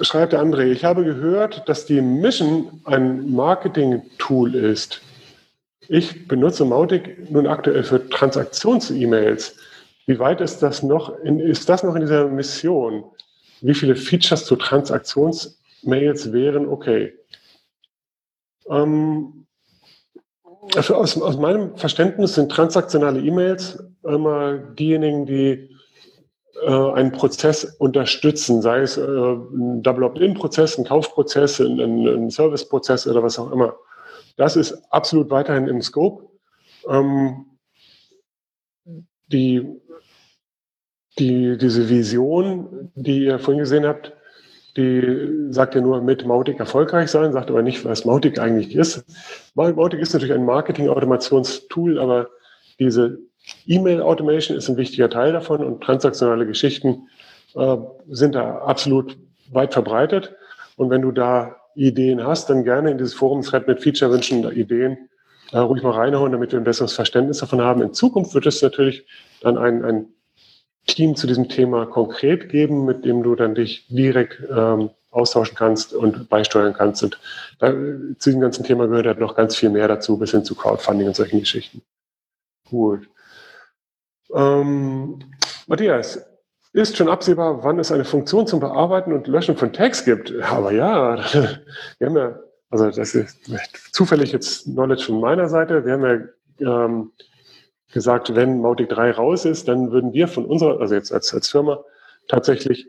schreibt 0.00 0.32
der 0.32 0.40
André, 0.40 0.66
ich 0.66 0.84
habe 0.84 1.04
gehört, 1.04 1.68
dass 1.68 1.86
die 1.86 2.00
Mission 2.00 2.80
ein 2.84 3.32
Marketing-Tool 3.32 4.54
ist. 4.54 5.00
Ich 5.88 6.26
benutze 6.28 6.64
Mautic 6.64 7.30
nun 7.30 7.46
aktuell 7.46 7.84
für 7.84 8.08
Transaktions-E-Mails. 8.08 9.56
Wie 10.06 10.18
weit 10.18 10.40
ist 10.40 10.62
das 10.62 10.82
noch 10.82 11.18
in, 11.20 11.38
ist 11.38 11.68
das 11.68 11.82
noch 11.82 11.94
in 11.94 12.02
dieser 12.02 12.28
Mission? 12.28 13.04
Wie 13.60 13.74
viele 13.74 13.94
Features 13.94 14.44
zu 14.44 14.56
Transaktions-Mails 15.82 16.32
wären 16.32 16.68
okay? 16.68 17.12
Ähm, 18.68 19.46
also 20.74 20.94
aus, 20.94 21.20
aus, 21.20 21.36
meinem 21.36 21.76
Verständnis 21.76 22.34
sind 22.34 22.50
transaktionale 22.50 23.20
E-Mails 23.20 23.82
immer 24.04 24.58
diejenigen, 24.58 25.26
die 25.26 25.76
äh, 26.62 26.92
einen 26.92 27.12
Prozess 27.12 27.64
unterstützen, 27.78 28.62
sei 28.62 28.80
es 28.80 28.96
äh, 28.96 29.02
ein 29.02 29.82
Double 29.82 30.04
Opt-in-Prozess, 30.04 30.78
ein 30.78 30.84
Kaufprozess, 30.84 31.60
ein, 31.60 31.80
ein 31.80 32.30
Service-Prozess 32.30 33.06
oder 33.06 33.22
was 33.22 33.38
auch 33.38 33.50
immer. 33.50 33.74
Das 34.36 34.56
ist 34.56 34.72
absolut 34.90 35.30
weiterhin 35.30 35.66
im 35.66 35.82
Scope. 35.82 36.28
Ähm, 36.88 37.46
die, 39.26 39.66
die, 41.18 41.58
diese 41.58 41.88
Vision, 41.88 42.92
die 42.94 43.24
ihr 43.24 43.38
vorhin 43.38 43.60
gesehen 43.60 43.86
habt, 43.86 44.12
die 44.76 45.50
sagt 45.50 45.74
ja 45.74 45.80
nur 45.80 46.00
mit 46.00 46.26
Mautic 46.26 46.58
erfolgreich 46.58 47.10
sein, 47.10 47.32
sagt 47.32 47.50
aber 47.50 47.62
nicht, 47.62 47.84
was 47.84 48.04
Mautic 48.04 48.38
eigentlich 48.38 48.74
ist. 48.74 49.04
Mautic 49.54 50.00
ist 50.00 50.14
natürlich 50.14 50.34
ein 50.34 50.44
Marketing-Automationstool, 50.46 51.98
aber 51.98 52.28
diese 52.78 53.18
E-Mail-Automation 53.66 54.56
ist 54.56 54.68
ein 54.68 54.76
wichtiger 54.76 55.10
Teil 55.10 55.32
davon 55.32 55.62
und 55.62 55.82
transaktionale 55.82 56.46
Geschichten 56.46 57.08
äh, 57.54 57.76
sind 58.08 58.34
da 58.34 58.58
absolut 58.58 59.18
weit 59.50 59.72
verbreitet. 59.74 60.34
Und 60.76 60.90
wenn 60.90 61.02
du 61.02 61.12
da 61.12 61.56
Ideen 61.74 62.26
hast, 62.26 62.48
dann 62.48 62.64
gerne 62.64 62.90
in 62.90 62.98
dieses 62.98 63.14
Forum-Thread 63.14 63.66
mit 63.66 63.82
Feature-Wünschen, 63.82 64.50
Ideen 64.52 65.08
äh, 65.52 65.58
ruhig 65.58 65.82
mal 65.82 65.92
reinhauen, 65.92 66.32
damit 66.32 66.52
wir 66.52 66.58
ein 66.58 66.64
besseres 66.64 66.94
Verständnis 66.94 67.38
davon 67.38 67.60
haben. 67.60 67.82
In 67.82 67.92
Zukunft 67.92 68.34
wird 68.34 68.46
es 68.46 68.62
natürlich 68.62 69.06
dann 69.42 69.58
ein, 69.58 69.84
ein 69.84 70.06
Team 70.86 71.16
zu 71.16 71.26
diesem 71.26 71.48
Thema 71.48 71.86
konkret 71.86 72.48
geben, 72.48 72.84
mit 72.84 73.04
dem 73.04 73.22
du 73.22 73.34
dann 73.34 73.54
dich 73.54 73.86
direkt 73.88 74.42
ähm, 74.50 74.90
austauschen 75.10 75.56
kannst 75.56 75.92
und 75.92 76.28
beisteuern 76.28 76.74
kannst. 76.74 77.02
Und 77.02 77.18
da, 77.58 77.70
zu 77.72 78.30
diesem 78.30 78.40
ganzen 78.40 78.64
Thema 78.64 78.88
gehört 78.88 79.06
halt 79.06 79.20
noch 79.20 79.36
ganz 79.36 79.54
viel 79.54 79.70
mehr 79.70 79.88
dazu, 79.88 80.18
bis 80.18 80.32
hin 80.32 80.44
zu 80.44 80.54
Crowdfunding 80.54 81.06
und 81.06 81.16
solchen 81.16 81.40
Geschichten. 81.40 81.82
Gut. 82.68 83.08
Ähm, 84.34 85.20
Matthias, 85.66 86.24
ist 86.72 86.96
schon 86.96 87.10
absehbar, 87.10 87.62
wann 87.62 87.78
es 87.78 87.92
eine 87.92 88.06
Funktion 88.06 88.46
zum 88.46 88.60
Bearbeiten 88.60 89.12
und 89.12 89.26
Löschen 89.26 89.56
von 89.56 89.74
Tags 89.74 90.04
gibt? 90.04 90.32
Aber 90.42 90.72
ja, 90.72 91.16
wir 91.98 92.06
haben 92.06 92.16
ja, 92.16 92.38
also 92.70 92.90
das 92.90 93.14
ist 93.14 93.38
zufällig 93.92 94.32
jetzt 94.32 94.64
Knowledge 94.64 95.04
von 95.04 95.20
meiner 95.20 95.48
Seite. 95.48 95.84
Wir 95.84 95.92
haben 95.92 96.32
ja 96.60 96.84
ähm, 96.86 97.12
gesagt, 97.92 98.34
wenn 98.34 98.60
Mautic 98.60 98.88
3 98.88 99.12
raus 99.12 99.44
ist, 99.44 99.68
dann 99.68 99.92
würden 99.92 100.12
wir 100.12 100.28
von 100.28 100.44
unserer, 100.44 100.80
also 100.80 100.94
jetzt 100.94 101.12
als, 101.12 101.32
als 101.32 101.48
Firma, 101.48 101.84
tatsächlich 102.28 102.88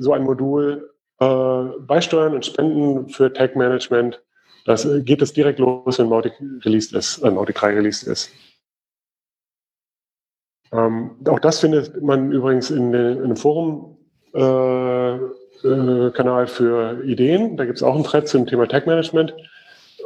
so 0.00 0.12
ein 0.12 0.24
Modul 0.24 0.90
äh, 1.20 1.64
beisteuern 1.80 2.34
und 2.34 2.46
spenden 2.46 3.08
für 3.08 3.32
Tag 3.32 3.56
Management. 3.56 4.22
Das 4.64 4.84
äh, 4.84 5.02
geht 5.02 5.22
es 5.22 5.32
direkt 5.32 5.58
los, 5.58 5.98
wenn 5.98 6.08
Mautic 6.08 6.32
released 6.64 6.92
ist, 6.92 7.18
äh, 7.18 7.30
Mautic 7.30 7.56
3 7.56 7.74
released 7.74 8.06
ist. 8.06 8.30
Ähm, 10.72 11.16
auch 11.26 11.40
das 11.40 11.60
findet 11.60 12.02
man 12.02 12.30
übrigens 12.32 12.70
in, 12.70 12.92
in 12.92 13.22
einem 13.22 13.36
Forum-Kanal 13.36 15.20
äh, 15.64 16.44
äh, 16.44 16.46
für 16.46 17.02
Ideen. 17.04 17.56
Da 17.56 17.64
gibt 17.64 17.78
es 17.78 17.82
auch 17.82 17.94
einen 17.94 18.04
Thread 18.04 18.28
zum 18.28 18.46
Thema 18.46 18.68
Tag 18.68 18.86
Management 18.86 19.34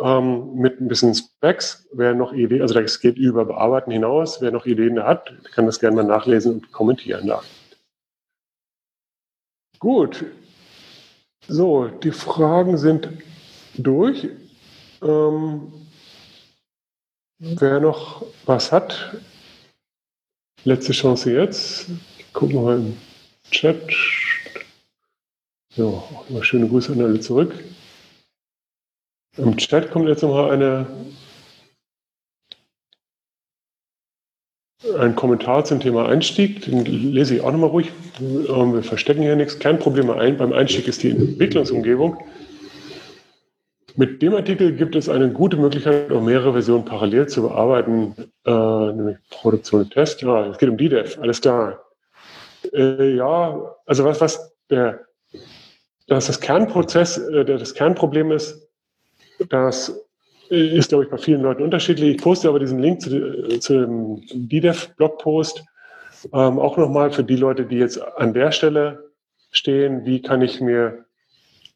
ähm, 0.02 0.54
mit 0.54 0.80
ein 0.80 0.88
bisschen 0.88 1.14
Specs. 1.14 1.88
Wer 1.92 2.14
noch 2.14 2.32
Ideen, 2.32 2.62
also 2.62 2.74
das 2.74 3.00
geht 3.00 3.16
über 3.16 3.44
Bearbeiten 3.44 3.90
hinaus. 3.90 4.40
Wer 4.40 4.50
noch 4.50 4.66
Ideen 4.66 5.02
hat, 5.02 5.32
kann 5.54 5.66
das 5.66 5.80
gerne 5.80 5.96
mal 5.96 6.04
nachlesen 6.04 6.54
und 6.54 6.72
kommentieren 6.72 7.26
da. 7.26 7.42
Gut. 9.78 10.24
So, 11.48 11.86
die 11.88 12.12
Fragen 12.12 12.78
sind 12.78 13.08
durch. 13.76 14.28
Ähm, 15.02 15.72
wer 17.38 17.80
noch 17.80 18.24
was 18.46 18.70
hat, 18.70 19.12
Letzte 20.64 20.92
Chance 20.92 21.32
jetzt. 21.32 21.86
Gucken 22.32 22.54
wir 22.54 22.62
mal 22.62 22.76
im 22.76 22.96
Chat. 23.50 23.82
So, 25.74 25.88
auch 25.88 26.30
immer 26.30 26.44
schöne 26.44 26.68
Grüße 26.68 26.92
an 26.92 27.00
alle 27.00 27.18
zurück. 27.18 27.52
Im 29.38 29.56
Chat 29.56 29.90
kommt 29.90 30.08
jetzt 30.08 30.22
nochmal 30.22 30.50
eine, 30.50 30.86
ein 34.98 35.16
Kommentar 35.16 35.64
zum 35.64 35.80
Thema 35.80 36.06
Einstieg. 36.06 36.66
Den 36.66 36.84
lese 36.84 37.36
ich 37.36 37.40
auch 37.40 37.50
nochmal 37.50 37.70
ruhig. 37.70 37.92
Ähm, 38.20 38.74
wir 38.74 38.82
verstecken 38.82 39.22
hier 39.22 39.36
nichts. 39.36 39.58
Kernproblem 39.58 40.08
beim 40.08 40.52
Einstieg 40.52 40.86
ist 40.86 41.02
die 41.02 41.10
Entwicklungsumgebung. 41.10 42.18
Mit 43.94 44.20
dem 44.20 44.34
Artikel 44.34 44.74
gibt 44.76 44.96
es 44.96 45.08
eine 45.08 45.30
gute 45.32 45.56
Möglichkeit, 45.56 46.12
auch 46.12 46.22
mehrere 46.22 46.52
Versionen 46.52 46.84
parallel 46.84 47.28
zu 47.28 47.42
bearbeiten, 47.42 48.14
äh, 48.44 48.50
nämlich 48.50 49.16
Produktion 49.30 49.82
und 49.82 49.92
Test. 49.92 50.20
Ja, 50.22 50.46
es 50.48 50.58
geht 50.58 50.68
um 50.68 50.76
DDEV, 50.76 51.18
alles 51.20 51.40
klar. 51.40 51.82
Äh, 52.72 53.16
ja, 53.16 53.76
also 53.86 54.04
was, 54.04 54.20
was 54.20 54.54
der, 54.70 55.00
dass 56.06 56.26
das 56.26 56.40
Kernprozess, 56.40 57.18
äh, 57.18 57.44
das 57.44 57.74
Kernproblem 57.74 58.32
ist, 58.32 58.61
das 59.48 60.00
ist, 60.48 60.88
glaube 60.90 61.04
ich, 61.04 61.10
bei 61.10 61.18
vielen 61.18 61.42
Leuten 61.42 61.62
unterschiedlich. 61.62 62.16
Ich 62.16 62.22
poste 62.22 62.48
aber 62.48 62.58
diesen 62.58 62.78
Link 62.78 63.00
zu, 63.00 63.58
zu 63.58 63.80
dem 63.80 64.22
DDEV-Blogpost 64.32 65.64
ähm, 66.32 66.58
auch 66.58 66.76
nochmal 66.76 67.10
für 67.10 67.24
die 67.24 67.36
Leute, 67.36 67.64
die 67.64 67.76
jetzt 67.76 68.00
an 68.00 68.34
der 68.34 68.52
Stelle 68.52 69.10
stehen. 69.50 70.04
Wie 70.04 70.20
kann 70.20 70.42
ich 70.42 70.60
mir 70.60 71.04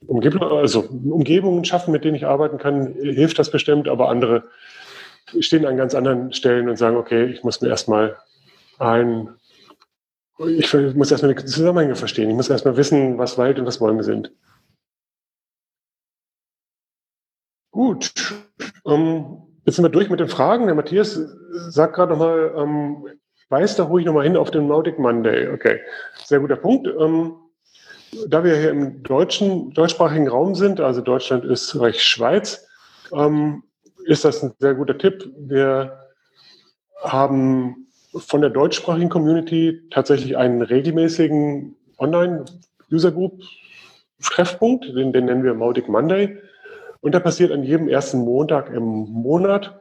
Umgebung, 0.06 0.42
also 0.42 0.80
Umgebungen 0.80 1.64
schaffen, 1.64 1.92
mit 1.92 2.04
denen 2.04 2.16
ich 2.16 2.26
arbeiten 2.26 2.58
kann, 2.58 2.94
hilft 2.94 3.38
das 3.38 3.50
bestimmt, 3.50 3.88
aber 3.88 4.08
andere 4.08 4.44
stehen 5.40 5.66
an 5.66 5.76
ganz 5.76 5.94
anderen 5.94 6.32
Stellen 6.32 6.68
und 6.68 6.76
sagen, 6.76 6.96
okay, 6.96 7.24
ich 7.24 7.42
muss 7.42 7.60
mir 7.60 7.68
erstmal 7.68 8.16
ein, 8.78 9.30
ich 10.46 10.72
muss 10.94 11.10
erstmal 11.10 11.34
die 11.34 11.44
Zusammenhänge 11.44 11.96
verstehen, 11.96 12.30
ich 12.30 12.36
muss 12.36 12.50
erstmal 12.50 12.76
wissen, 12.76 13.18
was 13.18 13.38
Wald 13.38 13.58
und 13.58 13.66
was 13.66 13.78
Bäume 13.78 14.04
sind. 14.04 14.30
Gut, 17.76 18.10
ähm, 18.86 19.42
jetzt 19.66 19.76
sind 19.76 19.84
wir 19.84 19.90
durch 19.90 20.08
mit 20.08 20.18
den 20.18 20.30
Fragen. 20.30 20.64
Der 20.64 20.74
Matthias 20.74 21.20
sagt 21.68 21.94
gerade 21.94 22.12
nochmal, 22.12 22.54
ähm, 22.56 23.06
weist 23.50 23.78
da 23.78 23.82
ruhig 23.82 24.06
nochmal 24.06 24.24
hin 24.24 24.38
auf 24.38 24.50
den 24.50 24.66
Nautic 24.66 24.98
Monday. 24.98 25.52
Okay, 25.52 25.80
sehr 26.24 26.40
guter 26.40 26.56
Punkt. 26.56 26.88
Ähm, 26.98 27.34
da 28.28 28.42
wir 28.42 28.56
hier 28.56 28.70
im 28.70 29.02
deutschen, 29.02 29.72
deutschsprachigen 29.72 30.26
Raum 30.26 30.54
sind, 30.54 30.80
also 30.80 31.02
Deutschland, 31.02 31.44
Österreich, 31.44 32.02
Schweiz, 32.02 32.66
ähm, 33.12 33.62
ist 34.06 34.24
das 34.24 34.42
ein 34.42 34.54
sehr 34.58 34.74
guter 34.74 34.96
Tipp. 34.96 35.30
Wir 35.36 35.98
haben 37.04 37.88
von 38.14 38.40
der 38.40 38.48
deutschsprachigen 38.48 39.10
Community 39.10 39.82
tatsächlich 39.90 40.38
einen 40.38 40.62
regelmäßigen 40.62 41.76
Online-User-Group-Treffpunkt, 41.98 44.86
den, 44.86 45.12
den 45.12 45.26
nennen 45.26 45.44
wir 45.44 45.52
Mautic 45.52 45.90
Monday. 45.90 46.38
Und 47.00 47.14
da 47.14 47.20
passiert 47.20 47.52
an 47.52 47.62
jedem 47.62 47.88
ersten 47.88 48.18
Montag 48.18 48.70
im 48.70 48.84
Monat 48.84 49.80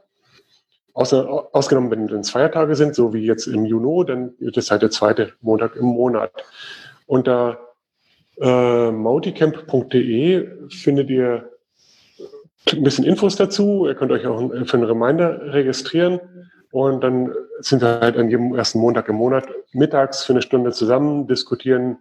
Außer, 0.95 1.49
ausgenommen, 1.51 1.91
wenn 1.91 2.19
es 2.21 2.29
Feiertage 2.29 2.73
sind, 2.77 2.95
so 2.95 3.13
wie 3.13 3.25
jetzt 3.25 3.47
im 3.47 3.65
Juni, 3.65 4.05
dann 4.05 4.33
wird 4.39 4.55
es 4.55 4.71
halt 4.71 4.81
der 4.81 4.91
zweite 4.91 5.33
Montag 5.41 5.75
im 5.75 5.87
Monat. 5.87 6.31
Unter 7.05 7.59
äh, 8.39 8.91
mauticamp.de 8.91 10.69
findet 10.69 11.09
ihr 11.09 11.49
ein 12.71 12.83
bisschen 12.83 13.03
Infos 13.03 13.35
dazu. 13.35 13.87
Ihr 13.87 13.95
könnt 13.95 14.13
euch 14.13 14.25
auch 14.25 14.39
für 14.39 14.77
einen 14.77 14.85
Reminder 14.85 15.53
registrieren. 15.53 16.21
Und 16.71 17.03
dann 17.03 17.33
sind 17.59 17.81
wir 17.81 17.99
halt 17.99 18.15
an 18.15 18.29
jedem 18.29 18.55
ersten 18.55 18.79
Montag 18.79 19.09
im 19.09 19.15
Monat 19.15 19.49
mittags 19.73 20.23
für 20.23 20.31
eine 20.31 20.41
Stunde 20.41 20.71
zusammen, 20.71 21.27
diskutieren 21.27 21.97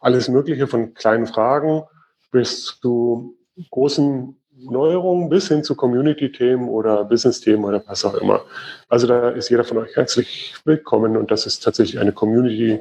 alles 0.00 0.28
Mögliche 0.28 0.66
von 0.66 0.94
kleinen 0.94 1.26
Fragen 1.26 1.82
bis 2.30 2.78
zu 2.80 3.36
großen 3.70 4.39
Neuerungen 4.62 5.28
bis 5.28 5.48
hin 5.48 5.64
zu 5.64 5.74
Community-Themen 5.74 6.68
oder 6.68 7.04
Business-Themen 7.04 7.64
oder 7.64 7.82
was 7.86 8.04
auch 8.04 8.14
immer. 8.14 8.44
Also 8.88 9.06
da 9.06 9.30
ist 9.30 9.48
jeder 9.48 9.64
von 9.64 9.78
euch 9.78 9.96
herzlich 9.96 10.54
willkommen 10.64 11.16
und 11.16 11.30
das 11.30 11.46
ist 11.46 11.60
tatsächlich 11.60 12.00
eine 12.00 12.12
Community, 12.12 12.80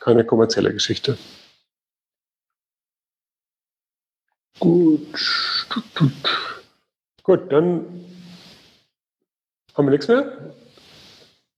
keine 0.00 0.24
kommerzielle 0.24 0.72
Geschichte. 0.72 1.16
Gut. 4.58 5.06
Gut, 7.22 7.52
dann 7.52 7.84
haben 9.74 9.86
wir 9.86 9.90
nichts 9.90 10.08
mehr. 10.08 10.54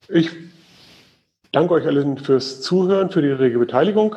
Ich 0.08 0.30
danke 1.52 1.74
euch 1.74 1.86
allen 1.86 2.18
fürs 2.18 2.62
Zuhören, 2.62 3.10
für 3.10 3.22
die 3.22 3.28
rege 3.28 3.58
Beteiligung. 3.58 4.16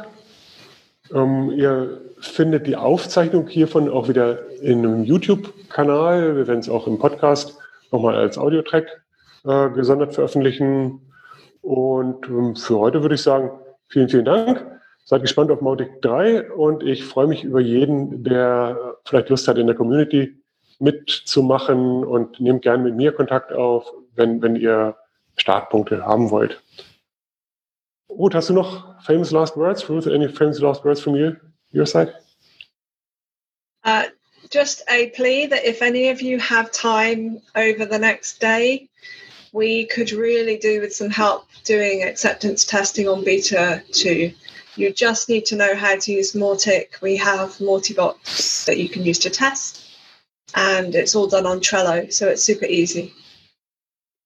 Ähm, 1.13 1.51
ihr 1.51 2.01
findet 2.19 2.67
die 2.67 2.75
Aufzeichnung 2.75 3.47
hiervon 3.47 3.89
auch 3.89 4.07
wieder 4.07 4.49
in 4.61 4.85
einem 4.85 5.03
YouTube-Kanal. 5.03 6.35
Wir 6.35 6.47
werden 6.47 6.59
es 6.59 6.69
auch 6.69 6.87
im 6.87 6.99
Podcast 6.99 7.57
nochmal 7.91 8.15
als 8.15 8.37
Audiotrack 8.37 9.01
äh, 9.45 9.69
gesondert 9.69 10.13
veröffentlichen. 10.13 11.01
Und 11.61 12.27
ähm, 12.27 12.55
für 12.55 12.79
heute 12.79 13.01
würde 13.01 13.15
ich 13.15 13.21
sagen, 13.21 13.51
vielen, 13.87 14.09
vielen 14.09 14.25
Dank. 14.25 14.65
Seid 15.05 15.21
gespannt 15.21 15.49
auf 15.49 15.61
Mautic 15.61 16.01
3 16.01 16.51
und 16.51 16.83
ich 16.83 17.03
freue 17.03 17.27
mich 17.27 17.43
über 17.43 17.59
jeden, 17.59 18.23
der 18.23 18.95
vielleicht 19.05 19.29
Lust 19.29 19.47
hat, 19.47 19.57
in 19.57 19.65
der 19.65 19.75
Community 19.75 20.35
mitzumachen 20.77 22.05
und 22.05 22.39
nehmt 22.39 22.61
gerne 22.61 22.83
mit 22.83 22.95
mir 22.95 23.11
Kontakt 23.11 23.51
auf, 23.51 23.91
wenn, 24.15 24.41
wenn 24.41 24.55
ihr 24.55 24.95
Startpunkte 25.35 26.05
haben 26.05 26.29
wollt. 26.29 26.61
Ruth, 28.09 28.33
hast 28.33 28.49
du 28.49 28.53
noch 28.53 29.01
famous 29.03 29.31
last 29.31 29.55
words? 29.55 29.87
Ruth, 29.87 30.07
any 30.07 30.27
famous 30.27 30.59
last 30.59 30.83
words 30.83 31.01
from 31.01 31.15
you, 31.15 31.37
your 31.71 31.85
side? 31.85 32.13
Uh, 33.83 34.05
just 34.49 34.81
a 34.89 35.09
plea 35.11 35.45
that 35.45 35.63
if 35.63 35.81
any 35.81 36.09
of 36.09 36.21
you 36.21 36.39
have 36.39 36.71
time 36.71 37.39
over 37.55 37.85
the 37.85 37.99
next 37.99 38.39
day, 38.39 38.89
we 39.51 39.85
could 39.85 40.11
really 40.11 40.57
do 40.57 40.81
with 40.81 40.93
some 40.93 41.09
help 41.09 41.47
doing 41.63 42.03
acceptance 42.03 42.65
testing 42.65 43.07
on 43.07 43.23
beta 43.23 43.83
2. 43.91 44.33
You 44.75 44.93
just 44.93 45.29
need 45.29 45.45
to 45.47 45.55
know 45.55 45.75
how 45.75 45.97
to 45.97 46.11
use 46.11 46.33
Mautic. 46.33 47.01
We 47.01 47.17
have 47.17 47.57
Multibox 47.57 48.65
that 48.65 48.77
you 48.77 48.89
can 48.89 49.03
use 49.03 49.19
to 49.19 49.29
test, 49.29 49.85
and 50.55 50.95
it's 50.95 51.15
all 51.15 51.27
done 51.27 51.45
on 51.45 51.59
Trello, 51.59 52.11
so 52.11 52.27
it's 52.27 52.43
super 52.43 52.65
easy. 52.65 53.13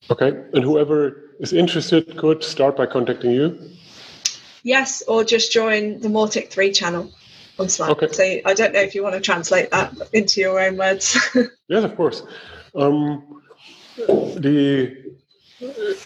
Okay, 0.09 0.29
and 0.53 0.63
whoever 0.63 1.32
is 1.43 1.51
interested 1.51 2.17
could 2.17 2.41
start 2.41 2.77
by 2.77 2.85
contacting 2.85 3.31
you? 3.31 3.59
Yes, 4.63 5.03
or 5.09 5.25
just 5.25 5.51
join 5.51 5.99
the 5.99 6.07
Mortic 6.07 6.49
3 6.49 6.71
channel 6.71 7.11
on 7.59 7.67
Slack. 7.67 7.89
Okay. 7.91 8.07
So 8.07 8.23
I 8.49 8.53
don't 8.53 8.73
know 8.73 8.79
if 8.79 8.95
you 8.95 9.03
want 9.03 9.15
to 9.15 9.21
translate 9.21 9.69
that 9.71 9.93
into 10.13 10.39
your 10.39 10.57
own 10.57 10.77
words. 10.77 11.19
yes, 11.67 11.83
of 11.83 11.95
course. 11.97 12.23
Um, 12.73 13.41
die, 14.39 14.95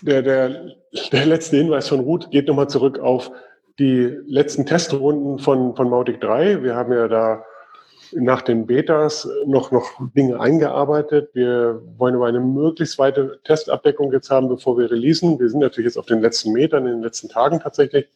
der, 0.01 0.21
der, 0.23 0.71
der 1.11 1.25
letzte 1.27 1.57
Hinweis 1.57 1.87
von 1.87 1.99
Ruth 1.99 2.31
geht 2.31 2.47
nochmal 2.47 2.67
zurück 2.67 2.99
auf 2.99 3.31
die 3.77 4.17
letzten 4.25 4.65
Testrunden 4.65 5.37
von, 5.37 5.75
von 5.75 5.87
Mautic 5.87 6.19
3. 6.19 6.63
Wir 6.63 6.75
haben 6.75 6.91
ja 6.91 7.07
da 7.07 7.43
nach 8.13 8.41
den 8.41 8.67
Betas 8.67 9.27
noch, 9.45 9.71
noch 9.71 9.91
Dinge 10.15 10.39
eingearbeitet. 10.39 11.29
Wir 11.33 11.81
wollen 11.97 12.15
aber 12.15 12.27
eine 12.27 12.39
möglichst 12.39 12.99
weite 12.99 13.39
Testabdeckung 13.43 14.11
jetzt 14.11 14.29
haben, 14.29 14.49
bevor 14.49 14.77
wir 14.77 14.89
releasen. 14.89 15.39
Wir 15.39 15.49
sind 15.49 15.59
natürlich 15.59 15.87
jetzt 15.87 15.97
auf 15.97 16.05
den 16.05 16.21
letzten 16.21 16.53
Metern, 16.53 16.85
in 16.85 16.93
den 16.93 17.03
letzten 17.03 17.29
Tagen 17.29 17.59
tatsächlich. 17.59 18.07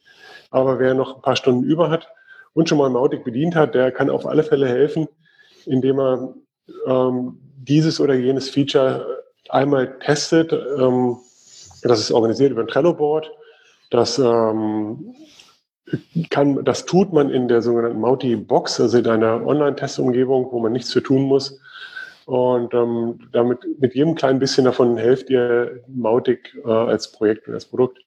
Aber 0.49 0.79
wer 0.79 0.93
noch 0.93 1.15
ein 1.15 1.21
paar 1.21 1.35
Stunden 1.35 1.63
über 1.63 1.89
hat 1.89 2.07
und 2.53 2.67
schon 2.67 2.77
mal 2.77 2.89
Mautic 2.89 3.23
bedient 3.23 3.55
hat, 3.55 3.75
der 3.75 3.91
kann 3.91 4.09
auf 4.09 4.25
alle 4.25 4.43
Fälle 4.43 4.67
helfen, 4.67 5.07
indem 5.65 5.99
er 5.99 6.33
ähm, 6.85 7.39
dieses 7.57 7.99
oder 7.99 8.13
jenes 8.13 8.49
Feature 8.49 9.23
einmal 9.49 9.99
testet. 9.99 10.51
Ähm, 10.53 11.17
das 11.83 11.99
ist 11.99 12.11
organisiert 12.11 12.51
über 12.51 12.61
ein 12.61 12.67
Trello-Board. 12.67 13.31
Das 13.89 14.19
ähm, 14.19 15.15
kann, 16.29 16.63
das 16.63 16.85
tut 16.85 17.13
man 17.13 17.29
in 17.29 17.47
der 17.47 17.61
sogenannten 17.61 17.99
Mauti-Box, 17.99 18.79
also 18.79 18.97
in 18.97 19.07
einer 19.07 19.45
Online-Testumgebung, 19.45 20.51
wo 20.51 20.59
man 20.59 20.71
nichts 20.71 20.93
für 20.93 21.03
tun 21.03 21.23
muss. 21.23 21.59
Und 22.25 22.73
ähm, 22.73 23.19
damit 23.31 23.59
mit 23.79 23.95
jedem 23.95 24.15
kleinen 24.15 24.39
bisschen 24.39 24.65
davon 24.65 24.97
helft 24.97 25.29
ihr 25.29 25.83
Mautic 25.87 26.55
äh, 26.63 26.69
als 26.69 27.11
Projekt 27.11 27.47
und 27.47 27.55
als 27.55 27.65
Produkt. 27.65 27.99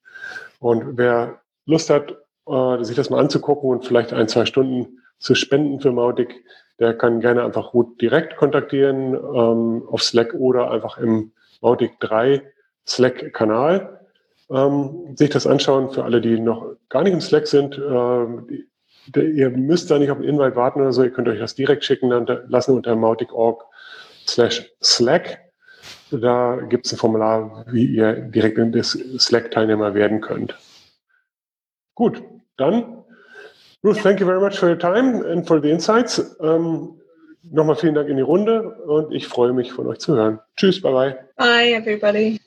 Und 0.61 0.97
wer 0.97 1.41
Lust 1.67 1.91
hat, 1.91 2.17
äh, 2.47 2.85
sich 2.85 2.97
das 2.97 3.11
mal 3.11 3.21
anzugucken 3.21 3.69
und 3.71 3.85
vielleicht 3.85 4.13
ein, 4.13 4.29
zwei 4.29 4.47
Stunden 4.47 5.01
zu 5.19 5.35
spenden 5.35 5.81
für 5.81 5.93
Mautic, 5.93 6.45
der 6.79 6.95
kann 6.95 7.21
gerne 7.21 7.45
einfach 7.45 7.75
Ruth 7.75 8.01
direkt 8.01 8.37
kontaktieren 8.37 9.15
ähm, 9.15 9.83
auf 9.89 10.03
Slack 10.03 10.35
oder 10.35 10.71
einfach 10.71 10.99
im 10.99 11.33
Mautic 11.61 11.99
3 12.01 12.43
Slack-Kanal 12.87 14.04
ähm, 14.51 15.17
sich 15.17 15.31
das 15.31 15.47
anschauen 15.47 15.91
für 15.91 16.05
alle, 16.05 16.21
die 16.21 16.39
noch 16.39 16.77
gar 16.89 17.03
nicht 17.03 17.13
im 17.13 17.21
Slack 17.21 17.47
sind. 17.47 17.77
Die, 17.77 19.21
ihr 19.21 19.51
müsst 19.51 19.91
da 19.91 19.99
nicht 19.99 20.11
auf 20.11 20.19
den 20.19 20.29
Invite 20.29 20.57
warten 20.57 20.81
oder 20.81 20.93
so, 20.93 21.03
ihr 21.03 21.11
könnt 21.11 21.29
euch 21.29 21.39
das 21.39 21.55
direkt 21.55 21.85
schicken 21.85 22.09
lassen 22.49 22.75
unter 22.75 22.97
mautic.org 22.97 23.63
slash 24.27 24.71
Slack. 24.83 25.41
Da 26.11 26.57
gibt 26.69 26.87
es 26.87 26.93
ein 26.93 26.99
Formular, 26.99 27.67
wie 27.71 27.85
ihr 27.85 28.15
direkt 28.15 28.57
in 28.57 28.73
das 28.73 28.93
Slack-Teilnehmer 29.19 29.95
werden 29.95 30.21
könnt. 30.21 30.57
Gut, 31.95 32.23
dann 32.57 33.05
Ruth, 33.85 34.03
thank 34.03 34.21
you 34.21 34.27
very 34.27 34.41
much 34.41 34.59
for 34.59 34.71
your 34.71 34.79
time 34.79 35.23
and 35.27 35.47
for 35.47 35.61
the 35.61 35.71
insights. 35.71 36.37
Ähm, 36.41 36.99
Nochmal 37.51 37.77
vielen 37.77 37.95
Dank 37.95 38.09
in 38.09 38.17
die 38.17 38.23
Runde 38.23 38.71
und 38.87 39.13
ich 39.13 39.29
freue 39.29 39.53
mich 39.53 39.73
von 39.73 39.87
euch 39.87 39.99
zu 39.99 40.17
hören. 40.17 40.41
Tschüss, 40.57 40.81
bye 40.81 40.93
bye. 40.93 41.19
Bye 41.37 41.75
everybody. 41.75 42.41